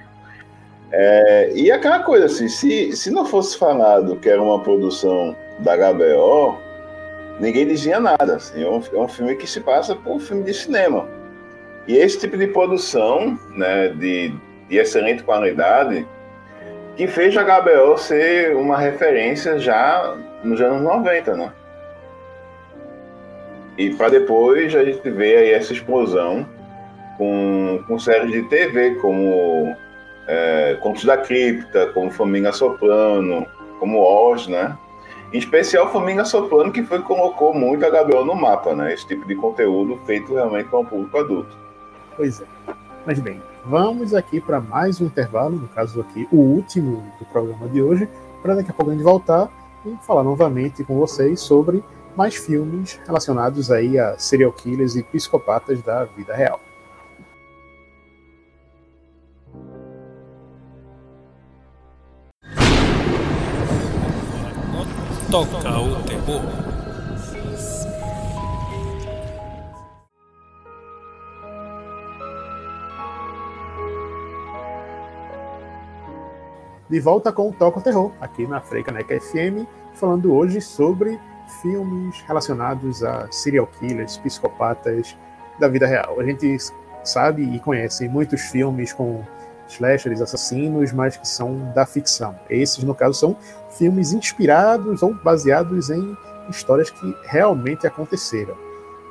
É, 0.92 1.52
e 1.54 1.70
aquela 1.70 2.00
coisa 2.00 2.26
assim, 2.26 2.48
se, 2.48 2.94
se 2.96 3.10
não 3.10 3.24
fosse 3.24 3.58
falado 3.58 4.16
que 4.16 4.28
era 4.28 4.42
uma 4.42 4.60
produção 4.60 5.36
da 5.58 5.76
HBO, 5.76 6.58
ninguém 7.40 7.66
dizia 7.66 8.00
nada. 8.00 8.36
Assim, 8.36 8.62
é, 8.62 8.68
um, 8.68 8.82
é 8.92 8.98
um 8.98 9.08
filme 9.08 9.34
que 9.36 9.46
se 9.46 9.60
passa 9.60 9.94
por 9.94 10.16
um 10.16 10.20
filme 10.20 10.42
de 10.44 10.54
cinema. 10.54 11.08
E 11.86 11.96
esse 11.96 12.18
tipo 12.18 12.36
de 12.36 12.48
produção, 12.48 13.38
né, 13.50 13.88
de, 13.88 14.32
de 14.68 14.76
excelente 14.76 15.22
qualidade 15.22 16.06
que 16.96 17.06
fez 17.06 17.36
a 17.36 17.42
HBO 17.42 17.96
ser 17.98 18.56
uma 18.56 18.78
referência 18.78 19.58
já 19.58 20.16
nos 20.42 20.60
anos 20.60 20.82
90, 20.82 21.36
né? 21.36 21.52
E 23.76 23.90
para 23.90 24.08
depois 24.08 24.74
a 24.74 24.82
gente 24.82 25.08
ver 25.10 25.36
aí 25.36 25.50
essa 25.50 25.72
explosão 25.74 26.46
com, 27.18 27.84
com 27.86 27.98
séries 27.98 28.32
de 28.32 28.42
TV 28.44 28.94
como 28.96 29.76
é, 30.26 30.78
Contos 30.80 31.04
da 31.04 31.18
Cripta, 31.18 31.88
como 31.88 32.10
Faminga 32.10 32.52
Soprano, 32.52 33.46
como 33.78 34.00
Oz, 34.00 34.48
né? 34.48 34.76
Em 35.32 35.38
especial 35.38 35.92
Faminga 35.92 36.24
Soprano, 36.24 36.72
que 36.72 36.82
foi 36.82 37.02
colocou 37.02 37.52
muito 37.52 37.84
a 37.84 37.90
HBO 37.90 38.24
no 38.24 38.34
mapa, 38.34 38.74
né? 38.74 38.94
Esse 38.94 39.06
tipo 39.06 39.26
de 39.26 39.34
conteúdo 39.34 40.00
feito 40.06 40.32
realmente 40.32 40.70
para 40.70 40.78
um 40.78 40.84
público 40.84 41.18
adulto. 41.18 41.65
Pois 42.16 42.40
é. 42.40 42.46
Mas 43.06 43.20
bem, 43.20 43.40
vamos 43.64 44.14
aqui 44.14 44.40
para 44.40 44.60
mais 44.60 45.00
um 45.00 45.06
intervalo, 45.06 45.56
no 45.56 45.68
caso 45.68 46.00
aqui, 46.00 46.26
o 46.32 46.36
último 46.36 47.04
do 47.18 47.24
programa 47.26 47.68
de 47.68 47.80
hoje, 47.80 48.08
para 48.42 48.54
daqui 48.56 48.70
a 48.70 48.74
pouco 48.74 48.90
a 48.90 48.94
gente 48.94 49.04
voltar 49.04 49.48
e 49.84 49.96
falar 50.04 50.24
novamente 50.24 50.82
com 50.82 50.98
vocês 50.98 51.38
sobre 51.40 51.84
mais 52.16 52.34
filmes 52.34 52.98
relacionados 53.06 53.70
aí 53.70 53.98
a 53.98 54.18
serial 54.18 54.52
killers 54.52 54.96
e 54.96 55.02
psicopatas 55.02 55.82
da 55.82 56.04
vida 56.04 56.34
real. 56.34 56.60
Toca 65.30 65.80
o 65.80 66.02
terror. 66.04 66.65
De 76.88 77.00
volta 77.00 77.32
com 77.32 77.48
o 77.48 77.52
Toca 77.52 77.80
Terror, 77.80 78.12
aqui 78.20 78.46
na 78.46 78.60
Freicaneca 78.60 79.18
FM, 79.20 79.66
falando 79.94 80.32
hoje 80.32 80.60
sobre 80.60 81.18
filmes 81.60 82.20
relacionados 82.26 83.02
a 83.02 83.30
serial 83.30 83.66
killers, 83.66 84.16
psicopatas 84.18 85.16
da 85.58 85.68
vida 85.68 85.86
real. 85.86 86.20
A 86.20 86.24
gente 86.24 86.56
sabe 87.02 87.42
e 87.42 87.58
conhece 87.58 88.08
muitos 88.08 88.40
filmes 88.42 88.92
com 88.92 89.22
slashers, 89.68 90.20
assassinos, 90.20 90.92
mas 90.92 91.16
que 91.16 91.26
são 91.26 91.72
da 91.74 91.84
ficção. 91.84 92.38
Esses, 92.48 92.84
no 92.84 92.94
caso, 92.94 93.14
são 93.14 93.36
filmes 93.70 94.12
inspirados 94.12 95.02
ou 95.02 95.12
baseados 95.14 95.90
em 95.90 96.16
histórias 96.48 96.90
que 96.90 97.16
realmente 97.24 97.86
aconteceram. 97.86 98.54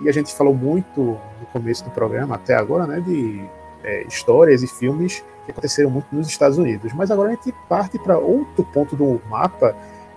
E 0.02 0.10
a 0.10 0.12
gente 0.12 0.34
falou 0.34 0.54
muito 0.54 1.02
no 1.02 1.46
começo 1.52 1.84
do 1.84 1.92
programa, 1.92 2.36
até 2.36 2.56
agora, 2.56 2.86
né, 2.86 3.00
de 3.02 3.44
é, 3.86 4.04
histórias 4.08 4.64
e 4.64 4.68
filmes 4.68 5.24
que 5.46 5.52
aconteceram 5.52 5.90
muito 5.90 6.08
nos 6.12 6.28
Estados 6.28 6.58
Unidos. 6.58 6.92
Mas 6.94 7.12
agora 7.12 7.30
a 7.30 7.32
gente 7.34 7.54
parte 7.70 8.00
para 8.00 8.18
outro 8.18 8.64
ponto 8.74 8.96
do 8.96 9.22
mapa, 9.30 9.76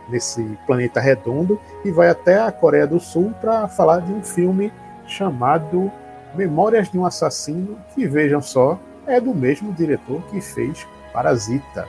nesse 0.08 0.42
planeta 0.66 1.00
redondo, 1.00 1.60
e 1.84 1.90
vai 1.90 2.08
até 2.08 2.38
a 2.38 2.50
Coreia 2.50 2.86
do 2.86 2.98
Sul 2.98 3.32
para 3.40 3.68
falar 3.68 4.00
de 4.00 4.12
um 4.12 4.22
filme 4.22 4.72
chamado 5.06 5.92
Memórias 6.34 6.90
de 6.90 6.98
um 6.98 7.04
Assassino, 7.04 7.78
que 7.94 8.06
vejam 8.06 8.40
só, 8.40 8.78
é 9.06 9.20
do 9.20 9.34
mesmo 9.34 9.72
diretor 9.72 10.22
que 10.30 10.40
fez 10.40 10.86
Parasita. 11.12 11.86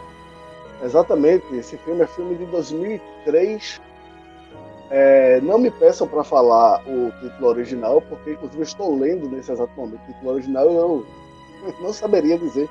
Exatamente, 0.83 1.45
esse 1.55 1.77
filme 1.77 2.01
é 2.01 2.07
filme 2.07 2.35
de 2.35 2.45
2003 2.45 3.81
É, 4.91 5.39
não 5.41 5.59
me 5.59 5.69
peçam 5.69 6.07
para 6.07 6.23
falar 6.23 6.81
o 6.87 7.11
título 7.21 7.47
original, 7.47 8.01
porque 8.01 8.31
inclusive 8.31 8.59
eu 8.59 8.63
estou 8.63 8.97
lendo 8.97 9.29
nesse 9.29 9.51
exato 9.51 9.71
momento 9.77 10.01
o 10.01 10.13
título 10.13 10.31
original 10.31 10.65
eu 10.65 11.05
não 11.79 11.93
saberia 11.93 12.37
dizer. 12.37 12.69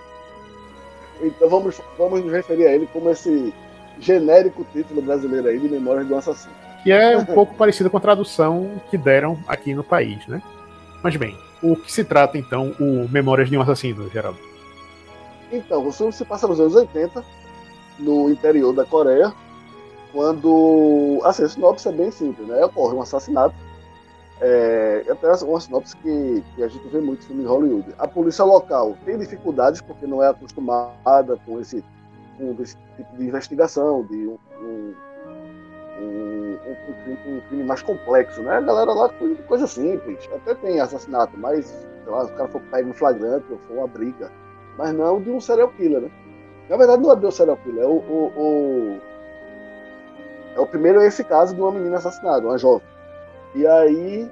Então 1.20 1.48
vamos, 1.48 1.80
vamos 1.96 2.22
nos 2.22 2.32
referir 2.32 2.66
a 2.66 2.72
ele 2.72 2.88
como 2.92 3.10
esse 3.10 3.52
genérico 3.98 4.64
título 4.72 5.02
brasileiro 5.02 5.48
aí 5.48 5.58
de 5.58 5.68
Memórias 5.68 6.06
do 6.06 6.14
Assassino. 6.14 6.54
Que 6.82 6.92
é 6.92 7.16
um 7.16 7.24
pouco 7.24 7.54
parecido 7.56 7.90
com 7.90 7.96
a 7.96 8.00
tradução 8.00 8.80
que 8.90 8.96
deram 8.96 9.38
aqui 9.48 9.74
no 9.74 9.82
país, 9.82 10.26
né? 10.28 10.40
Mas 11.02 11.16
bem, 11.16 11.36
o 11.62 11.76
que 11.76 11.90
se 11.90 12.04
trata 12.04 12.38
então 12.38 12.74
o 12.78 13.08
Memórias 13.08 13.50
de 13.50 13.56
um 13.56 13.62
Assassino, 13.62 14.08
Geraldo? 14.10 14.38
Então, 15.50 15.86
o 15.86 15.92
filme 15.92 16.12
se 16.12 16.24
passa 16.24 16.46
nos 16.46 16.60
anos 16.60 16.74
80, 16.74 17.24
no 17.98 18.30
interior 18.30 18.72
da 18.72 18.84
Coreia, 18.84 19.32
quando. 20.12 21.20
Assim, 21.24 21.44
a 21.44 21.48
sinopse 21.48 21.88
é 21.88 21.92
bem 21.92 22.10
simples, 22.10 22.46
né? 22.46 22.64
Ocorre 22.64 22.94
um 22.94 23.02
assassinato. 23.02 23.54
É, 24.40 25.04
até 25.10 25.44
uma 25.44 25.60
sinopse 25.60 25.96
que, 25.96 26.44
que 26.54 26.62
a 26.62 26.68
gente 26.68 26.86
vê 26.88 27.00
muito 27.00 27.24
em 27.24 27.26
filme 27.26 27.42
de 27.42 27.48
Hollywood. 27.48 27.94
A 27.98 28.06
polícia 28.06 28.44
local 28.44 28.96
tem 29.04 29.18
dificuldades 29.18 29.80
porque 29.80 30.06
não 30.06 30.22
é 30.22 30.28
acostumada 30.28 31.36
com 31.44 31.60
esse, 31.60 31.84
com 32.36 32.56
esse 32.62 32.76
tipo 32.96 33.16
de 33.16 33.26
investigação, 33.26 34.04
de 34.04 34.28
um, 34.28 34.38
um, 34.60 34.94
um, 36.00 37.36
um, 37.36 37.40
crime 37.48 37.64
mais 37.64 37.82
complexo, 37.82 38.40
né? 38.42 38.58
A 38.58 38.60
galera 38.60 38.92
lá 38.92 39.10
coisa 39.48 39.66
simples. 39.66 40.28
Até 40.32 40.54
tem 40.54 40.80
assassinato, 40.80 41.36
mas 41.36 41.66
sei 41.66 42.12
lá, 42.12 42.24
o 42.24 42.28
cara 42.28 42.48
for 42.48 42.62
pego 42.70 42.88
no 42.88 42.94
flagrante 42.94 43.46
ou 43.50 43.58
for 43.66 43.78
uma 43.78 43.88
briga. 43.88 44.30
Mas 44.76 44.94
não 44.94 45.20
de 45.20 45.30
um 45.30 45.40
serial 45.40 45.68
killer, 45.70 46.02
né? 46.02 46.10
Na 46.68 46.76
verdade, 46.76 47.02
não 47.02 47.10
é 47.10 47.16
de 47.16 47.26
um 47.26 47.30
serial 47.30 47.56
killer, 47.56 47.82
é 47.82 47.86
o, 47.86 47.90
o, 47.90 48.32
o 48.36 49.00
é 50.54 50.60
o 50.60 50.66
primeiro 50.66 51.00
esse 51.00 51.22
caso 51.22 51.54
de 51.54 51.60
uma 51.60 51.72
menina 51.72 51.96
assassinada, 51.98 52.46
uma 52.46 52.58
jovem. 52.58 52.86
E 53.54 53.66
aí 53.66 54.30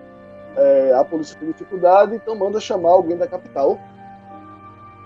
é, 0.56 0.92
a 0.94 1.04
polícia 1.04 1.38
tem 1.38 1.50
dificuldade, 1.50 2.14
então 2.14 2.34
manda 2.34 2.58
chamar 2.58 2.90
alguém 2.90 3.16
da 3.16 3.26
capital 3.26 3.78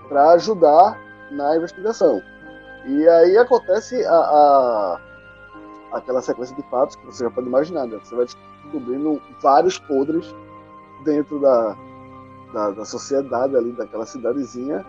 para 0.07 0.31
ajudar 0.31 0.99
na 1.31 1.55
investigação. 1.55 2.21
E 2.85 3.07
aí 3.07 3.37
acontece 3.37 4.03
a, 4.05 4.15
a, 4.15 5.01
aquela 5.91 6.21
sequência 6.21 6.55
de 6.55 6.63
fatos 6.63 6.95
que 6.95 7.05
você 7.05 7.23
já 7.23 7.29
pode 7.29 7.47
imaginar, 7.47 7.85
né? 7.85 7.99
Você 8.03 8.15
vai 8.15 8.25
descobrindo 8.25 9.21
vários 9.41 9.77
podres 9.77 10.33
dentro 11.03 11.39
da, 11.39 11.77
da, 12.53 12.71
da 12.71 12.85
sociedade 12.85 13.55
ali, 13.55 13.71
daquela 13.73 14.05
cidadezinha. 14.05 14.85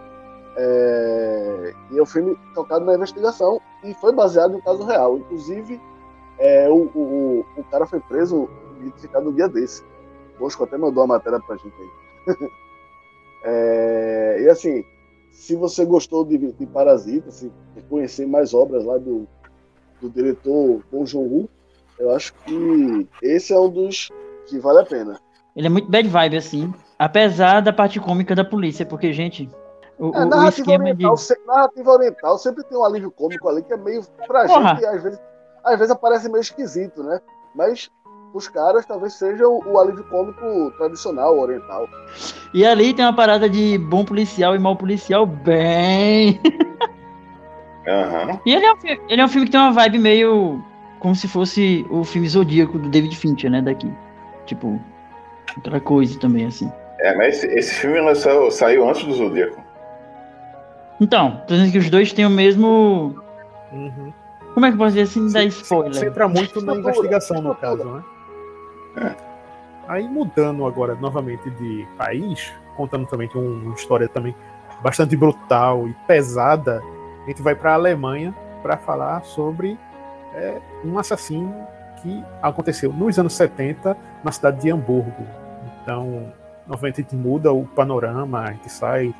É, 0.56 1.74
e 1.90 1.98
é 1.98 2.02
um 2.02 2.06
filme 2.06 2.38
tocado 2.54 2.84
na 2.84 2.94
investigação 2.94 3.60
e 3.82 3.94
foi 3.94 4.12
baseado 4.12 4.54
em 4.54 4.56
um 4.56 4.60
caso 4.60 4.84
real. 4.84 5.18
Inclusive, 5.18 5.80
é, 6.38 6.68
o, 6.68 6.90
o, 6.94 7.46
o 7.56 7.64
cara 7.64 7.86
foi 7.86 8.00
preso 8.00 8.48
identificado 8.82 9.26
no 9.26 9.32
dia 9.32 9.48
desse. 9.48 9.82
O 10.36 10.40
Bosco 10.40 10.64
até 10.64 10.76
mandou 10.76 11.04
a 11.04 11.06
matéria 11.06 11.40
pra 11.40 11.56
gente 11.56 11.74
aí. 11.78 12.36
é, 13.44 14.42
e 14.42 14.48
assim, 14.48 14.84
se 15.30 15.54
você 15.56 15.84
gostou 15.84 16.24
de, 16.24 16.38
de 16.38 16.66
Parasita, 16.66 17.30
se 17.30 17.50
conhecer 17.88 18.26
mais 18.26 18.54
obras 18.54 18.84
lá 18.84 18.98
do, 18.98 19.26
do 20.00 20.10
diretor 20.10 20.82
Bong 20.90 21.06
Joon-ho, 21.06 21.48
eu 21.98 22.10
acho 22.14 22.34
que 22.34 23.08
esse 23.22 23.52
é 23.52 23.58
um 23.58 23.68
dos 23.68 24.10
que 24.46 24.58
vale 24.58 24.80
a 24.80 24.84
pena. 24.84 25.20
Ele 25.54 25.66
é 25.66 25.70
muito 25.70 25.90
bad 25.90 26.08
vibe, 26.08 26.36
assim. 26.36 26.72
Apesar 26.98 27.60
da 27.60 27.72
parte 27.72 28.00
cômica 28.00 28.34
da 28.34 28.44
polícia, 28.44 28.86
porque, 28.86 29.12
gente, 29.12 29.48
o, 29.98 30.08
é, 30.14 30.24
narrativa, 30.24 30.70
o 30.70 30.74
oriental, 30.74 31.14
de... 31.14 31.46
narrativa 31.46 31.90
oriental 31.90 32.38
sempre 32.38 32.64
tem 32.64 32.78
um 32.78 32.84
alívio 32.84 33.10
cômico 33.10 33.48
ali 33.48 33.62
que 33.62 33.72
é 33.72 33.76
meio 33.76 34.02
pra 34.26 34.46
Porra. 34.46 34.74
gente, 34.76 34.86
às 34.86 35.02
vezes 35.02 35.20
às 35.64 35.78
vezes 35.78 35.90
aparece 35.90 36.28
meio 36.28 36.40
esquisito, 36.40 37.02
né? 37.02 37.20
Mas 37.54 37.90
os 38.32 38.48
caras 38.48 38.86
talvez 38.86 39.14
seja 39.14 39.46
o, 39.46 39.62
o 39.66 39.78
alívio 39.78 40.04
cômico 40.04 40.70
tradicional, 40.76 41.38
oriental. 41.38 41.88
E 42.54 42.64
ali 42.64 42.94
tem 42.94 43.04
uma 43.04 43.14
parada 43.14 43.48
de 43.48 43.78
bom 43.78 44.04
policial 44.04 44.54
e 44.54 44.58
mau 44.58 44.76
policial 44.76 45.26
bem. 45.26 46.40
Uhum. 47.86 48.38
E 48.46 48.54
ele 48.54 48.64
é, 48.64 48.72
um, 48.72 48.76
ele 49.08 49.20
é 49.20 49.24
um 49.24 49.28
filme 49.28 49.46
que 49.46 49.52
tem 49.52 49.60
uma 49.60 49.72
vibe 49.72 49.98
meio 49.98 50.62
como 51.00 51.16
se 51.16 51.26
fosse 51.26 51.84
o 51.90 52.04
filme 52.04 52.28
Zodíaco 52.28 52.78
do 52.78 52.88
David 52.88 53.16
Fincher, 53.16 53.50
né? 53.50 53.60
Daqui. 53.60 53.92
Tipo, 54.46 54.80
outra 55.56 55.80
coisa 55.80 56.16
também, 56.18 56.46
assim. 56.46 56.70
É, 57.00 57.16
mas 57.16 57.38
esse, 57.42 57.46
esse 57.48 57.74
filme 57.74 58.00
lançou, 58.00 58.50
saiu 58.52 58.88
antes 58.88 59.04
do 59.04 59.14
Zodíaco. 59.14 59.60
Então, 61.00 61.42
tô 61.48 61.54
dizendo 61.54 61.72
que 61.72 61.78
os 61.78 61.90
dois 61.90 62.12
têm 62.12 62.24
o 62.24 62.30
mesmo. 62.30 63.16
Uhum. 63.72 64.12
Como 64.54 64.66
é 64.66 64.70
que 64.70 64.76
pode 64.76 64.92
dizer 64.92 65.02
assim, 65.02 65.32
dar 65.32 65.42
spoiler? 65.44 65.94
Centra 65.94 66.28
muito 66.28 66.64
na 66.64 66.76
investigação, 66.76 67.42
no 67.42 67.54
caso, 67.56 67.84
né? 67.84 68.02
É. 68.96 69.14
Aí 69.88 70.08
mudando 70.08 70.66
agora 70.66 70.94
novamente 70.94 71.50
de 71.50 71.86
país, 71.96 72.52
contando 72.76 73.06
também 73.06 73.28
que 73.28 73.36
uma 73.36 73.74
história 73.74 74.08
também 74.08 74.34
bastante 74.82 75.16
brutal 75.16 75.88
e 75.88 75.94
pesada, 76.06 76.82
a 77.24 77.28
gente 77.28 77.42
vai 77.42 77.54
para 77.54 77.72
a 77.72 77.74
Alemanha 77.74 78.34
para 78.62 78.76
falar 78.76 79.24
sobre 79.24 79.78
é, 80.34 80.60
um 80.84 80.98
assassino 80.98 81.54
que 82.00 82.22
aconteceu 82.42 82.92
nos 82.92 83.18
anos 83.18 83.34
70 83.34 83.96
na 84.24 84.32
cidade 84.32 84.60
de 84.60 84.70
Hamburgo. 84.70 85.26
Então, 85.82 86.32
novamente 86.66 87.00
a 87.00 87.02
gente 87.02 87.16
muda 87.16 87.52
o 87.52 87.64
panorama, 87.64 88.40
a 88.40 88.52
gente 88.52 88.70
sai 88.70 89.14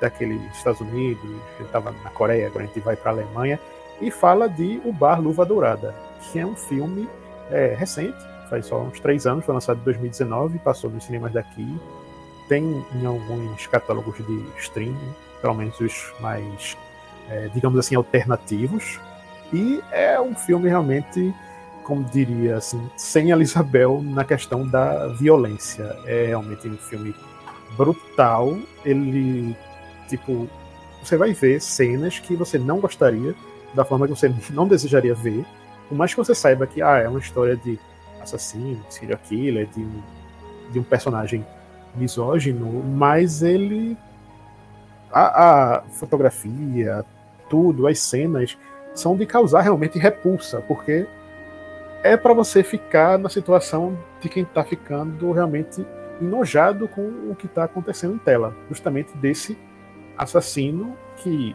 daqueles 0.00 0.40
Estados 0.56 0.80
Unidos, 0.80 1.22
a 1.24 1.58
gente 1.58 1.66
estava 1.66 1.92
na 1.92 2.10
Coreia, 2.10 2.46
agora 2.46 2.64
a 2.64 2.66
gente 2.66 2.80
vai 2.80 2.96
para 2.96 3.12
a 3.12 3.14
Alemanha 3.14 3.58
e 4.00 4.10
fala 4.10 4.48
de 4.48 4.80
O 4.84 4.92
Bar 4.92 5.20
Luva 5.20 5.44
Dourada, 5.44 5.94
que 6.20 6.38
é 6.38 6.44
um 6.44 6.56
filme 6.56 7.08
é, 7.50 7.74
recente, 7.78 8.18
faz 8.52 8.66
só 8.66 8.82
uns 8.82 9.00
três 9.00 9.26
anos, 9.26 9.46
foi 9.46 9.54
lançado 9.54 9.80
em 9.80 9.84
2019, 9.84 10.58
passou 10.58 10.90
nos 10.90 11.04
cinemas 11.04 11.32
daqui, 11.32 11.66
tem 12.50 12.84
em 12.94 13.06
alguns 13.06 13.66
catálogos 13.66 14.14
de 14.18 14.44
streaming, 14.58 15.14
pelo 15.40 15.54
menos 15.54 15.80
os 15.80 16.12
mais, 16.20 16.76
é, 17.30 17.48
digamos 17.48 17.78
assim, 17.78 17.94
alternativos, 17.94 19.00
e 19.54 19.82
é 19.90 20.20
um 20.20 20.34
filme 20.34 20.68
realmente, 20.68 21.34
como 21.82 22.04
diria 22.04 22.58
assim, 22.58 22.90
sem 22.94 23.32
a 23.32 23.38
Isabel 23.38 24.02
na 24.04 24.22
questão 24.22 24.68
da 24.68 25.08
violência. 25.08 25.84
É 26.04 26.26
realmente 26.26 26.68
um 26.68 26.76
filme 26.76 27.14
brutal, 27.74 28.58
ele, 28.84 29.56
tipo, 30.08 30.46
você 31.02 31.16
vai 31.16 31.32
ver 31.32 31.58
cenas 31.58 32.18
que 32.18 32.36
você 32.36 32.58
não 32.58 32.80
gostaria 32.80 33.34
da 33.72 33.82
forma 33.82 34.06
que 34.06 34.14
você 34.14 34.30
não 34.52 34.68
desejaria 34.68 35.14
ver, 35.14 35.42
por 35.88 35.96
mais 35.96 36.12
que 36.12 36.18
você 36.18 36.34
saiba 36.34 36.66
que 36.66 36.82
ah, 36.82 36.98
é 36.98 37.08
uma 37.08 37.18
história 37.18 37.56
de 37.56 37.80
assassino, 38.22 38.84
serial 38.88 39.18
killer, 39.18 39.66
de 39.66 39.80
um, 39.80 40.02
de 40.70 40.78
um 40.78 40.82
personagem 40.82 41.44
misógino, 41.94 42.82
mas 42.84 43.42
ele. 43.42 43.96
A, 45.12 45.76
a 45.76 45.82
fotografia, 45.82 47.04
tudo, 47.50 47.86
as 47.86 47.98
cenas, 47.98 48.56
são 48.94 49.14
de 49.14 49.26
causar 49.26 49.60
realmente 49.60 49.98
repulsa, 49.98 50.62
porque 50.62 51.06
é 52.02 52.16
para 52.16 52.32
você 52.32 52.62
ficar 52.62 53.18
na 53.18 53.28
situação 53.28 53.98
de 54.20 54.28
quem 54.28 54.42
está 54.42 54.64
ficando 54.64 55.30
realmente 55.32 55.86
enojado 56.20 56.88
com 56.88 57.02
o 57.30 57.36
que 57.38 57.46
está 57.46 57.64
acontecendo 57.64 58.14
em 58.14 58.18
tela, 58.18 58.54
justamente 58.68 59.14
desse 59.18 59.58
assassino 60.16 60.96
que 61.16 61.54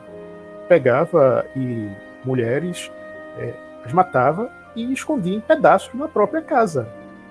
pegava 0.67 1.45
e 1.55 1.89
mulheres, 2.23 2.91
é, 3.37 3.53
as 3.83 3.93
matava 3.93 4.51
e 4.77 4.93
escondia 4.93 5.35
em 5.35 5.41
pedaços 5.41 5.93
na 5.93 6.07
própria 6.07 6.41
casa. 6.41 6.87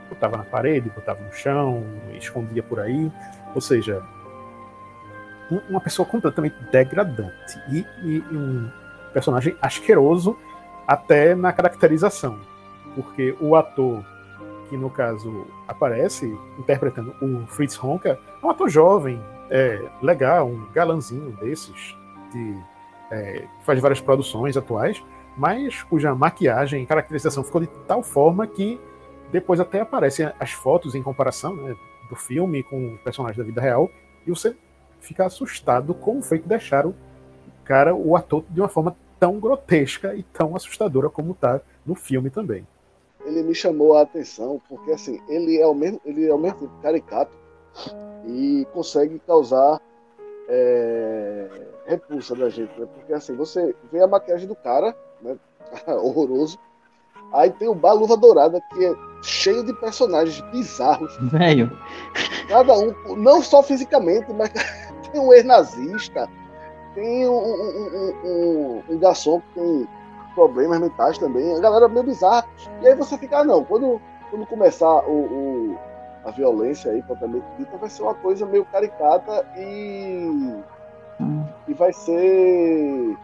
Botava 0.09 0.37
na 0.37 0.45
parede, 0.45 0.91
botava 0.91 1.21
no 1.21 1.33
chão, 1.33 1.85
escondia 2.15 2.63
por 2.63 2.81
aí. 2.81 3.11
Ou 3.55 3.61
seja, 3.61 4.03
um, 5.51 5.59
uma 5.71 5.81
pessoa 5.81 6.07
completamente 6.07 6.57
degradante 6.71 7.59
e, 7.71 7.87
e, 8.03 8.25
um 8.33 8.71
personagem 9.13 9.57
asqueroso 9.63 10.37
até 10.87 11.35
na 11.35 11.53
caracterização. 11.53 12.39
Porque 12.95 13.35
o 13.41 13.55
ator 13.55 14.05
que 14.69 14.77
no 14.77 14.91
caso 14.91 15.47
aparece 15.69 16.27
interpretando 16.59 17.15
o 17.23 17.47
Fritz 17.47 17.83
Honka 17.83 18.19
é 18.43 18.47
um 18.47 18.51
ator 18.51 18.69
jovem, 18.69 19.21
é, 19.49 19.81
legal, 20.03 20.49
um 20.49 20.67
galanzinho 20.73 21.31
desses 21.41 21.97
de 22.33 22.59
é, 23.11 23.45
faz 23.63 23.81
várias 23.81 24.01
produções 24.01 24.57
atuais, 24.57 25.03
mas 25.37 25.83
cuja 25.83 26.15
maquiagem 26.15 26.83
e 26.83 26.87
caracterização 26.87 27.45
ficou 27.45 27.61
de 27.61 27.69
tal 27.87 28.03
forma 28.03 28.47
que 28.47 28.81
depois 29.31 29.61
até 29.61 29.81
aparecem 29.81 30.31
as 30.39 30.53
fotos 30.53 30.95
em 30.95 31.03
comparação 31.03 31.55
né, 31.55 31.77
do 32.09 32.17
filme 32.17 32.63
com 32.63 32.95
o 32.95 32.99
personagem 32.99 33.37
da 33.37 33.45
vida 33.45 33.61
real, 33.61 33.91
e 34.27 34.31
você 34.31 34.57
fica 35.01 35.27
assustado 35.27 35.95
como 35.95 36.23
foi 36.23 36.39
que 36.39 36.49
deixaram 36.49 36.91
o 36.91 37.65
cara, 37.65 37.95
o 37.95 38.17
ator, 38.17 38.45
de 38.49 38.61
uma 38.61 38.69
forma 38.69 38.97
tão 39.19 39.39
grotesca 39.39 40.15
e 40.15 40.23
tão 40.23 40.55
assustadora 40.55 41.09
como 41.09 41.33
está 41.33 41.61
no 41.85 41.95
filme 41.95 42.31
também. 42.31 42.67
Ele 43.25 43.43
me 43.43 43.55
chamou 43.55 43.97
a 43.97 44.03
atenção 44.03 44.61
porque 44.69 44.93
assim 44.93 45.21
ele 45.29 45.59
é 45.59 45.67
o 45.67 45.75
mesmo, 45.75 46.01
ele 46.05 46.27
é 46.27 46.33
o 46.33 46.39
mesmo 46.39 46.69
caricato 46.81 47.37
e 48.25 48.67
consegue 48.73 49.19
causar 49.27 49.81
é, 50.49 51.49
repulsa 51.87 52.35
da 52.35 52.49
gente, 52.49 52.79
né? 52.79 52.87
Porque 52.95 53.13
assim, 53.13 53.35
você 53.35 53.75
vê 53.91 54.01
a 54.01 54.07
maquiagem 54.07 54.47
do 54.47 54.55
cara, 54.55 54.97
né? 55.23 55.37
Horroroso. 55.87 56.59
Aí 57.33 57.51
tem 57.51 57.69
o 57.69 57.75
Bar 57.75 57.95
Luva 57.95 58.17
Dourada, 58.17 58.61
que 58.73 58.85
é 58.85 58.95
cheio 59.23 59.65
de 59.65 59.73
personagens 59.75 60.41
bizarros. 60.53 61.17
Velho. 61.23 61.77
Cada 62.49 62.75
um, 62.75 63.17
não 63.17 63.43
só 63.43 63.63
fisicamente, 63.63 64.33
mas 64.33 64.51
tem 65.11 65.21
um 65.21 65.33
ex-nazista, 65.33 66.29
tem 66.95 67.29
um, 67.29 67.33
um, 67.33 68.13
um, 68.25 68.83
um, 68.91 68.99
garçom 68.99 69.41
que 69.41 69.61
tem 69.61 69.89
problemas 70.35 70.81
mentais 70.81 71.19
também. 71.19 71.57
A 71.57 71.61
galera 71.61 71.87
é 71.87 71.89
meio 71.89 72.05
bizarra. 72.05 72.47
E 72.81 72.89
aí 72.89 72.95
você 72.95 73.19
fica, 73.19 73.39
ah, 73.39 73.45
não, 73.45 73.65
quando, 73.65 74.01
quando 74.31 74.47
começar 74.47 75.05
o, 75.09 75.73
o 75.73 75.79
a 76.27 76.31
violência 76.33 76.91
aí, 76.91 77.01
propriamente 77.03 77.47
dita, 77.57 77.77
vai 77.77 77.89
ser 77.89 78.03
uma 78.03 78.15
coisa 78.15 78.45
meio 78.45 78.65
caricata 78.65 79.47
e. 79.57 80.61
E 81.69 81.75
vai 81.75 81.93
ser. 81.93 83.17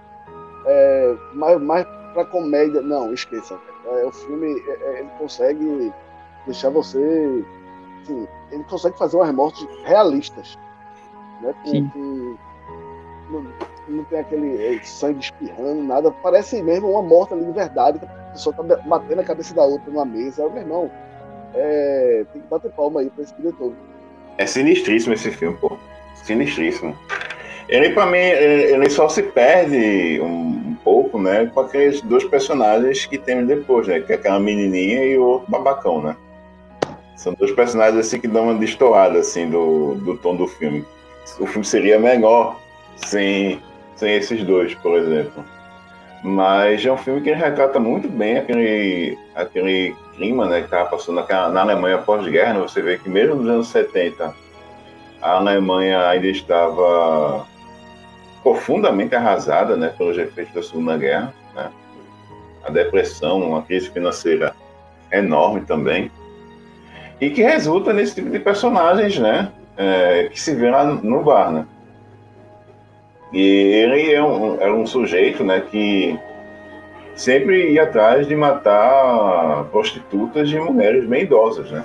É, 0.66 1.14
mais, 1.34 1.60
mais 1.60 1.86
pra 2.12 2.24
comédia. 2.24 2.80
Não, 2.80 3.12
esqueça. 3.12 3.58
É, 3.86 4.06
o 4.06 4.12
filme 4.12 4.62
é, 4.68 4.70
é, 4.70 5.00
ele 5.00 5.10
consegue 5.18 5.92
deixar 6.46 6.70
você. 6.70 7.44
Assim, 8.02 8.26
ele 8.50 8.64
consegue 8.64 8.98
fazer 8.98 9.16
umas 9.16 9.32
mortes 9.34 9.66
realistas. 9.84 10.58
Né? 11.40 11.54
Com, 11.64 11.90
com, 11.90 12.36
não, 13.30 13.46
não, 13.88 14.04
tem 14.04 14.20
aquele 14.20 14.76
é, 14.76 14.80
sangue 14.82 15.20
espirrando, 15.20 15.82
nada. 15.82 16.10
Parece 16.22 16.62
mesmo 16.62 16.90
uma 16.90 17.02
morte 17.02 17.34
ali 17.34 17.44
de 17.44 17.52
verdade. 17.52 18.00
A 18.02 18.32
pessoa 18.32 18.54
tá 18.54 18.62
batendo 18.62 19.20
a 19.20 19.24
cabeça 19.24 19.54
da 19.54 19.64
outra 19.64 19.90
numa 19.90 20.04
mesa. 20.04 20.48
Meu 20.48 20.62
irmão, 20.62 20.90
é, 21.54 22.24
tem 22.32 22.42
que 22.42 22.48
bater 22.48 22.70
palma 22.72 23.00
aí 23.00 23.10
pra 23.10 23.24
esse 23.24 23.34
diretor. 23.34 23.72
É 24.38 24.46
sinistríssimo 24.46 25.14
esse 25.14 25.30
filme, 25.30 25.56
pô. 25.58 25.76
Sinistríssimo. 26.14 26.96
Ele, 27.68 27.90
pra 27.90 28.06
mim, 28.06 28.18
ele 28.18 28.90
só 28.90 29.08
se 29.08 29.22
perde 29.22 30.20
um, 30.20 30.76
pouco, 30.82 31.18
né, 31.18 31.50
com 31.52 31.60
aqueles 31.60 32.00
dois 32.02 32.24
personagens 32.24 33.06
que 33.06 33.18
temos 33.18 33.46
depois, 33.46 33.86
né, 33.86 34.00
que 34.00 34.12
é 34.12 34.16
aquela 34.16 34.38
menininha 34.38 35.04
e 35.04 35.18
o 35.18 35.24
outro 35.24 35.50
babacão, 35.50 36.02
né. 36.02 36.16
São 37.16 37.34
dois 37.34 37.52
personagens, 37.52 37.98
assim, 37.98 38.18
que 38.18 38.26
dão 38.26 38.44
uma 38.44 38.54
destoada, 38.54 39.18
assim, 39.18 39.48
do, 39.48 39.94
do 39.94 40.16
tom 40.18 40.34
do 40.34 40.46
filme. 40.46 40.84
O 41.38 41.46
filme 41.46 41.64
seria 41.64 41.98
melhor 41.98 42.58
sem, 42.96 43.60
sem 43.94 44.16
esses 44.16 44.42
dois, 44.42 44.74
por 44.74 44.98
exemplo. 44.98 45.44
Mas 46.24 46.84
é 46.84 46.90
um 46.90 46.96
filme 46.96 47.20
que 47.20 47.32
retrata 47.32 47.78
muito 47.78 48.08
bem 48.08 48.38
aquele, 48.38 49.18
aquele 49.34 49.94
clima 50.16 50.46
né, 50.46 50.58
que 50.60 50.64
estava 50.64 50.88
passando 50.90 51.24
na, 51.28 51.48
na 51.48 51.60
Alemanha 51.60 51.98
pós-guerra. 51.98 52.54
Né? 52.54 52.60
Você 52.60 52.82
vê 52.82 52.98
que 52.98 53.08
mesmo 53.08 53.36
nos 53.36 53.48
anos 53.48 53.68
70, 53.68 54.34
a 55.20 55.30
Alemanha 55.30 56.08
ainda 56.08 56.26
estava 56.26 57.46
profundamente 58.42 59.14
arrasada 59.14 59.76
né, 59.76 59.92
pelos 59.96 60.18
efeitos 60.18 60.54
da 60.54 60.62
Segunda 60.62 60.96
Guerra. 60.96 61.32
Né? 61.54 61.70
A 62.64 62.70
depressão, 62.70 63.40
uma 63.40 63.62
crise 63.62 63.90
financeira 63.90 64.54
enorme 65.10 65.62
também. 65.62 66.10
E 67.20 67.30
que 67.30 67.42
resulta 67.42 67.92
nesse 67.92 68.16
tipo 68.16 68.30
de 68.30 68.38
personagens 68.38 69.18
né, 69.18 69.52
é, 69.76 70.28
que 70.28 70.40
se 70.40 70.54
vê 70.54 70.70
lá 70.70 70.84
no 70.84 71.22
bar. 71.22 71.52
Né? 71.52 71.66
E 73.32 73.40
ele 73.40 74.12
é 74.12 74.22
um, 74.22 74.60
é 74.60 74.72
um 74.72 74.86
sujeito 74.86 75.44
né, 75.44 75.60
que 75.60 76.18
sempre 77.14 77.72
ia 77.72 77.84
atrás 77.84 78.26
de 78.26 78.34
matar 78.34 79.64
prostitutas 79.70 80.50
e 80.50 80.58
mulheres 80.58 81.06
bem 81.06 81.22
idosas, 81.22 81.70
né? 81.70 81.84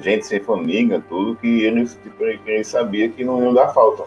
Gente 0.00 0.26
sem 0.26 0.40
família, 0.40 1.02
tudo 1.08 1.36
que 1.36 1.62
ele, 1.62 1.84
tipo, 1.84 2.24
ele 2.24 2.64
sabia 2.64 3.08
que 3.08 3.24
não 3.24 3.42
iam 3.42 3.54
dar 3.54 3.68
falta. 3.68 4.04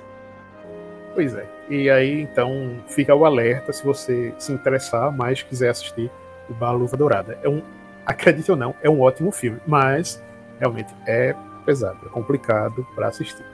Pois 1.14 1.34
é. 1.34 1.57
E 1.70 1.90
aí, 1.90 2.22
então, 2.22 2.78
fica 2.88 3.14
o 3.14 3.26
alerta 3.26 3.74
se 3.74 3.84
você 3.84 4.34
se 4.38 4.52
interessar 4.54 5.12
mais, 5.12 5.44
quiser 5.44 5.70
assistir 5.70 6.10
o 6.50 6.54
Bar 6.54 6.72
Luva 6.72 6.96
Dourada. 6.96 7.38
É 7.44 7.50
um, 7.50 7.62
acredite 8.06 8.50
ou 8.50 8.58
não, 8.58 8.74
é 8.82 8.90
um 8.90 9.02
ótimo 9.02 9.32
filme, 9.32 9.60
mas 9.68 10.24
realmente 10.60 10.94
é 11.06 11.36
pesado, 11.66 12.00
é 12.06 12.10
complicado 12.10 12.88
para 12.96 13.08
assistir. 13.08 13.46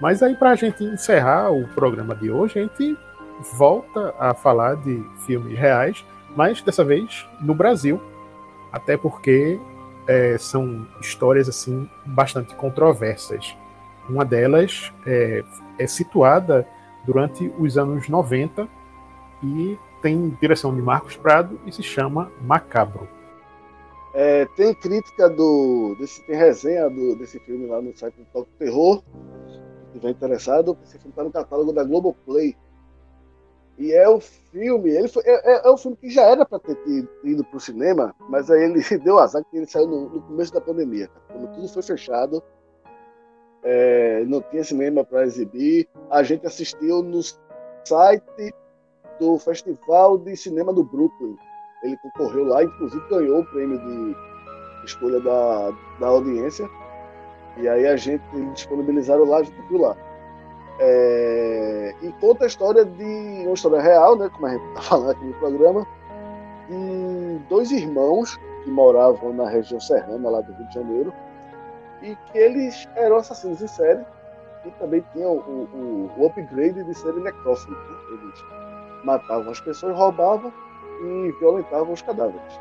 Mas 0.00 0.22
aí, 0.22 0.34
para 0.34 0.50
a 0.50 0.54
gente 0.54 0.84
encerrar 0.84 1.50
o 1.50 1.66
programa 1.68 2.14
de 2.14 2.30
hoje, 2.30 2.58
a 2.58 2.62
gente 2.62 2.98
volta 3.56 4.14
a 4.18 4.34
falar 4.34 4.76
de 4.76 5.02
filmes 5.24 5.58
reais, 5.58 6.04
mas 6.36 6.60
dessa 6.60 6.84
vez 6.84 7.26
no 7.40 7.54
Brasil, 7.54 8.00
até 8.70 8.96
porque 8.96 9.58
é, 10.06 10.36
são 10.36 10.86
histórias 11.00 11.48
assim 11.48 11.88
bastante 12.04 12.54
controversas. 12.54 13.56
Uma 14.08 14.24
delas 14.24 14.92
é, 15.06 15.42
é 15.78 15.86
situada 15.86 16.66
durante 17.06 17.52
os 17.58 17.76
anos 17.76 18.08
90 18.08 18.68
e 19.42 19.78
tem 20.00 20.30
direção 20.40 20.74
de 20.74 20.82
Marcos 20.82 21.16
Prado 21.16 21.60
e 21.66 21.72
se 21.72 21.82
chama 21.82 22.30
Macabro. 22.40 23.08
É, 24.12 24.46
tem 24.56 24.72
crítica 24.74 25.28
do. 25.28 25.96
Desse, 25.98 26.24
tem 26.24 26.36
resenha 26.36 26.88
do, 26.88 27.16
desse 27.16 27.40
filme 27.40 27.66
lá 27.66 27.82
no 27.82 27.96
site 27.96 28.14
do 28.14 28.24
Toque 28.26 28.50
Terror 28.58 29.02
estiver 29.94 30.10
interessado, 30.10 30.76
esse 30.82 30.98
filme 30.98 31.10
está 31.10 31.24
no 31.24 31.30
catálogo 31.30 31.72
da 31.72 31.84
Globoplay. 31.84 32.56
E 33.76 33.92
é 33.92 34.08
o 34.08 34.20
filme, 34.20 34.90
ele 34.90 35.08
foi, 35.08 35.22
é, 35.26 35.56
é, 35.56 35.66
é 35.66 35.70
um 35.70 35.76
filme 35.76 35.96
que 35.96 36.08
já 36.08 36.22
era 36.22 36.46
para 36.46 36.60
ter 36.60 36.78
ido 37.24 37.44
para 37.44 37.56
o 37.56 37.60
cinema, 37.60 38.14
mas 38.28 38.48
aí 38.50 38.62
ele 38.62 38.80
deu 39.02 39.18
azar 39.18 39.44
que 39.44 39.56
ele 39.56 39.66
saiu 39.66 39.88
no, 39.88 40.08
no 40.10 40.22
começo 40.22 40.52
da 40.52 40.60
pandemia. 40.60 41.10
Quando 41.26 41.52
tudo 41.54 41.68
foi 41.68 41.82
fechado, 41.82 42.42
é, 43.64 44.24
não 44.26 44.42
tinha 44.42 44.62
cinema 44.62 45.02
para 45.02 45.24
exibir. 45.24 45.88
A 46.10 46.22
gente 46.22 46.46
assistiu 46.46 47.02
no 47.02 47.20
site 47.84 48.54
do 49.18 49.38
Festival 49.38 50.18
de 50.18 50.36
Cinema 50.36 50.72
do 50.72 50.84
Brooklyn. 50.84 51.36
Ele 51.82 51.96
concorreu 51.98 52.44
lá, 52.44 52.62
inclusive 52.62 53.08
ganhou 53.08 53.40
o 53.40 53.46
prêmio 53.46 53.78
de 53.78 54.16
escolha 54.84 55.20
da, 55.20 55.72
da 55.98 56.06
audiência. 56.08 56.68
E 57.56 57.68
aí 57.68 57.86
a 57.86 57.96
gente 57.96 58.22
disponibilizaram 58.52 59.24
lá, 59.24 59.38
a 59.38 59.42
gente 59.42 59.60
viu 59.68 59.80
lá. 59.80 59.96
É, 60.80 61.94
e 62.02 62.12
conta 62.20 62.44
a 62.44 62.46
história 62.48 62.84
de 62.84 63.44
uma 63.44 63.54
história 63.54 63.80
real, 63.80 64.16
né, 64.16 64.28
como 64.28 64.46
a 64.46 64.50
gente 64.50 64.66
está 64.68 64.82
falando 64.82 65.10
aqui 65.10 65.24
no 65.24 65.34
programa, 65.34 65.86
de 66.68 67.38
dois 67.48 67.70
irmãos 67.70 68.36
que 68.64 68.70
moravam 68.70 69.32
na 69.32 69.48
região 69.48 69.78
serrana 69.78 70.28
lá 70.28 70.40
do 70.40 70.52
Rio 70.52 70.68
de 70.68 70.74
Janeiro 70.74 71.12
e 72.04 72.16
que 72.16 72.38
eles 72.38 72.88
eram 72.94 73.16
assassinos 73.16 73.62
em 73.62 73.66
série 73.66 74.04
e 74.64 74.70
também 74.72 75.04
tinham 75.12 75.32
o, 75.32 75.68
o, 75.72 76.10
o 76.18 76.26
upgrade 76.26 76.84
de 76.84 76.94
serem 76.94 77.22
necrófagos. 77.22 77.76
Né? 77.76 77.96
Eles 78.12 79.04
matavam 79.04 79.50
as 79.50 79.60
pessoas, 79.60 79.96
roubavam 79.96 80.52
e 81.02 81.34
violentavam 81.40 81.92
os 81.92 82.02
cadáveres. 82.02 82.60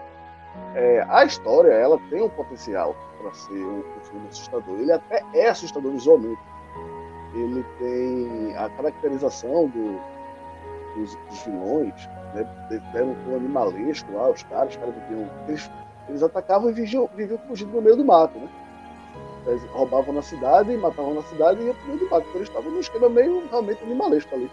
É, 0.76 1.06
a 1.10 1.26
história 1.26 1.72
ela 1.72 2.00
tem 2.10 2.22
um 2.22 2.30
potencial 2.30 2.96
para 3.22 3.34
ser 3.34 3.54
um, 3.54 3.80
um, 3.80 4.02
filme 4.04 4.28
assustador. 4.28 4.80
Ele 4.80 4.92
até 4.92 5.24
é 5.34 5.50
assustador 5.50 5.92
visualmente. 5.92 6.42
Ele 7.34 7.66
tem 7.80 8.56
a 8.58 8.70
caracterização 8.70 9.68
do, 9.70 10.00
dos, 10.96 11.16
dos, 11.16 11.42
vilões, 11.44 12.08
né? 12.36 12.48
deram 12.94 13.16
um 13.28 13.36
animalesco 13.36 14.12
lá, 14.14 14.30
os 14.30 14.44
caras, 14.44 14.70
os 14.70 14.78
caras 14.78 14.94
viviam. 14.96 15.30
Eles, 15.48 15.72
eles 16.08 16.22
atacavam 16.22 16.70
e 16.70 16.74
viviam, 16.74 17.10
viviam 17.16 17.40
fugindo 17.48 17.74
no 17.74 17.82
meio 17.82 17.96
do 17.96 18.06
mato, 18.06 18.38
né? 18.38 18.48
Roubavam 19.72 20.14
na 20.14 20.22
cidade, 20.22 20.76
matavam 20.78 21.16
na 21.16 21.24
cidade 21.24 21.62
e 21.62 21.66
iam 21.66 21.76
pro 21.76 21.88
meio 21.88 22.00
do 22.00 22.10
mato. 22.10 22.26
Então 22.28 22.36
eles 22.36 22.50
estavam 22.50 22.72
num 22.72 22.80
esquema 22.80 23.10
meio 23.10 23.44
realmente 23.50 23.84
animalesco 23.84 24.34
ali. 24.36 24.50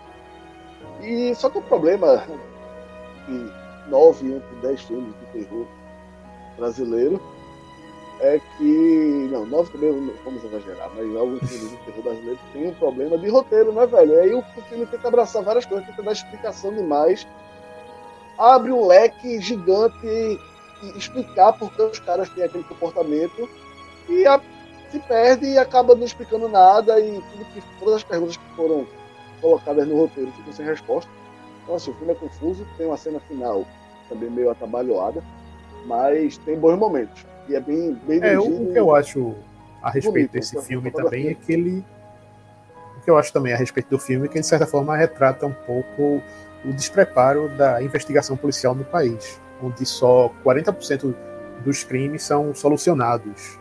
E 1.00 1.34
só 1.34 1.48
que 1.48 1.58
o 1.58 1.62
problema 1.62 2.24
que 3.26 3.52
nove 3.88 4.34
entre 4.34 4.56
dez 4.62 4.80
filmes 4.82 5.14
de 5.20 5.44
terror 5.44 5.66
brasileiro 6.56 7.20
é 8.20 8.40
que. 8.58 9.28
Não, 9.30 9.46
nove 9.46 9.70
também 9.72 10.12
vamos 10.24 10.44
exagerar, 10.44 10.90
mas 10.94 11.16
alguns 11.16 11.38
filmes 11.48 11.70
de 11.70 11.76
terror 11.78 12.02
brasileiro 12.02 12.38
tem 12.52 12.68
um 12.68 12.74
problema 12.74 13.16
de 13.16 13.28
roteiro, 13.28 13.72
né, 13.72 13.86
velho? 13.86 14.20
Aí 14.20 14.34
o 14.34 14.42
filme 14.68 14.86
tenta 14.86 15.08
abraçar 15.08 15.42
várias 15.42 15.64
coisas, 15.64 15.86
tenta 15.86 16.02
dar 16.02 16.12
explicação 16.12 16.74
demais, 16.74 17.26
abre 18.38 18.72
um 18.72 18.86
leque 18.86 19.40
gigante 19.40 19.94
e, 20.04 20.38
e 20.82 20.98
explicar 20.98 21.52
por 21.52 21.72
que 21.72 21.82
os 21.82 21.98
caras 22.00 22.28
têm 22.30 22.44
aquele 22.44 22.64
comportamento 22.64 23.48
e 24.08 24.26
a, 24.26 24.40
se 24.90 24.98
perde 25.00 25.46
e 25.46 25.58
acaba 25.58 25.94
não 25.94 26.04
explicando 26.04 26.48
nada 26.48 26.98
e 27.00 27.22
tudo 27.32 27.44
que, 27.46 27.62
todas 27.78 27.96
as 27.96 28.02
perguntas 28.02 28.36
que 28.36 28.56
foram 28.56 28.86
colocadas 29.40 29.86
no 29.86 29.96
roteiro 29.96 30.32
ficam 30.32 30.52
sem 30.52 30.66
resposta. 30.66 31.10
Então, 31.62 31.74
assim, 31.74 31.90
o 31.90 31.94
filme 31.94 32.12
é 32.12 32.16
confuso, 32.16 32.66
tem 32.76 32.86
uma 32.86 32.96
cena 32.96 33.20
final 33.20 33.64
também 34.08 34.28
meio 34.28 34.50
atabalhoada, 34.50 35.22
mas 35.86 36.36
tem 36.38 36.58
bons 36.58 36.76
momentos. 36.76 37.24
E 37.48 37.54
é 37.54 37.60
bem, 37.60 37.94
bem 38.06 38.20
é, 38.22 38.38
o 38.38 38.72
que 38.72 38.78
eu 38.78 38.94
acho 38.94 39.34
a 39.80 39.90
respeito 39.90 40.14
bonito, 40.14 40.32
desse 40.32 40.56
então, 40.56 40.66
filme 40.66 40.90
também 40.90 41.28
é 41.28 41.34
que 41.34 41.52
ele. 41.52 41.84
O 42.96 43.00
que 43.02 43.10
eu 43.10 43.16
acho 43.16 43.32
também 43.32 43.52
a 43.52 43.56
respeito 43.56 43.88
do 43.88 43.98
filme 43.98 44.26
é 44.26 44.28
que, 44.28 44.40
de 44.40 44.46
certa 44.46 44.66
forma, 44.66 44.96
retrata 44.96 45.46
um 45.46 45.52
pouco 45.52 46.20
o 46.64 46.72
despreparo 46.72 47.48
da 47.56 47.82
investigação 47.82 48.36
policial 48.36 48.74
no 48.74 48.84
país, 48.84 49.40
onde 49.62 49.86
só 49.86 50.30
40% 50.44 51.14
dos 51.64 51.82
crimes 51.82 52.22
são 52.22 52.54
solucionados 52.54 53.59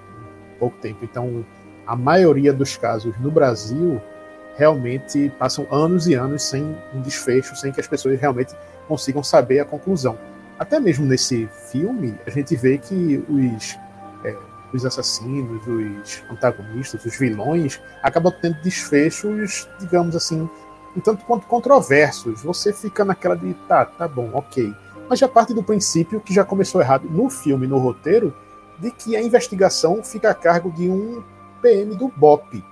pouco 0.59 0.77
tempo. 0.77 0.99
Então, 1.03 1.45
a 1.87 1.95
maioria 1.95 2.53
dos 2.53 2.77
casos 2.77 3.17
no 3.19 3.31
Brasil 3.31 4.01
realmente 4.55 5.31
passam 5.39 5.65
anos 5.71 6.07
e 6.07 6.13
anos 6.13 6.43
sem 6.43 6.75
um 6.93 7.01
desfecho, 7.01 7.55
sem 7.55 7.71
que 7.71 7.79
as 7.79 7.87
pessoas 7.87 8.19
realmente 8.19 8.53
consigam 8.87 9.23
saber 9.23 9.59
a 9.59 9.65
conclusão. 9.65 10.17
Até 10.57 10.79
mesmo 10.79 11.05
nesse 11.05 11.47
filme, 11.71 12.15
a 12.27 12.29
gente 12.29 12.55
vê 12.55 12.77
que 12.77 13.23
os 13.29 13.77
é, 14.25 14.35
os 14.73 14.85
assassinos, 14.85 15.65
os 15.65 16.23
antagonistas, 16.29 17.03
os 17.05 17.17
vilões, 17.17 17.81
acabam 18.03 18.33
tendo 18.41 18.61
desfechos, 18.61 19.67
digamos 19.79 20.15
assim, 20.15 20.47
um 20.95 20.99
tanto 20.99 21.25
quanto 21.25 21.47
controversos. 21.47 22.41
Você 22.43 22.73
fica 22.73 23.03
naquela 23.05 23.35
de, 23.35 23.53
tá, 23.67 23.85
tá 23.85 24.07
bom, 24.07 24.29
ok. 24.33 24.73
Mas 25.09 25.19
já 25.19 25.27
parte 25.27 25.53
do 25.53 25.63
princípio 25.63 26.19
que 26.19 26.33
já 26.33 26.43
começou 26.43 26.81
errado 26.81 27.09
no 27.09 27.29
filme, 27.29 27.65
no 27.65 27.79
roteiro, 27.79 28.35
de 28.79 28.91
que 28.91 29.15
a 29.15 29.21
investigação 29.21 30.03
fica 30.03 30.29
a 30.29 30.33
cargo 30.33 30.71
de 30.71 30.89
um 30.89 31.23
PM 31.61 31.95
do 31.95 32.07
BOP. 32.07 32.63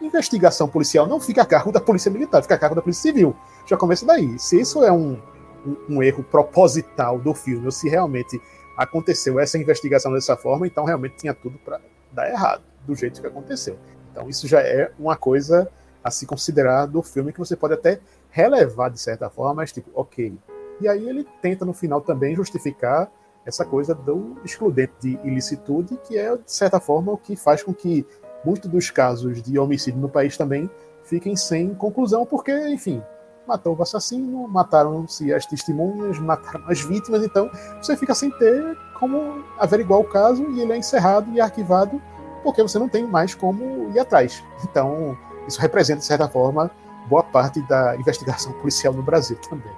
Investigação 0.00 0.66
policial 0.66 1.06
não 1.06 1.20
fica 1.20 1.42
a 1.42 1.46
cargo 1.46 1.70
da 1.70 1.80
Polícia 1.80 2.10
Militar, 2.10 2.42
fica 2.42 2.54
a 2.54 2.58
cargo 2.58 2.74
da 2.74 2.82
Polícia 2.82 3.02
Civil. 3.02 3.36
Já 3.66 3.76
começa 3.76 4.04
daí. 4.04 4.38
Se 4.38 4.60
isso 4.60 4.82
é 4.82 4.90
um, 4.90 5.20
um, 5.66 5.96
um 5.96 6.02
erro 6.02 6.24
proposital 6.24 7.18
do 7.18 7.34
filme, 7.34 7.66
ou 7.66 7.70
se 7.70 7.88
realmente 7.88 8.40
aconteceu 8.76 9.38
essa 9.38 9.58
investigação 9.58 10.12
dessa 10.12 10.36
forma, 10.36 10.66
então 10.66 10.84
realmente 10.84 11.16
tinha 11.16 11.34
tudo 11.34 11.58
para 11.58 11.80
dar 12.10 12.28
errado, 12.28 12.62
do 12.86 12.94
jeito 12.94 13.20
que 13.20 13.26
aconteceu. 13.26 13.78
Então 14.10 14.28
isso 14.28 14.48
já 14.48 14.60
é 14.60 14.90
uma 14.98 15.16
coisa 15.16 15.70
a 16.02 16.10
se 16.10 16.26
considerar 16.26 16.86
do 16.86 17.02
filme 17.02 17.32
que 17.32 17.38
você 17.38 17.54
pode 17.54 17.74
até 17.74 18.00
relevar 18.30 18.90
de 18.90 19.00
certa 19.00 19.30
forma, 19.30 19.54
mas 19.54 19.72
tipo, 19.72 19.90
ok. 19.94 20.36
E 20.80 20.88
aí 20.88 21.08
ele 21.08 21.26
tenta 21.40 21.64
no 21.64 21.72
final 21.72 22.00
também 22.00 22.34
justificar 22.34 23.10
essa 23.44 23.64
coisa 23.64 23.94
do 23.94 24.36
excludente 24.44 24.92
de 25.00 25.18
ilicitude, 25.24 25.98
que 26.04 26.16
é 26.16 26.36
de 26.36 26.52
certa 26.52 26.78
forma 26.80 27.12
o 27.12 27.18
que 27.18 27.36
faz 27.36 27.62
com 27.62 27.74
que 27.74 28.06
muitos 28.44 28.70
dos 28.70 28.90
casos 28.90 29.42
de 29.42 29.58
homicídio 29.58 30.00
no 30.00 30.08
país 30.08 30.36
também 30.36 30.70
fiquem 31.04 31.34
sem 31.34 31.74
conclusão, 31.74 32.24
porque, 32.24 32.52
enfim, 32.68 33.02
matou 33.46 33.76
o 33.76 33.82
assassino, 33.82 34.46
mataram-se 34.48 35.32
as 35.32 35.44
testemunhas, 35.46 36.18
mataram 36.18 36.64
as 36.68 36.80
vítimas, 36.80 37.22
então 37.22 37.50
você 37.80 37.96
fica 37.96 38.14
sem 38.14 38.30
ter 38.30 38.76
como 38.98 39.44
averiguar 39.58 40.00
o 40.00 40.04
caso 40.04 40.48
e 40.50 40.60
ele 40.60 40.72
é 40.72 40.76
encerrado 40.76 41.30
e 41.32 41.40
arquivado 41.40 42.00
porque 42.42 42.62
você 42.62 42.78
não 42.78 42.88
tem 42.88 43.06
mais 43.06 43.34
como 43.34 43.90
ir 43.94 43.98
atrás. 43.98 44.42
Então, 44.64 45.16
isso 45.46 45.60
representa, 45.60 46.00
de 46.00 46.06
certa 46.06 46.28
forma, 46.28 46.70
boa 47.08 47.22
parte 47.22 47.60
da 47.62 47.96
investigação 47.96 48.52
policial 48.60 48.92
no 48.92 49.02
Brasil 49.02 49.36
também. 49.48 49.72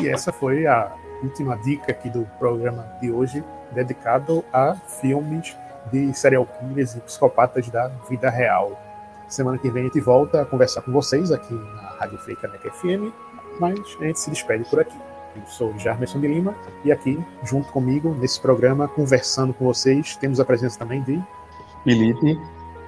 E 0.00 0.08
essa 0.08 0.32
foi 0.32 0.66
a 0.66 0.94
última 1.22 1.56
dica 1.58 1.92
aqui 1.92 2.08
do 2.08 2.26
programa 2.38 2.86
de 3.00 3.10
hoje, 3.10 3.44
dedicado 3.72 4.44
a 4.52 4.74
filmes 4.74 5.56
de 5.92 6.12
serial 6.14 6.46
killers 6.46 6.94
e 6.94 7.00
psicopatas 7.00 7.68
da 7.68 7.88
vida 8.08 8.30
real. 8.30 8.78
Semana 9.28 9.58
que 9.58 9.70
vem 9.70 9.82
a 9.82 9.86
gente 9.86 10.00
volta 10.00 10.42
a 10.42 10.44
conversar 10.44 10.82
com 10.82 10.92
vocês 10.92 11.30
aqui 11.30 11.54
na 11.54 11.90
Rádio 11.98 12.18
Fake 12.18 12.40
Caneca 12.40 12.70
FM, 12.70 13.12
mas 13.58 13.78
a 14.00 14.04
gente 14.04 14.18
se 14.18 14.30
despede 14.30 14.64
por 14.64 14.80
aqui. 14.80 14.96
Eu 15.36 15.46
sou 15.46 15.78
Jarmerson 15.78 16.20
de 16.20 16.26
Lima 16.26 16.54
e 16.84 16.90
aqui, 16.90 17.18
junto 17.44 17.70
comigo, 17.70 18.14
nesse 18.18 18.40
programa, 18.40 18.88
conversando 18.88 19.54
com 19.54 19.64
vocês, 19.64 20.16
temos 20.16 20.40
a 20.40 20.44
presença 20.44 20.78
também 20.78 21.02
de 21.02 21.22
Felipe, 21.84 22.38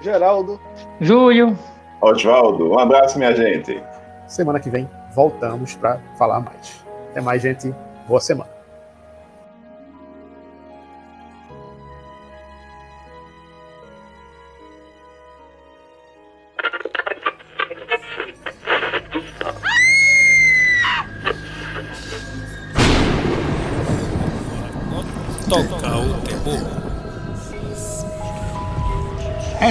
Geraldo, 0.00 0.60
Júlio, 1.00 1.56
Oswaldo, 2.00 2.72
um 2.72 2.78
abraço, 2.80 3.16
minha 3.16 3.34
gente. 3.34 3.80
Semana 4.26 4.58
que 4.58 4.68
vem 4.68 4.90
voltamos 5.14 5.76
para 5.76 6.00
falar 6.18 6.40
mais. 6.40 6.84
Até 7.10 7.20
mais, 7.20 7.40
gente. 7.40 7.72
Boa 8.06 8.20
semana. 8.20 8.61